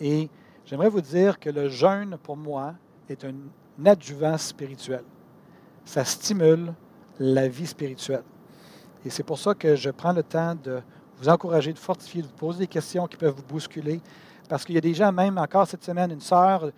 Et 0.00 0.28
j'aimerais 0.66 0.88
vous 0.88 1.00
dire 1.00 1.38
que 1.38 1.50
le 1.50 1.68
jeûne, 1.68 2.18
pour 2.20 2.36
moi, 2.36 2.74
est 3.08 3.24
un 3.24 3.34
adjuvant 3.86 4.36
spirituel. 4.36 5.04
Ça 5.84 6.04
stimule 6.04 6.74
la 7.20 7.46
vie 7.46 7.68
spirituelle. 7.68 8.24
Et 9.04 9.10
c'est 9.10 9.22
pour 9.22 9.38
ça 9.38 9.54
que 9.54 9.76
je 9.76 9.90
prends 9.90 10.12
le 10.12 10.24
temps 10.24 10.56
de 10.56 10.82
vous 11.18 11.28
encourager, 11.28 11.72
de 11.72 11.78
fortifier, 11.78 12.22
de 12.22 12.26
vous 12.26 12.32
poser 12.32 12.58
des 12.60 12.66
questions 12.66 13.06
qui 13.06 13.16
peuvent 13.16 13.34
vous 13.36 13.44
bousculer. 13.44 14.00
Parce 14.50 14.64
qu'il 14.64 14.74
y 14.74 14.78
a 14.78 14.80
des 14.80 14.94
gens, 14.94 15.12
même 15.12 15.38
encore 15.38 15.68
cette 15.68 15.84
semaine, 15.84 16.10
une 16.10 16.20
sœur 16.20 16.72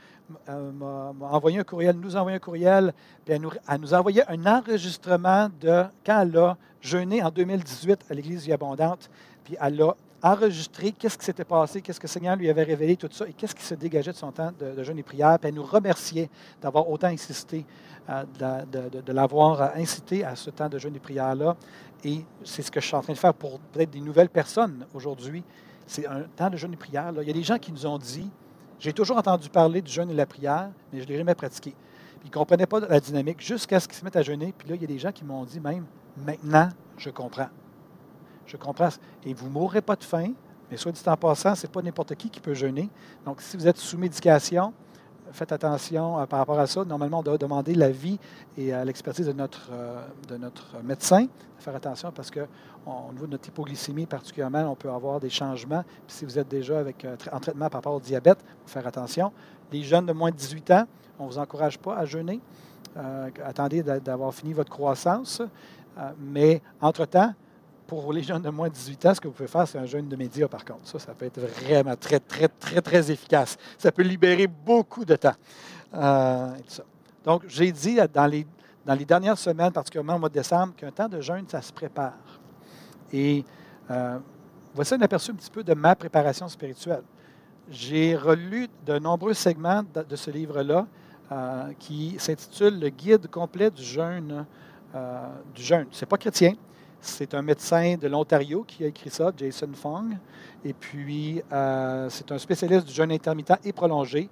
euh, 0.47 0.73
m'a 0.73 1.27
envoyé 1.29 1.59
un 1.59 1.65
courriel, 1.65 1.97
nous 1.97 2.15
a 2.15 2.21
envoyé 2.21 2.37
un 2.37 2.39
courriel, 2.39 2.93
puis 3.25 3.35
elle 3.35 3.41
nous, 3.81 3.95
a 3.95 3.99
envoyé 3.99 4.23
un 4.29 4.45
enregistrement 4.45 5.49
de 5.59 5.85
quand 6.05 6.21
elle 6.21 6.37
a 6.37 6.59
jeûné 6.83 7.23
en 7.23 7.31
2018 7.31 8.05
à 8.11 8.15
l'Église 8.15 8.45
Vie 8.45 8.53
Abondante, 8.53 9.09
puis 9.43 9.57
elle 9.59 9.81
a 9.81 9.95
enregistré 10.23 10.93
qu'est-ce 10.93 11.17
qui 11.17 11.25
s'était 11.25 11.47
passé, 11.47 11.81
qu'est-ce 11.81 11.99
que 11.99 12.07
le 12.07 12.11
Seigneur 12.11 12.37
lui 12.37 12.51
avait 12.51 12.63
révélé, 12.63 12.95
tout 12.95 13.09
ça, 13.11 13.27
et 13.27 13.33
qu'est-ce 13.33 13.55
qui 13.55 13.65
se 13.65 13.75
dégageait 13.75 14.13
de 14.13 14.19
son 14.19 14.33
temps 14.33 14.53
de, 14.61 14.83
jeûne 14.83 14.99
et 14.99 15.03
prière? 15.03 15.39
Puis 15.39 15.49
elle 15.49 15.55
nous 15.55 15.65
remerciait 15.65 16.29
d'avoir 16.61 16.91
autant 16.91 17.09
insisté, 17.09 17.65
euh, 18.11 18.25
de, 18.77 19.13
l'avoir 19.15 19.75
incité 19.77 20.27
à 20.27 20.37
ce 20.37 20.51
temps 20.51 20.69
de 20.69 20.79
jeûne 20.79 20.95
et 20.95 21.01
prière-là. 21.01 21.57
Et 22.05 22.23
c'est 22.45 22.61
ce 22.61 22.71
que 22.71 22.83
je 22.83 22.87
suis 22.87 22.97
en 22.97 23.01
train 23.01 23.15
de 23.15 23.19
faire 23.19 23.33
pour 23.33 23.59
peut-être 23.61 23.91
des 23.91 24.01
nouvelles 24.01 24.29
personnes 24.29 24.85
aujourd'hui. 24.93 25.43
C'est 25.87 26.07
un 26.07 26.23
temps 26.37 26.51
de 26.51 26.57
jeûne 26.57 26.73
et 26.73 26.77
prière. 26.77 27.13
Il 27.21 27.27
y 27.27 27.31
a 27.31 27.35
des 27.35 27.43
gens 27.43 27.59
qui 27.59 27.73
nous 27.73 27.87
ont 27.87 27.99
dit, 27.99 28.31
j'ai 28.79 28.93
toujours 28.93 29.17
entendu 29.17 29.49
parler 29.49 29.81
du 29.81 29.91
jeûne 29.91 30.11
et 30.11 30.13
de 30.13 30.19
la 30.19 30.27
prière, 30.27 30.71
mais 30.93 31.01
je 31.01 31.05
ne 31.05 31.09
l'ai 31.11 31.19
jamais 31.19 31.35
pratiqué. 31.35 31.75
ils 32.25 32.29
ne 32.29 32.33
comprenaient 32.33 32.67
pas 32.67 32.81
la 32.81 33.01
dynamique 33.01 33.41
jusqu'à 33.41 33.79
ce 33.79 33.87
qu'ils 33.87 33.97
se 33.97 34.05
mettent 34.05 34.17
à 34.17 34.23
jeûner. 34.23 34.53
Puis 34.57 34.69
là, 34.69 34.75
il 34.75 34.81
y 34.81 34.85
a 34.85 34.89
des 34.89 34.99
gens 34.99 35.13
qui 35.13 35.25
m'ont 35.25 35.45
dit 35.45 35.61
même, 35.61 35.85
maintenant, 36.17 36.69
je 36.97 37.11
comprends. 37.11 37.49
Je 38.47 38.57
comprends. 38.57 38.89
Et 39.25 39.35
vous 39.35 39.47
ne 39.47 39.53
mourrez 39.53 39.83
pas 39.83 39.97
de 39.97 40.05
faim, 40.05 40.33
mais 40.71 40.77
soit 40.77 40.93
dit 40.93 41.03
en 41.07 41.17
passant, 41.17 41.55
ce 41.55 41.67
n'est 41.67 41.73
pas 41.73 41.83
n'importe 41.83 42.15
qui 42.15 42.29
qui 42.29 42.41
peut 42.41 42.55
jeûner. 42.55 42.89
Donc, 43.25 43.41
si 43.41 43.57
vous 43.57 43.67
êtes 43.67 43.79
sous 43.79 43.99
médication, 43.99 44.73
faites 45.33 45.53
attention 45.53 46.19
euh, 46.19 46.27
par 46.27 46.39
rapport 46.39 46.59
à 46.59 46.67
ça. 46.67 46.85
Normalement, 46.85 47.21
on 47.21 47.23
doit 47.23 47.39
demander 47.39 47.75
l'avis 47.75 48.19
et 48.57 48.75
euh, 48.75 48.85
l'expertise 48.85 49.27
de 49.27 49.33
notre, 49.33 49.69
euh, 49.73 50.05
de 50.29 50.37
notre 50.37 50.83
médecin. 50.83 51.27
Faire 51.59 51.75
attention 51.75 52.11
parce 52.13 52.31
qu'au 52.31 53.13
niveau 53.13 53.27
de 53.27 53.33
notre 53.33 53.49
hypoglycémie 53.49 54.07
particulièrement, 54.07 54.71
on 54.71 54.75
peut 54.75 54.91
avoir 54.91 55.21
des 55.21 55.31
changements. 55.31 55.85
Puis 56.07 56.17
si 56.17 56.25
vous 56.25 56.39
êtes 56.39 56.49
déjà 56.49 56.79
avec, 56.81 57.07
en 57.31 57.41
traitement 57.41 57.69
par 57.69 57.79
rapport 57.79 57.95
au 57.95 58.01
diabète, 58.01 58.39
faire 58.67 58.87
attention. 58.87 59.33
Les 59.73 59.83
jeunes 59.83 60.07
de 60.07 60.13
moins 60.13 60.31
de 60.31 60.37
18 60.37 60.71
ans, 60.73 60.85
on 61.19 61.27
ne 61.27 61.31
vous 61.31 61.39
encourage 61.39 61.79
pas 61.79 61.97
à 61.97 62.05
jeûner. 62.05 62.41
attendez 63.45 63.83
d'avoir 63.83 64.35
fini 64.35 64.53
votre 64.53 64.71
croissance. 64.71 65.41
mais 66.19 66.61
entre-temps, 66.81 67.33
pour 68.01 68.11
les 68.11 68.23
jeunes 68.23 68.41
de 68.41 68.49
moins 68.49 68.69
de 68.69 68.73
18 68.73 69.05
ans, 69.05 69.15
ce 69.15 69.21
que 69.21 69.29
vous 69.29 69.35
pouvez 69.35 69.49
faire, 69.51 69.69
c'est 69.69 69.77
un 69.77 69.85
jeûne 69.85 70.09
de 70.09 70.17
médias, 70.17 70.49
par 70.49 70.65
contre. 70.65 70.87
Ça, 70.89 70.99
ça 70.99 71.13
peut 71.13 71.27
être 71.27 71.39
vraiment 71.39 71.95
très, 71.95 72.19
très, 72.19 72.49
très, 72.49 72.81
très 72.81 73.11
efficace. 73.11 73.59
Ça 73.77 73.93
peut 73.93 74.01
libérer 74.01 74.47
beaucoup 74.47 75.05
de 75.05 75.15
temps. 75.15 75.35
Euh, 75.93 76.55
Donc, 77.23 77.43
j'ai 77.49 77.71
dit 77.71 77.99
dans 78.11 78.27
les, 78.27 78.47
dans 78.87 78.95
les 78.95 79.05
dernières 79.05 79.37
semaines, 79.37 79.73
particulièrement 79.73 80.15
au 80.15 80.21
mois 80.21 80.31
de 80.31 80.35
décembre, 80.35 80.75
qu'un 80.75 80.91
temps 80.91 81.07
de 81.07 81.21
jeûne, 81.21 81.45
ça 81.47 81.61
se 81.61 81.71
prépare. 81.71 82.15
Et 83.13 83.45
euh, 83.91 84.19
voici 84.75 84.95
un 84.95 85.03
aperçu 85.03 85.31
un 85.31 85.35
petit 85.35 85.51
peu 85.51 85.63
de 85.63 85.75
ma 85.75 85.95
préparation 85.95 86.49
spirituelle. 86.49 87.03
J'ai 87.69 88.17
relu 88.17 88.69
de 88.87 88.99
nombreux 88.99 89.35
segments 89.35 89.83
de, 89.83 90.17
ce 90.17 90.31
livre-là 90.31 90.87
euh, 91.31 91.73
qui 91.79 92.17
s'intitule 92.19 92.81
Le 92.81 92.89
guide 92.89 93.29
complet 93.29 93.71
du 93.71 93.85
jeûne. 93.85 94.47
du 95.55 95.63
jeûne. 95.63 95.89
Ce 95.91 96.01
n'est 96.05 96.09
pas 96.09 96.17
chrétien, 96.17 96.55
c'est 97.03 97.35
un 97.35 97.43
médecin 97.43 97.97
de 97.97 98.07
l'Ontario 98.07 98.65
qui 98.67 98.85
a 98.85 98.87
écrit 98.87 99.11
ça, 99.11 99.33
Jason 99.37 99.71
Fong. 99.75 100.17
Et 100.65 100.73
puis, 100.73 101.43
euh, 101.53 102.09
c'est 102.09 102.31
un 102.31 102.39
spécialiste 102.39 102.87
du 102.87 102.95
jeûne 102.95 103.11
intermittent 103.11 103.59
et 103.65 103.73
prolongé. 103.73 104.31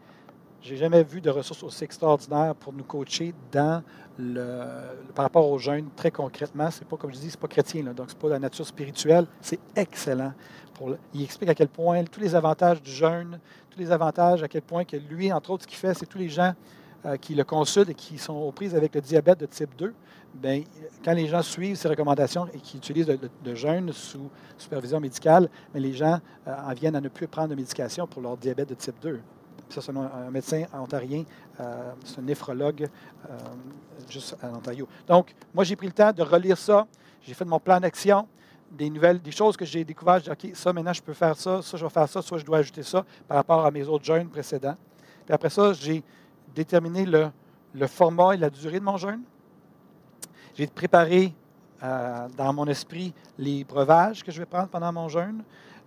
Je 0.63 0.71
n'ai 0.71 0.77
jamais 0.77 1.03
vu 1.03 1.21
de 1.21 1.31
ressources 1.31 1.65
aussi 1.65 1.83
extraordinaires 1.83 2.55
pour 2.55 2.73
nous 2.73 2.85
coacher 2.85 3.35
dans 3.51 3.83
le, 4.19 4.63
par 5.15 5.25
rapport 5.25 5.51
au 5.51 5.59
jeûne 5.59 5.89
très 5.97 6.13
concrètement. 6.13 6.71
C'est 6.71 6.87
pas, 6.87 6.97
comme 6.97 7.13
je 7.13 7.19
dis, 7.19 7.31
c'est 7.31 7.41
pas 7.41 7.49
chrétien, 7.49 7.83
là, 7.83 7.93
donc 7.93 8.07
c'est 8.11 8.19
pas 8.19 8.29
la 8.29 8.39
nature 8.39 8.67
spirituelle. 8.67 9.27
C'est 9.41 9.61
excellent. 9.75 10.33
Il 11.13 11.25
explique 11.25 11.51
à 11.51 11.55
quel 11.55 11.69
point 11.69 12.05
tous 12.05 12.21
les 12.21 12.35
avantages 12.35 12.81
du 12.81 12.91
jeûne, 12.91 13.39
tous 13.69 13.81
les 13.81 13.91
avantages, 13.91 14.43
à 14.43 14.49
quel 14.49 14.63
point 14.63 14.85
que 14.85 14.97
lui, 14.97 15.33
entre 15.33 15.51
autres, 15.51 15.65
ce 15.65 15.69
qu'il 15.69 15.77
fait, 15.77 15.93
c'est 15.93 16.07
tous 16.07 16.19
les 16.19 16.29
gens 16.29 16.55
qui 17.21 17.35
le 17.35 17.45
consultent 17.45 17.91
et 17.91 17.95
qui 17.95 18.19
sont 18.19 18.35
aux 18.35 18.53
prises 18.53 18.75
avec 18.75 18.95
le 18.95 19.01
diabète 19.01 19.41
de 19.41 19.47
type 19.47 19.71
2, 19.79 19.95
bien, 20.35 20.63
quand 21.05 21.13
les 21.13 21.27
gens 21.27 21.43
suivent 21.43 21.77
ces 21.77 21.89
recommandations 21.89 22.47
et 22.53 22.59
qui 22.59 22.77
utilisent 22.77 23.07
de, 23.07 23.55
jeûne 23.55 23.93
sous 23.93 24.31
supervision 24.59 25.01
médicale, 25.01 25.49
mais 25.73 25.81
les 25.81 25.93
gens 25.93 26.21
euh, 26.47 26.55
en 26.67 26.75
viennent 26.75 26.97
à 26.97 27.01
ne 27.01 27.09
plus 27.09 27.27
prendre 27.27 27.49
de 27.49 27.55
médication 27.55 28.07
pour 28.07 28.23
leur 28.23 28.37
diabète 28.37 28.69
de 28.69 28.75
type 28.75 29.01
2. 29.01 29.21
Ça, 29.71 29.81
c'est 29.81 29.97
un 29.97 30.31
médecin 30.31 30.65
ontarien, 30.75 31.25
euh, 31.61 31.93
c'est 32.05 32.19
un 32.19 32.23
néphrologue 32.23 32.89
juste 34.09 34.37
en 34.43 34.57
Ontario. 34.57 34.89
Donc, 35.07 35.35
moi, 35.55 35.65
j'ai 35.65 35.77
pris 35.77 35.87
le 35.87 35.93
temps 35.93 36.13
de 36.13 36.23
relire 36.23 36.59
ça. 36.59 36.87
J'ai 37.23 37.35
fait 37.35 37.45
mon 37.45 37.61
plan 37.61 37.79
d'action 37.79 38.27
des 38.71 38.89
nouvelles, 38.89 39.21
des 39.21 39.33
choses 39.33 39.57
que 39.57 39.65
j'ai 39.65 39.85
découvertes. 39.85 40.29
OK, 40.29 40.51
ça, 40.55 40.73
maintenant, 40.73 40.93
je 40.93 41.03
peux 41.03 41.13
faire 41.13 41.37
ça, 41.37 41.61
ça, 41.63 41.77
je 41.77 41.85
vais 41.85 41.91
faire 41.91 42.09
ça, 42.09 42.23
soit 42.23 42.39
je 42.39 42.45
dois 42.45 42.59
ajouter 42.59 42.83
ça 42.83 43.05
par 43.27 43.37
rapport 43.37 43.65
à 43.65 43.71
mes 43.71 43.87
autres 43.87 44.05
jeûnes 44.05 44.29
précédents. 44.29 44.77
Puis 45.25 45.35
après 45.35 45.51
ça, 45.51 45.73
j'ai 45.73 46.03
déterminé 46.55 47.05
le, 47.07 47.31
le, 47.75 47.87
format 47.87 48.35
et 48.35 48.37
la 48.37 48.51
durée 48.51 48.81
de 48.81 48.85
mon 48.85 48.97
jeûne. 48.97 49.23
J'ai 50.55 50.67
préparé 50.67 51.35
euh, 51.83 52.29
dans 52.37 52.53
mon 52.53 52.67
esprit 52.67 53.15
les 53.39 53.65
breuvages 53.65 54.23
que 54.23 54.31
je 54.31 54.39
vais 54.39 54.47
prendre 54.47 54.69
pendant 54.69 54.93
mon 54.93 55.09
jeûne 55.09 55.43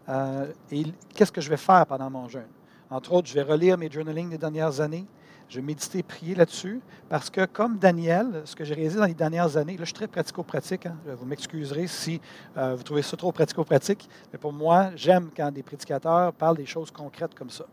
euh, 0.09 0.51
et 0.71 0.85
qu'est-ce 1.13 1.31
que 1.31 1.41
je 1.41 1.49
vais 1.49 1.57
faire 1.57 1.85
pendant 1.85 2.09
mon 2.09 2.27
jeûne. 2.27 2.47
Entre 2.89 3.13
autres, 3.13 3.27
je 3.27 3.35
vais 3.35 3.43
relire 3.43 3.77
mes 3.77 3.91
journaling 3.91 4.29
des 4.29 4.37
dernières 4.37 4.81
années. 4.81 5.05
Je 5.49 5.59
vais 5.59 5.65
méditer, 5.65 6.01
prier 6.01 6.33
là-dessus, 6.33 6.81
parce 7.09 7.29
que 7.29 7.45
comme 7.45 7.77
Daniel, 7.77 8.41
ce 8.45 8.55
que 8.55 8.63
j'ai 8.63 8.73
réalisé 8.73 8.97
dans 8.97 9.05
les 9.05 9.13
dernières 9.13 9.55
années, 9.55 9.73
là, 9.73 9.81
je 9.81 9.85
suis 9.85 9.93
très 9.93 10.07
pratico-pratique. 10.07 10.87
Hein. 10.87 10.95
vous 11.05 11.25
m'excuserez 11.25 11.85
si 11.85 12.19
euh, 12.57 12.75
vous 12.75 12.81
trouvez 12.81 13.03
ça 13.03 13.15
trop 13.15 13.31
pratico-pratique, 13.31 14.09
mais 14.31 14.39
pour 14.39 14.53
moi, 14.53 14.89
j'aime 14.95 15.29
quand 15.35 15.51
des 15.51 15.61
prédicateurs 15.61 16.33
parlent 16.33 16.57
des 16.57 16.65
choses 16.65 16.89
concrètes 16.89 17.35
comme 17.35 17.51
ça. 17.51 17.65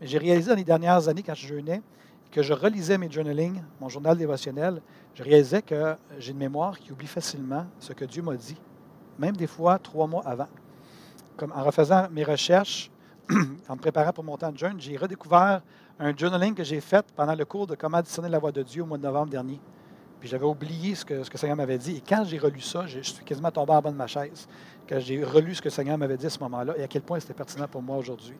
Mais 0.00 0.06
j'ai 0.06 0.18
réalisé 0.18 0.50
dans 0.50 0.56
les 0.56 0.64
dernières 0.64 1.08
années, 1.08 1.22
quand 1.22 1.34
je 1.34 1.46
jeûnais, 1.46 1.80
que 2.34 2.42
je 2.42 2.52
relisais 2.52 2.98
mes 2.98 3.08
journaling, 3.08 3.62
mon 3.80 3.88
journal 3.88 4.18
dévotionnel, 4.18 4.82
je 5.14 5.22
réalisais 5.22 5.62
que 5.62 5.94
j'ai 6.18 6.32
une 6.32 6.38
mémoire 6.38 6.76
qui 6.80 6.90
oublie 6.90 7.06
facilement 7.06 7.64
ce 7.78 7.92
que 7.92 8.04
Dieu 8.04 8.22
m'a 8.22 8.34
dit, 8.34 8.56
même 9.20 9.36
des 9.36 9.46
fois 9.46 9.78
trois 9.78 10.08
mois 10.08 10.26
avant. 10.26 10.48
Comme 11.36 11.52
en 11.52 11.62
refaisant 11.62 12.08
mes 12.10 12.24
recherches, 12.24 12.90
en 13.68 13.76
me 13.76 13.80
préparant 13.80 14.12
pour 14.12 14.24
mon 14.24 14.36
temps 14.36 14.50
de 14.50 14.58
jeûne, 14.58 14.80
j'ai 14.80 14.96
redécouvert 14.96 15.62
un 16.00 16.16
journaling 16.16 16.56
que 16.56 16.64
j'ai 16.64 16.80
fait 16.80 17.06
pendant 17.14 17.36
le 17.36 17.44
cours 17.44 17.68
de 17.68 17.76
comment 17.76 18.02
discerner 18.02 18.28
la 18.28 18.40
voix 18.40 18.50
de 18.50 18.64
Dieu 18.64 18.82
au 18.82 18.86
mois 18.86 18.98
de 18.98 19.04
novembre 19.04 19.30
dernier. 19.30 19.60
Puis 20.18 20.28
j'avais 20.28 20.44
oublié 20.44 20.96
ce 20.96 21.04
que, 21.04 21.22
ce 21.22 21.30
que 21.30 21.38
Seigneur 21.38 21.56
m'avait 21.56 21.78
dit. 21.78 21.98
Et 21.98 22.00
quand 22.00 22.24
j'ai 22.24 22.38
relu 22.38 22.60
ça, 22.60 22.84
je, 22.88 22.98
suis 22.98 23.22
quasiment 23.24 23.52
tombé 23.52 23.74
en 23.74 23.80
bas 23.80 23.92
de 23.92 23.96
ma 23.96 24.08
chaise. 24.08 24.48
Quand 24.88 24.98
j'ai 24.98 25.22
relu 25.22 25.54
ce 25.54 25.62
que 25.62 25.68
le 25.68 25.72
Seigneur 25.72 25.96
m'avait 25.98 26.16
dit 26.16 26.26
à 26.26 26.30
ce 26.30 26.40
moment-là 26.40 26.74
et 26.78 26.82
à 26.82 26.88
quel 26.88 27.02
point 27.02 27.20
c'était 27.20 27.34
pertinent 27.34 27.68
pour 27.68 27.80
moi 27.80 27.96
aujourd'hui. 27.96 28.36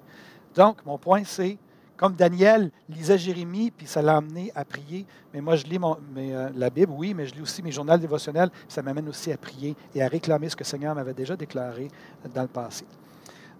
Donc, 0.52 0.84
mon 0.84 0.98
point, 0.98 1.22
c'est, 1.24 1.58
comme 1.96 2.14
Daniel 2.14 2.70
lisait 2.88 3.18
Jérémie, 3.18 3.70
puis 3.70 3.86
ça 3.86 4.02
l'a 4.02 4.16
amené 4.16 4.50
à 4.54 4.64
prier, 4.64 5.06
mais 5.32 5.40
moi, 5.40 5.56
je 5.56 5.64
lis 5.64 5.78
euh, 5.82 6.50
la 6.54 6.70
Bible, 6.70 6.92
oui, 6.96 7.14
mais 7.14 7.26
je 7.26 7.34
lis 7.34 7.40
aussi 7.40 7.62
mes 7.62 7.70
journaux 7.70 7.96
dévotionnels, 7.96 8.50
ça 8.68 8.82
m'amène 8.82 9.08
aussi 9.08 9.32
à 9.32 9.36
prier 9.36 9.76
et 9.94 10.02
à 10.02 10.08
réclamer 10.08 10.48
ce 10.48 10.56
que 10.56 10.64
le 10.64 10.68
Seigneur 10.68 10.94
m'avait 10.94 11.14
déjà 11.14 11.36
déclaré 11.36 11.88
dans 12.34 12.42
le 12.42 12.48
passé. 12.48 12.84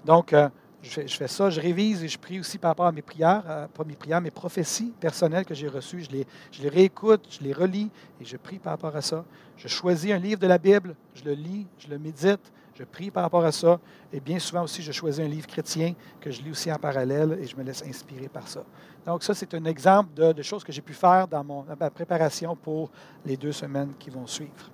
Donc, 0.05 0.33
euh, 0.33 0.49
je 0.85 1.17
fais, 1.17 1.29
ça, 1.29 1.49
je 1.49 1.61
révise 1.61 2.05
et 2.05 2.09
je 2.09 2.19
prie 2.19 2.39
aussi 2.39 2.59
par 2.59 2.73
rapport 2.73 2.87
à 2.87 2.93
mes 2.93 3.03
prières, 3.03 3.45
euh, 3.49 3.67
pas 3.69 3.85
mes 3.85 3.95
prières, 3.95 4.21
mes 4.21 4.31
prophéties 4.31 4.93
personnelles 5.01 5.45
que 5.45 5.55
j'ai 5.55 5.69
reçues. 5.69 6.03
Je 6.03 6.11
les, 6.11 6.27
je 6.53 6.63
les 6.63 6.69
réécoute, 6.69 7.27
je 7.31 7.45
les 7.45 7.53
relis 7.53 7.91
et 8.21 8.25
je 8.25 8.37
prie 8.37 8.59
par 8.59 8.73
rapport 8.73 8.95
à 8.95 9.01
ça. 9.01 9.25
Je 9.57 9.69
choisis 9.69 10.13
un 10.13 10.19
livre 10.19 10.41
de 10.41 10.47
la 10.47 10.59
Bible, 10.59 10.95
je 11.15 11.25
le 11.25 11.33
lis, 11.33 11.67
je 11.79 11.89
le 11.89 11.99
médite, 11.99 12.53
je 12.77 12.85
prie 12.85 13.11
par 13.11 13.23
rapport 13.23 13.45
à 13.45 13.53
ça. 13.53 13.79
Et 14.13 14.21
bien 14.21 14.39
souvent 14.39 14.63
aussi, 14.63 14.83
je 14.83 14.93
choisis 14.93 15.25
un 15.25 15.29
livre 15.29 15.47
chrétien 15.47 15.95
que 16.21 16.31
je 16.31 16.43
lis 16.43 16.51
aussi 16.51 16.73
en 16.73 16.79
parallèle 16.79 17.39
et 17.41 17.47
je 17.47 17.57
me 17.57 17.63
laisse 17.63 17.83
inspirer 17.87 18.29
par 18.29 18.49
ça. 18.49 18.65
Donc 19.07 19.23
ça, 19.23 19.35
c'est 19.35 19.55
un 19.55 19.65
exemple 19.65 20.15
de, 20.15 20.43
choses 20.43 20.65
que 20.65 20.73
j'ai 20.73 20.83
pu 20.83 20.95
faire 20.95 21.29
dans, 21.29 21.45
ma 21.45 21.91
préparation 21.91 22.57
pour 22.57 22.91
les 23.25 23.37
deux 23.37 23.53
semaines 23.53 23.93
qui 23.99 24.11
vont 24.11 24.27
suivre. 24.27 24.71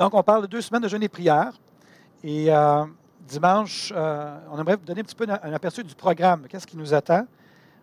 Donc, 0.00 0.14
on 0.14 0.22
parle 0.22 0.42
de 0.42 0.46
deux 0.46 0.62
semaines 0.62 0.82
de 0.82 0.88
jeûne 0.88 1.02
et 1.02 1.10
prière. 1.10 1.52
Et 2.22 2.46
euh, 2.50 2.86
dimanche, 3.20 3.92
euh, 3.94 4.38
on 4.50 4.58
aimerait 4.58 4.76
vous 4.76 4.84
donner 4.84 5.02
un 5.02 5.04
petit 5.04 5.14
peu 5.14 5.26
un 5.28 5.52
aperçu 5.52 5.84
du 5.84 5.94
programme. 5.94 6.46
Qu'est-ce 6.48 6.66
qui 6.66 6.78
nous 6.78 6.94
attend? 6.94 7.26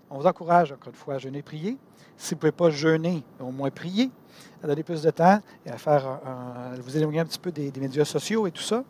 On 0.09 0.17
vous 0.17 0.25
encourage, 0.25 0.71
encore 0.71 0.89
une 0.89 0.95
fois, 0.95 1.15
à 1.15 1.17
jeûner 1.19 1.39
et 1.39 1.43
prier. 1.43 1.78
Si 2.15 2.34
vous 2.34 2.38
ne 2.38 2.39
pouvez 2.39 2.51
pas 2.51 2.69
jeûner, 2.71 3.23
au 3.39 3.51
moins 3.51 3.69
prier, 3.69 4.09
à 4.64 4.68
donner 4.68 4.84
plus 4.84 5.02
de 5.02 5.12
temps 5.12 5.40
et 5.66 5.70
à 5.70 5.78
faire 5.78 6.20
vous 6.80 6.98
éloigner 6.98 7.20
un 7.20 7.26
petit 7.26 7.40
peu 7.40 7.52
des, 7.52 7.72
médias 7.80 8.06
sociaux 8.06 8.48
et 8.48 8.52
tout 8.52 8.64
ça. 8.64 8.84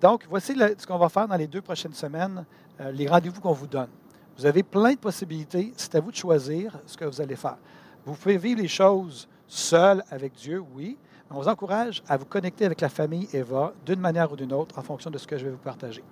Donc, 0.00 0.26
voici 0.28 0.54
ce 0.76 0.84
qu'on 0.84 0.98
va 0.98 1.08
faire 1.08 1.28
dans 1.28 1.36
les 1.36 1.46
deux 1.46 1.62
prochaines 1.62 1.94
semaines, 1.94 2.44
euh, 2.80 2.90
les 2.90 3.06
rendez-vous 3.06 3.40
qu'on 3.40 3.52
vous 3.52 3.68
donne. 3.68 3.88
Vous 4.36 4.46
avez 4.46 4.64
plein 4.64 4.94
de 4.94 4.98
possibilités. 4.98 5.72
C'est 5.76 5.94
à 5.94 6.00
vous 6.00 6.10
de 6.10 6.16
choisir 6.16 6.76
ce 6.86 6.96
que 6.96 7.04
vous 7.04 7.20
allez 7.20 7.36
faire. 7.36 7.56
Vous 8.04 8.14
pouvez 8.14 8.36
vivre 8.36 8.60
les 8.60 8.68
choses 8.68 9.28
seul 9.46 10.02
avec 10.10 10.32
Dieu, 10.34 10.64
oui, 10.74 10.96
on 11.30 11.40
vous 11.40 11.48
encourage 11.48 12.02
à 12.08 12.16
vous 12.16 12.24
connecter 12.24 12.64
avec 12.64 12.80
la 12.80 12.88
famille 12.88 13.28
Eva 13.32 13.72
d'une 13.86 14.00
manière 14.00 14.32
ou 14.32 14.36
d'une 14.36 14.52
autre 14.52 14.78
en 14.78 14.82
fonction 14.82 15.10
de 15.10 15.18
ce 15.18 15.26
que 15.26 15.38
je 15.38 15.44
vais 15.44 15.50
vous 15.50 15.58
partager. 15.58 16.02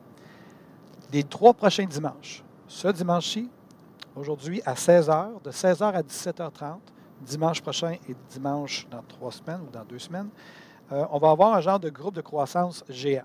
Les 1.12 1.24
trois 1.24 1.52
prochains 1.52 1.86
dimanches, 1.86 2.44
ce 2.68 2.88
dimanche-ci, 2.88 3.50
aujourd'hui 4.14 4.62
à 4.64 4.74
16h, 4.74 5.42
de 5.42 5.50
16h 5.50 5.82
à 5.82 6.02
17h30, 6.02 6.78
dimanche 7.20 7.60
prochain 7.60 7.96
et 8.08 8.14
dimanche 8.30 8.86
dans 8.90 9.02
trois 9.02 9.32
semaines 9.32 9.60
ou 9.66 9.70
dans 9.70 9.84
deux 9.84 9.98
semaines, 9.98 10.28
euh, 10.92 11.04
on 11.10 11.18
va 11.18 11.30
avoir 11.30 11.54
un 11.54 11.60
genre 11.60 11.80
de 11.80 11.90
groupe 11.90 12.14
de 12.14 12.20
croissance 12.20 12.84
géant 12.88 13.24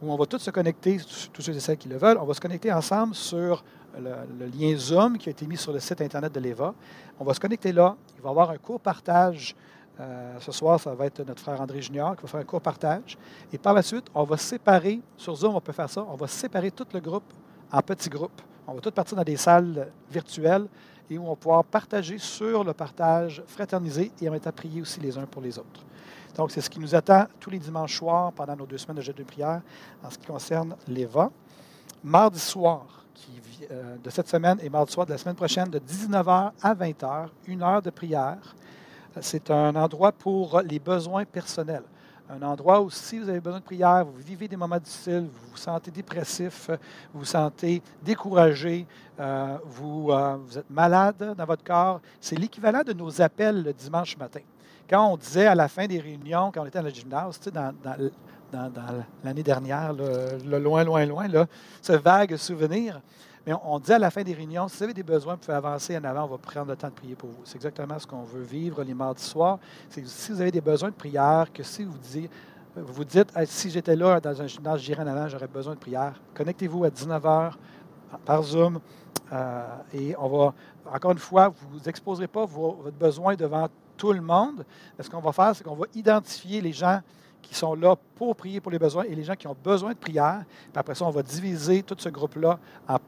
où 0.00 0.12
on 0.12 0.16
va 0.16 0.26
tous 0.26 0.38
se 0.38 0.50
connecter, 0.50 0.98
tous 1.32 1.42
ceux 1.42 1.54
et 1.54 1.60
celles 1.60 1.76
qui 1.76 1.88
le 1.88 1.96
veulent, 1.96 2.18
on 2.18 2.24
va 2.24 2.34
se 2.34 2.40
connecter 2.40 2.72
ensemble 2.72 3.14
sur 3.14 3.64
le, 3.98 4.10
le, 4.38 4.46
lien 4.46 4.76
Zoom 4.76 5.18
qui 5.18 5.28
a 5.28 5.32
été 5.32 5.46
mis 5.46 5.56
sur 5.56 5.72
le 5.72 5.80
site 5.80 6.00
Internet 6.00 6.32
de 6.32 6.40
l'EVA. 6.40 6.72
On 7.18 7.24
va 7.24 7.34
se 7.34 7.40
connecter 7.40 7.72
là. 7.72 7.96
Il 8.16 8.22
va 8.22 8.28
y 8.28 8.30
avoir 8.30 8.50
un 8.50 8.58
court 8.58 8.80
partage 8.80 9.56
euh, 10.00 10.38
ce 10.38 10.52
soir, 10.52 10.78
ça 10.78 10.94
va 10.94 11.06
être 11.06 11.26
notre 11.26 11.42
frère 11.42 11.60
André 11.60 11.82
Junior 11.82 12.14
qui 12.14 12.22
va 12.22 12.28
faire 12.28 12.40
un 12.40 12.44
court 12.44 12.60
partage. 12.60 13.18
Et 13.52 13.58
par 13.58 13.74
la 13.74 13.82
suite, 13.82 14.06
on 14.14 14.22
va 14.22 14.36
séparer, 14.36 15.00
sur 15.16 15.34
Zoom, 15.34 15.56
on 15.56 15.60
peut 15.60 15.72
faire 15.72 15.90
ça, 15.90 16.06
on 16.08 16.14
va 16.14 16.28
séparer 16.28 16.70
tout 16.70 16.86
le 16.92 17.00
groupe 17.00 17.24
en 17.72 17.82
petits 17.82 18.08
groupes. 18.08 18.40
On 18.66 18.74
va 18.74 18.80
tous 18.80 18.92
partir 18.92 19.16
dans 19.16 19.24
des 19.24 19.36
salles 19.36 19.88
virtuelles 20.10 20.66
et 21.10 21.18
où 21.18 21.24
on 21.24 21.30
va 21.30 21.36
pouvoir 21.36 21.64
partager 21.64 22.18
sur 22.18 22.64
le 22.64 22.72
partage, 22.72 23.42
fraterniser 23.46 24.10
et 24.20 24.28
va 24.28 24.36
être 24.36 24.46
à 24.46 24.52
prier 24.52 24.82
aussi 24.82 25.00
les 25.00 25.16
uns 25.16 25.26
pour 25.26 25.42
les 25.42 25.58
autres. 25.58 25.84
Donc, 26.36 26.50
c'est 26.50 26.60
ce 26.60 26.70
qui 26.70 26.78
nous 26.78 26.94
attend 26.94 27.26
tous 27.40 27.50
les 27.50 27.58
dimanches 27.58 27.96
soirs 27.96 28.32
pendant 28.32 28.54
nos 28.54 28.66
deux 28.66 28.78
semaines 28.78 28.98
de 28.98 29.02
jeûne 29.02 29.16
de 29.16 29.24
prière 29.24 29.60
en 30.04 30.10
ce 30.10 30.18
qui 30.18 30.26
concerne 30.26 30.76
l'EVA. 30.86 31.30
Mardi 32.04 32.38
soir 32.38 33.04
euh, 33.70 33.96
de 33.96 34.10
cette 34.10 34.28
semaine 34.28 34.58
et 34.62 34.68
mardi 34.68 34.92
soir 34.92 35.04
de 35.04 35.10
la 35.12 35.18
semaine 35.18 35.34
prochaine, 35.34 35.68
de 35.68 35.80
19h 35.80 36.52
à 36.62 36.74
20h, 36.74 37.28
une 37.46 37.62
heure 37.62 37.82
de 37.82 37.90
prière 37.90 38.54
c'est 39.20 39.50
un 39.50 39.74
endroit 39.76 40.12
pour 40.12 40.60
les 40.60 40.78
besoins 40.78 41.24
personnels. 41.24 41.82
Un 42.30 42.42
endroit 42.42 42.82
où, 42.82 42.90
si 42.90 43.18
vous 43.18 43.28
avez 43.28 43.40
besoin 43.40 43.58
de 43.58 43.64
prière, 43.64 44.04
vous 44.04 44.18
vivez 44.18 44.46
des 44.46 44.56
moments 44.56 44.78
difficiles, 44.78 45.28
vous 45.32 45.50
vous 45.50 45.56
sentez 45.56 45.90
dépressif, 45.90 46.68
vous 47.12 47.20
vous 47.20 47.24
sentez 47.24 47.82
découragé, 48.02 48.86
euh, 49.18 49.56
vous, 49.64 50.10
euh, 50.10 50.36
vous 50.36 50.58
êtes 50.58 50.68
malade 50.68 51.34
dans 51.36 51.44
votre 51.46 51.64
corps, 51.64 52.02
c'est 52.20 52.36
l'équivalent 52.36 52.82
de 52.82 52.92
nos 52.92 53.22
appels 53.22 53.62
le 53.62 53.72
dimanche 53.72 54.14
matin. 54.18 54.40
Quand 54.90 55.10
on 55.10 55.16
disait 55.16 55.46
à 55.46 55.54
la 55.54 55.68
fin 55.68 55.86
des 55.86 56.00
réunions, 56.00 56.50
quand 56.52 56.62
on 56.62 56.66
était 56.66 56.78
dans 56.78 56.84
le 56.84 56.90
gymnase, 56.90 57.40
dans, 57.50 57.74
dans, 58.52 59.04
l'année 59.24 59.42
dernière, 59.42 59.94
le, 59.94 60.58
loin, 60.58 60.84
loin, 60.84 61.06
loin, 61.06 61.28
là, 61.28 61.46
ce 61.80 61.94
vague 61.94 62.36
souvenir, 62.36 63.00
mais 63.48 63.54
on, 63.64 63.78
dit 63.78 63.94
à 63.94 63.98
la 63.98 64.10
fin 64.10 64.22
des 64.22 64.34
réunions, 64.34 64.68
si 64.68 64.76
vous 64.76 64.82
avez 64.82 64.92
des 64.92 65.02
besoins, 65.02 65.32
vous 65.32 65.40
pouvez 65.40 65.56
avancer 65.56 65.96
en 65.96 66.04
avant, 66.04 66.24
on 66.24 66.26
va 66.26 66.36
prendre 66.36 66.66
le 66.66 66.76
temps 66.76 66.88
de 66.88 66.92
prier 66.92 67.14
pour 67.14 67.30
vous. 67.30 67.40
C'est 67.44 67.56
exactement 67.56 67.98
ce 67.98 68.06
qu'on 68.06 68.22
veut 68.22 68.42
vivre 68.42 68.84
les 68.84 68.92
mardis 68.92 69.24
soirs. 69.24 69.58
C'est 69.88 70.06
si 70.06 70.32
vous 70.32 70.42
avez 70.42 70.50
des 70.50 70.60
besoins 70.60 70.90
de 70.90 70.94
prière, 70.94 71.50
que 71.50 71.62
si 71.62 71.82
vous 71.82 71.96
dites, 71.96 72.30
vous 72.76 73.04
dites 73.06 73.32
si 73.46 73.70
j'étais 73.70 73.96
là 73.96 74.20
dans 74.20 74.42
un 74.42 74.46
gymnase, 74.46 74.82
j'irais 74.82 75.02
en 75.02 75.06
avant, 75.06 75.28
j'aurais 75.28 75.46
besoin 75.46 75.72
de 75.72 75.78
prière, 75.78 76.20
connectez-vous 76.34 76.84
à 76.84 76.90
19h 76.90 77.52
par 78.22 78.42
Zoom. 78.42 78.80
Euh, 79.32 79.66
et 79.94 80.14
on 80.18 80.28
va, 80.28 80.54
encore 80.92 81.12
une 81.12 81.18
fois, 81.18 81.48
vous 81.48 81.80
n'exposerez 81.86 82.28
pas 82.28 82.44
votre 82.44 82.98
besoin 82.98 83.34
devant 83.34 83.66
tout 83.96 84.12
le 84.12 84.20
monde. 84.20 84.66
Ce 85.00 85.08
qu'on 85.08 85.20
va 85.20 85.32
faire, 85.32 85.56
c'est 85.56 85.64
qu'on 85.64 85.74
va 85.74 85.86
identifier 85.94 86.60
les 86.60 86.74
gens 86.74 87.00
qui 87.40 87.54
sont 87.54 87.74
là 87.74 87.96
pour 88.14 88.36
prier 88.36 88.60
pour 88.60 88.70
les 88.70 88.78
besoins 88.78 89.04
et 89.04 89.14
les 89.14 89.24
gens 89.24 89.36
qui 89.36 89.46
ont 89.46 89.56
besoin 89.64 89.92
de 89.92 89.98
prière. 89.98 90.44
Puis 90.46 90.78
après 90.78 90.94
ça, 90.94 91.06
on 91.06 91.10
va 91.10 91.22
diviser 91.22 91.82
tout 91.82 91.96
ce 91.98 92.10
groupe-là 92.10 92.58
en 92.86 92.98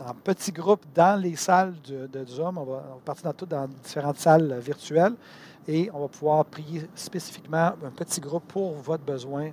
en 0.00 0.14
petits 0.14 0.52
groupes 0.52 0.84
dans 0.94 1.20
les 1.20 1.36
salles 1.36 1.74
de, 1.82 2.24
Zoom. 2.26 2.58
On 2.58 2.64
va, 2.64 2.82
partir 3.04 3.32
dans, 3.32 3.46
dans 3.46 3.68
différentes 3.82 4.18
salles 4.18 4.58
virtuelles 4.58 5.14
et 5.66 5.90
on 5.92 6.00
va 6.00 6.08
pouvoir 6.08 6.44
prier 6.44 6.88
spécifiquement 6.94 7.72
un 7.84 7.90
petit 7.94 8.20
groupe 8.20 8.44
pour 8.48 8.72
votre 8.74 9.04
besoin 9.04 9.50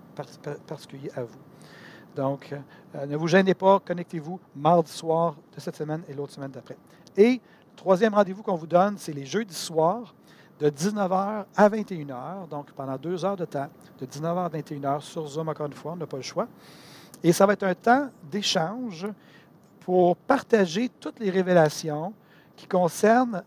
particulier 0.68 1.12
à 1.16 1.24
vous. 1.24 1.40
Donc, 2.16 2.54
euh, 2.96 3.06
ne 3.06 3.16
vous 3.16 3.28
gênez 3.28 3.54
pas, 3.54 3.80
connectez-vous 3.80 4.40
mardi 4.56 4.92
soir 4.92 5.36
de 5.56 5.60
cette 5.60 5.78
semaine 5.78 6.04
et 6.10 6.14
l'autre 6.14 6.34
semaine 6.34 6.52
d'après. 6.52 6.78
Et 7.16 7.34
le 7.34 7.76
troisième 7.76 8.14
rendez-vous 8.14 8.44
qu'on 8.44 8.56
vous 8.56 8.68
donne, 8.68 8.98
c'est 8.98 9.14
les 9.14 9.26
jeudis 9.26 9.56
soirs 9.56 10.14
de 10.60 10.70
19h 10.70 11.46
à 11.56 11.70
21h, 11.70 12.48
donc 12.50 12.72
pendant 12.74 12.98
deux 12.98 13.24
heures 13.26 13.38
de 13.38 13.46
temps, 13.46 13.70
de 14.00 14.06
19h 14.06 14.46
à 14.46 14.50
21h 14.50 15.02
sur 15.02 15.26
Zoom, 15.26 15.50
encore 15.50 15.66
une 15.66 15.74
fois, 15.74 15.94
on 15.94 15.96
n'a 15.96 16.06
pas 16.06 16.18
le 16.18 16.24
choix. 16.24 16.48
Et 17.24 17.32
ça 17.32 17.46
va 17.46 17.54
être 17.54 17.64
un 17.64 17.74
temps 17.74 18.10
d'échange 18.30 19.08
pour 19.82 20.16
partager 20.16 20.90
toutes 21.00 21.20
les 21.20 21.30
révélations 21.30 22.14
qui 22.56 22.68
concernent 22.68 23.44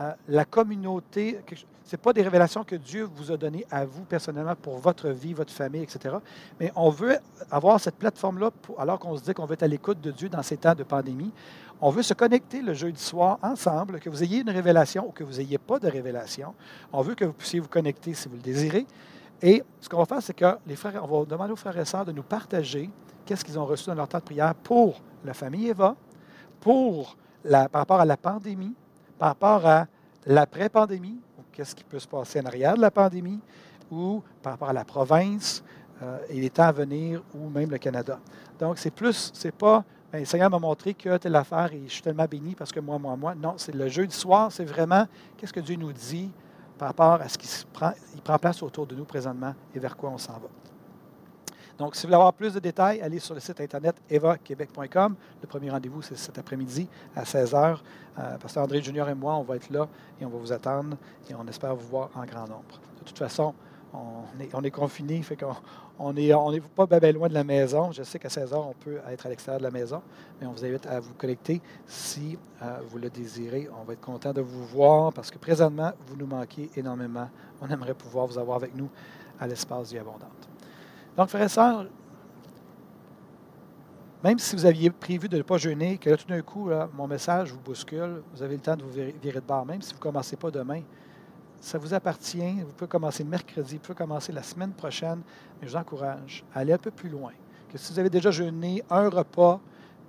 euh, 0.00 0.12
la 0.28 0.44
communauté. 0.44 1.40
Ce 1.84 1.96
pas 1.96 2.12
des 2.12 2.22
révélations 2.22 2.64
que 2.64 2.76
Dieu 2.76 3.06
vous 3.14 3.30
a 3.30 3.36
données 3.36 3.66
à 3.70 3.84
vous 3.84 4.04
personnellement 4.04 4.54
pour 4.54 4.78
votre 4.78 5.10
vie, 5.10 5.34
votre 5.34 5.52
famille, 5.52 5.82
etc. 5.82 6.16
Mais 6.58 6.72
on 6.74 6.88
veut 6.88 7.18
avoir 7.50 7.78
cette 7.78 7.96
plateforme-là, 7.96 8.50
alors 8.78 8.98
qu'on 8.98 9.16
se 9.16 9.22
dit 9.22 9.34
qu'on 9.34 9.44
veut 9.44 9.54
être 9.54 9.64
à 9.64 9.68
l'écoute 9.68 10.00
de 10.00 10.10
Dieu 10.10 10.30
dans 10.30 10.42
ces 10.42 10.56
temps 10.56 10.74
de 10.74 10.84
pandémie. 10.84 11.30
On 11.82 11.90
veut 11.90 12.02
se 12.02 12.14
connecter 12.14 12.62
le 12.62 12.72
jeudi 12.72 13.02
soir 13.02 13.38
ensemble, 13.42 13.98
que 13.98 14.08
vous 14.08 14.22
ayez 14.22 14.40
une 14.40 14.50
révélation 14.50 15.06
ou 15.06 15.10
que 15.10 15.24
vous 15.24 15.34
n'ayez 15.34 15.58
pas 15.58 15.78
de 15.78 15.88
révélation. 15.88 16.54
On 16.92 17.02
veut 17.02 17.14
que 17.14 17.24
vous 17.24 17.32
puissiez 17.32 17.60
vous 17.60 17.68
connecter 17.68 18.14
si 18.14 18.28
vous 18.28 18.36
le 18.36 18.42
désirez. 18.42 18.86
Et 19.42 19.62
ce 19.80 19.88
qu'on 19.88 19.98
va 19.98 20.06
faire, 20.06 20.22
c'est 20.22 20.34
que 20.34 20.56
les 20.66 20.76
frères, 20.76 21.04
on 21.04 21.18
va 21.18 21.26
demander 21.26 21.52
aux 21.52 21.56
frères 21.56 21.76
et 21.76 21.84
sœurs 21.84 22.04
de 22.04 22.12
nous 22.12 22.22
partager 22.22 22.88
qu'est-ce 23.24 23.44
qu'ils 23.44 23.58
ont 23.58 23.66
reçu 23.66 23.86
dans 23.86 23.94
leur 23.94 24.08
temps 24.08 24.18
de 24.18 24.24
prière 24.24 24.54
pour 24.54 25.00
la 25.24 25.34
famille 25.34 25.68
Eva, 25.68 25.96
pour 26.60 27.16
la, 27.44 27.68
par 27.68 27.82
rapport 27.82 28.00
à 28.00 28.04
la 28.04 28.16
pandémie, 28.16 28.74
par 29.18 29.28
rapport 29.28 29.66
à 29.66 29.86
l'après-pandémie, 30.26 31.18
qu'est-ce 31.52 31.74
qui 31.74 31.84
peut 31.84 31.98
se 31.98 32.08
passer 32.08 32.40
en 32.40 32.46
arrière 32.46 32.74
de 32.74 32.80
la 32.80 32.90
pandémie, 32.90 33.40
ou 33.90 34.22
par 34.42 34.54
rapport 34.54 34.70
à 34.70 34.72
la 34.72 34.84
province 34.84 35.62
euh, 36.02 36.18
et 36.28 36.40
les 36.40 36.50
temps 36.50 36.64
à 36.64 36.72
venir, 36.72 37.22
ou 37.34 37.48
même 37.48 37.70
le 37.70 37.78
Canada. 37.78 38.18
Donc, 38.58 38.78
c'est 38.78 38.90
plus, 38.90 39.30
c'est 39.34 39.54
pas, 39.54 39.84
ben, 40.10 40.20
le 40.20 40.24
Seigneur 40.24 40.50
m'a 40.50 40.58
montré 40.58 40.94
que 40.94 41.16
telle 41.16 41.36
affaire 41.36 41.72
et 41.72 41.82
je 41.86 41.92
suis 41.92 42.02
tellement 42.02 42.26
béni 42.26 42.54
parce 42.54 42.72
que 42.72 42.80
moi, 42.80 42.98
moi, 42.98 43.16
moi. 43.16 43.34
Non, 43.34 43.54
c'est 43.56 43.74
le 43.74 43.88
jeudi 43.88 44.14
soir, 44.14 44.50
c'est 44.50 44.64
vraiment 44.64 45.06
qu'est-ce 45.36 45.52
que 45.52 45.60
Dieu 45.60 45.76
nous 45.76 45.92
dit 45.92 46.30
par 46.78 46.88
rapport 46.88 47.20
à 47.20 47.28
ce 47.28 47.38
qui 47.38 47.48
prend 48.22 48.38
place 48.38 48.62
autour 48.62 48.86
de 48.86 48.94
nous 48.94 49.04
présentement 49.04 49.54
et 49.74 49.78
vers 49.78 49.96
quoi 49.96 50.10
on 50.10 50.18
s'en 50.18 50.34
va. 50.34 50.48
Donc, 51.82 51.96
si 51.96 52.02
vous 52.02 52.10
voulez 52.10 52.14
avoir 52.14 52.32
plus 52.32 52.54
de 52.54 52.60
détails, 52.60 53.00
allez 53.00 53.18
sur 53.18 53.34
le 53.34 53.40
site 53.40 53.60
internet 53.60 53.96
evaquebec.com. 54.08 55.16
Le 55.40 55.48
premier 55.48 55.68
rendez-vous, 55.68 56.00
c'est 56.00 56.16
cet 56.16 56.38
après-midi 56.38 56.88
à 57.16 57.24
16h. 57.24 57.78
Euh, 58.20 58.38
Pasteur 58.38 58.62
André 58.62 58.80
Junior 58.80 59.08
et 59.08 59.16
moi, 59.16 59.34
on 59.34 59.42
va 59.42 59.56
être 59.56 59.68
là 59.68 59.88
et 60.20 60.24
on 60.24 60.28
va 60.28 60.38
vous 60.38 60.52
attendre 60.52 60.96
et 61.28 61.34
on 61.34 61.44
espère 61.48 61.74
vous 61.74 61.88
voir 61.88 62.10
en 62.14 62.24
grand 62.24 62.46
nombre. 62.46 62.80
De 63.00 63.04
toute 63.04 63.18
façon, 63.18 63.52
on 63.92 64.40
est, 64.40 64.54
on 64.54 64.62
est 64.62 64.70
confiné, 64.70 65.20
fait 65.22 65.36
qu'on 65.36 66.12
n'est 66.12 66.32
on 66.32 66.52
pas 66.72 66.86
bien 66.86 67.10
loin 67.10 67.26
de 67.26 67.34
la 67.34 67.42
maison. 67.42 67.90
Je 67.90 68.04
sais 68.04 68.20
qu'à 68.20 68.28
16h, 68.28 68.54
on 68.54 68.74
peut 68.74 69.00
être 69.10 69.26
à 69.26 69.28
l'extérieur 69.28 69.58
de 69.58 69.64
la 69.64 69.72
maison, 69.72 70.02
mais 70.40 70.46
on 70.46 70.52
vous 70.52 70.64
invite 70.64 70.86
à 70.86 71.00
vous 71.00 71.14
connecter 71.14 71.60
si 71.88 72.38
euh, 72.62 72.78
vous 72.86 72.98
le 72.98 73.10
désirez. 73.10 73.68
On 73.76 73.82
va 73.82 73.94
être 73.94 74.00
content 74.00 74.32
de 74.32 74.40
vous 74.40 74.64
voir 74.66 75.12
parce 75.12 75.32
que 75.32 75.38
présentement, 75.38 75.90
vous 76.06 76.14
nous 76.14 76.26
manquez 76.26 76.70
énormément. 76.76 77.28
On 77.60 77.66
aimerait 77.66 77.94
pouvoir 77.94 78.28
vous 78.28 78.38
avoir 78.38 78.58
avec 78.58 78.72
nous 78.72 78.88
à 79.40 79.48
l'espace 79.48 79.88
du 79.88 79.98
Abondante. 79.98 80.51
Donc, 81.16 81.28
frères 81.28 81.42
et 81.42 81.48
sœurs, 81.48 81.86
même 84.24 84.38
si 84.38 84.54
vous 84.54 84.64
aviez 84.64 84.90
prévu 84.90 85.28
de 85.28 85.36
ne 85.36 85.42
pas 85.42 85.58
jeûner, 85.58 85.98
que 85.98 86.08
là, 86.08 86.16
tout 86.16 86.28
d'un 86.28 86.42
coup, 86.42 86.70
mon 86.94 87.08
message 87.08 87.52
vous 87.52 87.60
bouscule, 87.60 88.22
vous 88.34 88.42
avez 88.42 88.54
le 88.54 88.60
temps 88.60 88.76
de 88.76 88.82
vous 88.84 88.90
virer 88.90 89.40
de 89.40 89.46
bord, 89.46 89.66
même 89.66 89.82
si 89.82 89.92
vous 89.92 89.98
ne 89.98 90.02
commencez 90.02 90.36
pas 90.36 90.50
demain, 90.50 90.82
ça 91.60 91.76
vous 91.76 91.92
appartient. 91.92 92.60
Vous 92.60 92.72
pouvez 92.72 92.88
commencer 92.88 93.24
mercredi, 93.24 93.74
vous 93.74 93.80
pouvez 93.80 93.98
commencer 93.98 94.32
la 94.32 94.42
semaine 94.42 94.72
prochaine, 94.72 95.22
mais 95.60 95.66
je 95.66 95.72
vous 95.72 95.76
encourage 95.76 96.44
à 96.54 96.60
aller 96.60 96.72
un 96.72 96.78
peu 96.78 96.90
plus 96.90 97.08
loin. 97.08 97.32
Que 97.68 97.78
si 97.78 97.92
vous 97.92 97.98
avez 97.98 98.10
déjà 98.10 98.30
jeûné 98.30 98.82
un 98.90 99.08
repas, 99.08 99.60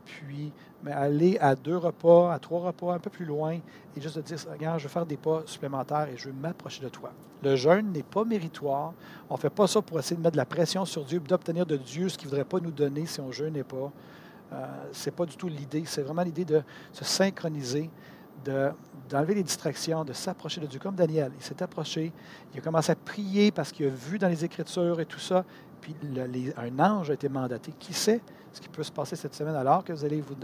puis 0.05 0.51
mais 0.83 0.91
aller 0.91 1.37
à 1.39 1.55
deux 1.55 1.77
repas, 1.77 2.33
à 2.33 2.39
trois 2.39 2.59
repas, 2.59 2.93
un 2.93 2.99
peu 2.99 3.09
plus 3.09 3.25
loin, 3.25 3.53
et 3.53 4.01
juste 4.01 4.17
de 4.17 4.21
dire, 4.21 4.37
regarde, 4.51 4.79
je 4.79 4.83
vais 4.83 4.93
faire 4.93 5.05
des 5.05 5.17
pas 5.17 5.43
supplémentaires 5.45 6.09
et 6.13 6.17
je 6.17 6.27
veux 6.27 6.33
m'approcher 6.33 6.83
de 6.83 6.89
toi. 6.89 7.11
Le 7.41 7.55
jeûne 7.55 7.91
n'est 7.91 8.03
pas 8.03 8.23
méritoire. 8.23 8.93
On 9.29 9.35
ne 9.35 9.39
fait 9.39 9.49
pas 9.49 9.67
ça 9.67 9.81
pour 9.81 9.99
essayer 9.99 10.15
de 10.15 10.21
mettre 10.21 10.33
de 10.33 10.37
la 10.37 10.45
pression 10.45 10.85
sur 10.85 11.03
Dieu, 11.03 11.19
d'obtenir 11.19 11.65
de 11.65 11.77
Dieu 11.77 12.09
ce 12.09 12.17
qu'il 12.17 12.27
ne 12.27 12.31
voudrait 12.31 12.45
pas 12.45 12.59
nous 12.59 12.71
donner 12.71 13.05
si 13.05 13.19
on 13.21 13.31
jeûne 13.31 13.63
pas. 13.63 13.91
Euh, 14.53 14.65
ce 14.91 15.09
n'est 15.09 15.15
pas 15.15 15.25
du 15.25 15.35
tout 15.35 15.47
l'idée. 15.47 15.83
C'est 15.85 16.03
vraiment 16.03 16.23
l'idée 16.23 16.45
de 16.45 16.61
se 16.91 17.03
synchroniser, 17.03 17.89
d'enlever 19.09 19.35
les 19.35 19.43
distractions, 19.43 20.03
de 20.03 20.13
s'approcher 20.13 20.61
de 20.61 20.67
Dieu. 20.67 20.79
Comme 20.79 20.95
Daniel, 20.95 21.31
il 21.37 21.43
s'est 21.43 21.61
approché, 21.61 22.11
il 22.53 22.59
a 22.59 22.61
commencé 22.61 22.91
à 22.91 22.95
prier 22.95 23.51
parce 23.51 23.71
qu'il 23.71 23.85
a 23.87 23.89
vu 23.89 24.19
dans 24.19 24.27
les 24.27 24.43
Écritures 24.43 24.99
et 24.99 25.05
tout 25.05 25.19
ça, 25.19 25.45
puis 25.81 25.95
un 26.57 26.79
ange 26.79 27.09
a 27.09 27.13
été 27.13 27.29
mandaté. 27.29 27.73
Qui 27.77 27.93
sait 27.93 28.21
ce 28.51 28.61
qui 28.61 28.69
peut 28.69 28.83
se 28.83 28.91
passer 28.91 29.15
cette 29.15 29.35
semaine 29.35 29.55
alors 29.55 29.83
que 29.83 29.93
vous 29.93 30.05
allez 30.05 30.21
vous, 30.21 30.35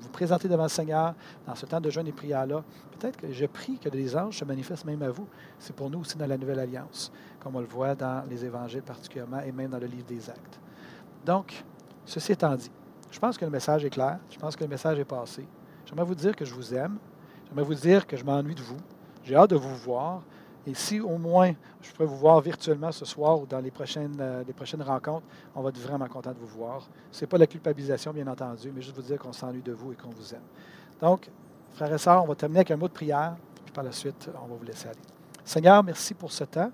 vous 0.00 0.08
présenter 0.10 0.48
devant 0.48 0.64
le 0.64 0.68
Seigneur 0.68 1.14
dans 1.46 1.54
ce 1.54 1.66
temps 1.66 1.80
de 1.80 1.90
jeûne 1.90 2.06
et 2.06 2.12
prière-là? 2.12 2.62
Peut-être 2.98 3.16
que 3.16 3.32
je 3.32 3.46
prie 3.46 3.78
que 3.78 3.88
des 3.88 4.16
anges 4.16 4.38
se 4.38 4.44
manifestent 4.44 4.84
même 4.84 5.02
à 5.02 5.10
vous. 5.10 5.26
C'est 5.58 5.74
pour 5.74 5.90
nous 5.90 6.00
aussi 6.00 6.16
dans 6.16 6.26
la 6.26 6.38
Nouvelle 6.38 6.58
Alliance, 6.58 7.12
comme 7.40 7.56
on 7.56 7.60
le 7.60 7.66
voit 7.66 7.94
dans 7.94 8.24
les 8.28 8.44
Évangiles 8.44 8.82
particulièrement 8.82 9.40
et 9.40 9.52
même 9.52 9.70
dans 9.70 9.78
le 9.78 9.86
livre 9.86 10.06
des 10.06 10.30
Actes. 10.30 10.60
Donc, 11.24 11.64
ceci 12.04 12.32
étant 12.32 12.54
dit, 12.54 12.70
je 13.10 13.18
pense 13.18 13.38
que 13.38 13.44
le 13.44 13.50
message 13.50 13.84
est 13.84 13.90
clair. 13.90 14.18
Je 14.30 14.38
pense 14.38 14.56
que 14.56 14.64
le 14.64 14.68
message 14.68 14.98
est 14.98 15.04
passé. 15.04 15.46
J'aimerais 15.86 16.04
vous 16.04 16.14
dire 16.14 16.34
que 16.34 16.44
je 16.44 16.54
vous 16.54 16.74
aime. 16.74 16.98
J'aimerais 17.48 17.64
vous 17.64 17.74
dire 17.74 18.06
que 18.06 18.16
je 18.16 18.24
m'ennuie 18.24 18.54
de 18.54 18.62
vous. 18.62 18.78
J'ai 19.24 19.36
hâte 19.36 19.50
de 19.50 19.56
vous 19.56 19.74
voir. 19.76 20.22
Et 20.66 20.74
si 20.74 21.00
au 21.00 21.16
moins 21.16 21.52
je 21.80 21.92
pourrais 21.92 22.08
vous 22.08 22.16
voir 22.16 22.40
virtuellement 22.40 22.90
ce 22.90 23.04
soir 23.04 23.40
ou 23.40 23.46
dans 23.46 23.60
les 23.60 23.70
prochaines, 23.70 24.16
euh, 24.20 24.42
rencontres, 24.80 25.26
on 25.54 25.62
va 25.62 25.68
être 25.68 25.78
vraiment 25.78 26.08
content 26.08 26.32
de 26.32 26.38
vous 26.38 26.58
voir. 26.58 26.88
Ce 27.12 27.20
n'est 27.20 27.28
pas 27.28 27.38
la 27.38 27.46
culpabilisation, 27.46 28.12
bien 28.12 28.26
entendu, 28.26 28.72
mais 28.74 28.82
juste 28.82 28.96
vous 28.96 29.02
dire 29.02 29.18
qu'on 29.18 29.32
s'ennuie 29.32 29.62
de 29.62 29.72
vous 29.72 29.92
et 29.92 29.96
qu'on 29.96 30.10
vous 30.10 30.34
aime. 30.34 30.42
Donc, 31.00 31.30
frères 31.72 31.92
et 31.92 31.98
sœurs, 31.98 32.24
on 32.24 32.26
va 32.26 32.34
terminer 32.34 32.60
avec 32.60 32.72
un 32.72 32.76
mot 32.76 32.88
de 32.88 32.92
prière, 32.92 33.36
puis 33.64 33.72
par 33.72 33.84
la 33.84 33.92
suite, 33.92 34.28
on 34.34 34.48
va 34.48 34.56
vous 34.56 34.64
laisser 34.64 34.88
aller. 34.88 34.98
Seigneur, 35.44 35.84
merci 35.84 36.14
pour 36.14 36.32
ce 36.32 36.42
temps. 36.42 36.72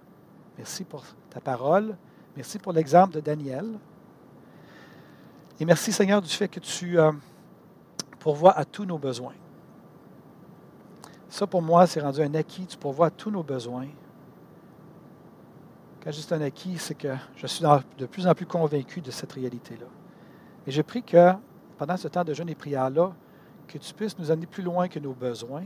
Merci 0.56 0.84
pour 0.84 1.04
ta 1.28 1.40
parole. 1.40 1.94
Merci 2.34 2.58
pour 2.58 2.72
l'exemple 2.72 3.14
de 3.14 3.20
Daniel. 3.20 3.66
Et 5.60 5.64
merci, 5.64 5.92
Seigneur, 5.92 6.22
du 6.22 6.30
fait 6.30 6.48
que 6.48 6.60
tu 6.60 6.98
euh, 6.98 7.12
pourvois 8.18 8.56
à 8.56 8.64
tous 8.64 8.86
nos 8.86 8.98
besoins. 8.98 9.34
Ça, 11.32 11.46
pour 11.46 11.62
moi, 11.62 11.86
c'est 11.86 12.02
rendu 12.02 12.20
un 12.20 12.34
acquis. 12.34 12.66
Tu 12.66 12.76
pourvois 12.76 13.08
tous 13.08 13.30
nos 13.30 13.42
besoins. 13.42 13.88
Quand 16.04 16.12
je 16.12 16.20
dis 16.20 16.34
un 16.34 16.42
acquis, 16.42 16.76
c'est 16.76 16.94
que 16.94 17.14
je 17.36 17.46
suis 17.46 17.64
de 17.96 18.04
plus 18.04 18.26
en 18.26 18.34
plus 18.34 18.44
convaincu 18.44 19.00
de 19.00 19.10
cette 19.10 19.32
réalité-là. 19.32 19.86
Et 20.66 20.70
je 20.70 20.82
prie 20.82 21.02
que 21.02 21.32
pendant 21.78 21.96
ce 21.96 22.06
temps 22.08 22.22
de 22.22 22.34
jeûne 22.34 22.50
et 22.50 22.54
prière-là, 22.54 23.14
que 23.66 23.78
tu 23.78 23.94
puisses 23.94 24.18
nous 24.18 24.30
amener 24.30 24.44
plus 24.44 24.62
loin 24.62 24.88
que 24.88 24.98
nos 24.98 25.14
besoins, 25.14 25.64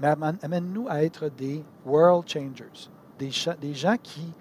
mais 0.00 0.08
amène-nous 0.42 0.88
à 0.88 1.04
être 1.04 1.28
des 1.28 1.62
world 1.86 2.28
changers, 2.28 2.88
des, 3.16 3.30
des 3.60 3.74
gens 3.74 3.96
qui 4.02 4.32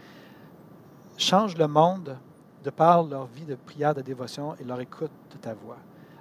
changent 1.16 1.60
le 1.60 1.68
monde 1.68 2.18
de 2.64 2.72
par 2.72 3.04
leur 3.04 3.28
vie 3.28 3.46
de 3.46 3.54
prière, 3.54 3.94
de 3.94 4.02
dévotion 4.02 4.56
et 4.60 4.64
leur 4.64 4.82
écoute 4.82 5.12
de 5.30 5.38
ta 5.38 5.54
voix. 5.54 5.78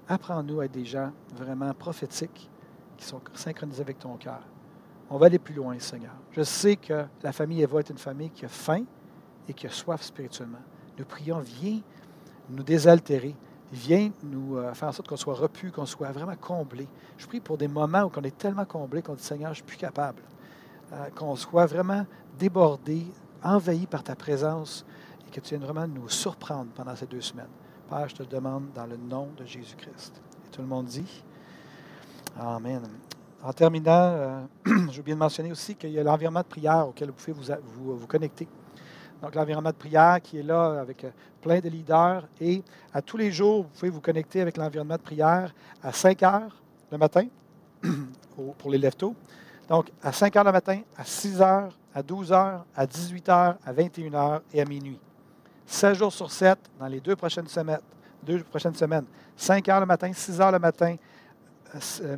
Apprends-nous 0.07 0.61
à 0.61 0.67
être 0.67 0.73
des 0.73 0.85
gens 0.85 1.13
vraiment 1.35 1.73
prophétiques 1.73 2.51
qui 2.99 3.07
sont 3.07 3.21
synchronisés 3.33 3.81
avec 3.81 3.99
ton 3.99 4.17
cœur. 4.17 4.41
On 5.09 5.17
va 5.17 5.27
aller 5.27 5.39
plus 5.39 5.55
loin, 5.55 5.79
Seigneur. 5.79 6.13
Je 6.33 6.43
sais 6.43 6.77
que 6.77 7.07
la 7.23 7.33
famille 7.33 7.63
Eva 7.63 7.79
est 7.79 7.89
une 7.89 7.99
famille 7.99 8.31
qui 8.31 8.45
a 8.45 8.49
faim 8.49 8.85
et 9.49 9.55
qui 9.55 9.67
a 9.67 9.71
soif 9.71 10.03
spirituellement. 10.03 10.59
Nous 10.99 11.07
prions, 11.07 11.39
viens 11.39 11.81
nous 12.51 12.63
désaltérer, 12.63 13.35
viens 13.73 14.11
nous 14.23 14.57
euh, 14.57 14.75
faire 14.75 14.89
en 14.89 14.93
sorte 14.93 15.09
qu'on 15.09 15.17
soit 15.17 15.35
repu, 15.35 15.71
qu'on 15.71 15.87
soit 15.87 16.11
vraiment 16.13 16.37
comblé. 16.37 16.87
Je 17.17 17.27
prie 17.27 17.41
pour 17.41 17.57
des 17.57 17.69
moments 17.69 18.03
où 18.03 18.11
on 18.15 18.23
est 18.23 18.37
tellement 18.37 18.65
comblé 18.65 19.01
qu'on 19.01 19.15
dit 19.15 19.23
Seigneur, 19.23 19.55
je 19.55 19.63
ne 19.63 19.67
suis 19.67 19.77
plus 19.77 19.77
capable. 19.77 20.23
Euh, 20.93 21.09
qu'on 21.15 21.37
soit 21.37 21.67
vraiment 21.67 22.07
débordé, 22.39 23.07
envahi 23.43 23.87
par 23.87 24.03
ta 24.03 24.17
présence 24.17 24.85
et 25.27 25.31
que 25.31 25.41
tu 25.41 25.51
viennes 25.51 25.65
vraiment 25.65 25.87
nous 25.87 26.09
surprendre 26.09 26.71
pendant 26.75 26.97
ces 26.97 27.07
deux 27.07 27.21
semaines. 27.21 27.51
Père, 27.89 28.09
je 28.09 28.17
te 28.17 28.23
demande 28.23 28.73
dans 28.75 28.87
le 28.87 28.97
nom 28.97 29.29
de 29.37 29.45
Jésus-Christ. 29.45 30.21
Et 30.47 30.51
tout 30.51 30.63
le 30.63 30.69
monde 30.69 30.87
dit 30.87 31.25
Amen. 32.41 32.83
En 33.43 33.53
terminant, 33.53 33.91
euh, 33.91 34.41
j'ai 34.93 35.01
oublié 35.01 35.15
de 35.15 35.19
mentionner 35.19 35.51
aussi 35.51 35.75
qu'il 35.75 35.91
y 35.91 35.99
a 35.99 36.05
l'environnement 36.05 36.41
de 36.41 36.47
prière 36.47 36.87
auquel 36.89 37.09
vous 37.09 37.15
pouvez 37.15 37.33
vous, 37.33 37.97
vous, 37.97 38.07
connecter. 38.07 38.47
Donc, 39.21 39.35
l'environnement 39.35 39.71
de 39.71 39.75
prière 39.75 40.21
qui 40.23 40.39
est 40.39 40.43
là 40.45 40.81
avec 40.81 41.03
euh, 41.03 41.11
plein 41.41 41.59
de 41.59 41.69
leaders. 41.69 42.23
Et 42.41 42.63
à 42.95 43.03
tous 43.03 43.17
les 43.17 43.33
jours, 43.33 43.65
vous 43.65 43.69
pouvez 43.71 43.91
vous 43.91 44.01
connecter 44.01 44.41
avec 44.41 44.57
l'environnement 44.57 44.97
de 44.97 45.03
prière 45.03 45.53
à 45.83 45.93
5 45.93 46.23
heures 46.23 46.57
le 46.93 46.99
matin 46.99 47.27
pour 48.59 48.71
les 48.71 48.79
leftos. 48.79 49.17
Donc, 49.69 49.91
à 50.01 50.13
5 50.13 50.37
heures 50.37 50.45
le 50.45 50.53
matin, 50.53 50.81
à 50.97 51.05
6 51.05 51.43
heures, 51.43 51.77
à 51.93 52.05
12 52.05 52.33
heures, 52.33 52.65
à 52.77 52.87
18 52.87 53.29
heures, 53.31 53.59
à 53.67 53.73
21 53.73 54.15
heures 54.15 54.43
et 54.53 54.61
à 54.61 54.65
minuit. 54.65 55.01
7 55.67 55.95
jours 55.95 56.13
sur 56.13 56.31
7 56.31 56.57
dans 56.79 56.87
les 56.87 57.01
deux 57.01 57.17
prochaines 57.17 57.49
semaines. 57.49 57.81
Deux 58.23 58.45
prochaines 58.45 58.75
semaines. 58.75 59.07
5 59.37 59.69
heures 59.69 59.81
le 59.81 59.87
matin, 59.87 60.13
6 60.13 60.41
heures 60.41 60.53
le 60.53 60.59
matin, 60.59 60.95
euh, 60.95 61.18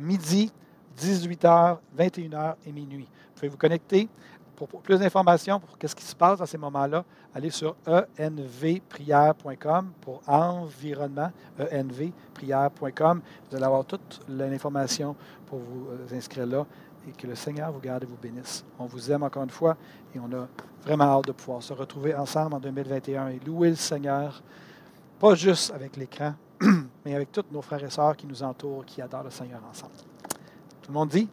midi, 0.01 0.51
18h, 0.99 1.77
21h 1.97 2.55
et 2.65 2.71
minuit. 2.71 3.07
Vous 3.07 3.35
pouvez 3.35 3.49
vous 3.49 3.57
connecter. 3.57 4.07
Pour, 4.55 4.67
plus 4.67 4.99
d'informations 4.99 5.59
pour 5.59 5.75
ce 5.83 5.95
qui 5.95 6.03
se 6.03 6.15
passe 6.15 6.37
dans 6.37 6.45
ces 6.45 6.59
moments-là, 6.59 7.03
allez 7.33 7.49
sur 7.49 7.75
envprière.com 8.19 9.91
pour 9.99 10.21
environnement, 10.27 11.31
envprière.com. 11.59 13.21
Vous 13.49 13.55
allez 13.55 13.65
avoir 13.65 13.85
toute 13.85 14.19
l'information 14.29 15.15
pour 15.47 15.57
vous 15.57 15.87
euh, 15.89 16.15
inscrire 16.15 16.45
là 16.45 16.67
et 17.07 17.11
que 17.11 17.25
le 17.25 17.33
Seigneur 17.35 17.71
vous 17.71 17.79
garde 17.79 18.03
et 18.03 18.05
vous 18.05 18.17
bénisse. 18.21 18.63
On 18.77 18.85
vous 18.85 19.11
aime 19.11 19.23
encore 19.23 19.43
une 19.43 19.49
fois 19.49 19.75
et 20.13 20.19
on 20.19 20.31
a 20.31 20.47
vraiment 20.83 21.05
hâte 21.05 21.25
de 21.27 21.31
pouvoir 21.31 21.63
se 21.63 21.73
retrouver 21.73 22.13
ensemble 22.15 22.53
en 22.53 22.59
2021 22.59 23.29
et 23.29 23.39
louer 23.45 23.69
le 23.71 23.75
Seigneur, 23.75 24.41
pas 25.19 25.35
juste 25.35 25.73
avec 25.73 25.97
l'écran, 25.97 26.33
mais 27.05 27.15
avec 27.15 27.31
tous 27.31 27.45
nos 27.51 27.61
frères 27.61 27.83
et 27.83 27.89
sœurs 27.89 28.15
qui 28.15 28.27
nous 28.27 28.43
entourent, 28.43 28.85
qui 28.85 29.01
adorent 29.01 29.23
le 29.23 29.29
Seigneur 29.29 29.61
ensemble. 29.69 29.93
Tout 30.81 30.91
le 30.91 30.93
monde 30.93 31.09
dit 31.09 31.27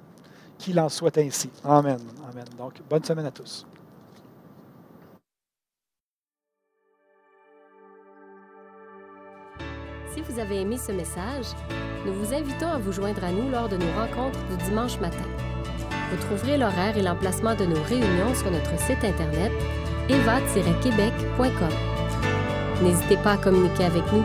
qu'il 0.59 0.79
en 0.81 0.89
soit 0.89 1.17
ainsi. 1.19 1.51
Amen. 1.65 1.99
Amen. 2.31 2.45
Donc, 2.57 2.75
bonne 2.89 3.05
semaine 3.05 3.27
à 3.27 3.31
tous. 3.31 3.67
Si 10.15 10.23
vous 10.23 10.39
avez 10.39 10.63
aimé 10.63 10.77
ce 10.77 10.91
message, 10.91 11.47
nous 12.05 12.13
vous 12.13 12.35
invitons 12.35 12.69
à 12.69 12.79
vous 12.79 12.93
joindre 12.93 13.23
à 13.23 13.31
nous 13.31 13.51
lors 13.51 13.69
de 13.69 13.77
nos 13.77 13.93
rencontres 13.93 14.45
du 14.49 14.57
dimanche 14.65 14.99
matin. 14.99 15.25
Vous 16.11 16.17
trouverez 16.27 16.59
l'horaire 16.59 16.97
et 16.97 17.03
l'emplacement 17.03 17.55
de 17.55 17.67
nos 17.67 17.83
réunions 17.83 18.35
sur 18.35 18.51
notre 18.51 18.79
site 18.81 19.05
internet 19.05 19.53
eva-québec.com. 20.09 21.69
N'hésitez 22.83 23.17
pas 23.19 23.33
à 23.33 23.37
communiquer 23.37 23.85
avec 23.85 24.03
nous 24.13 24.25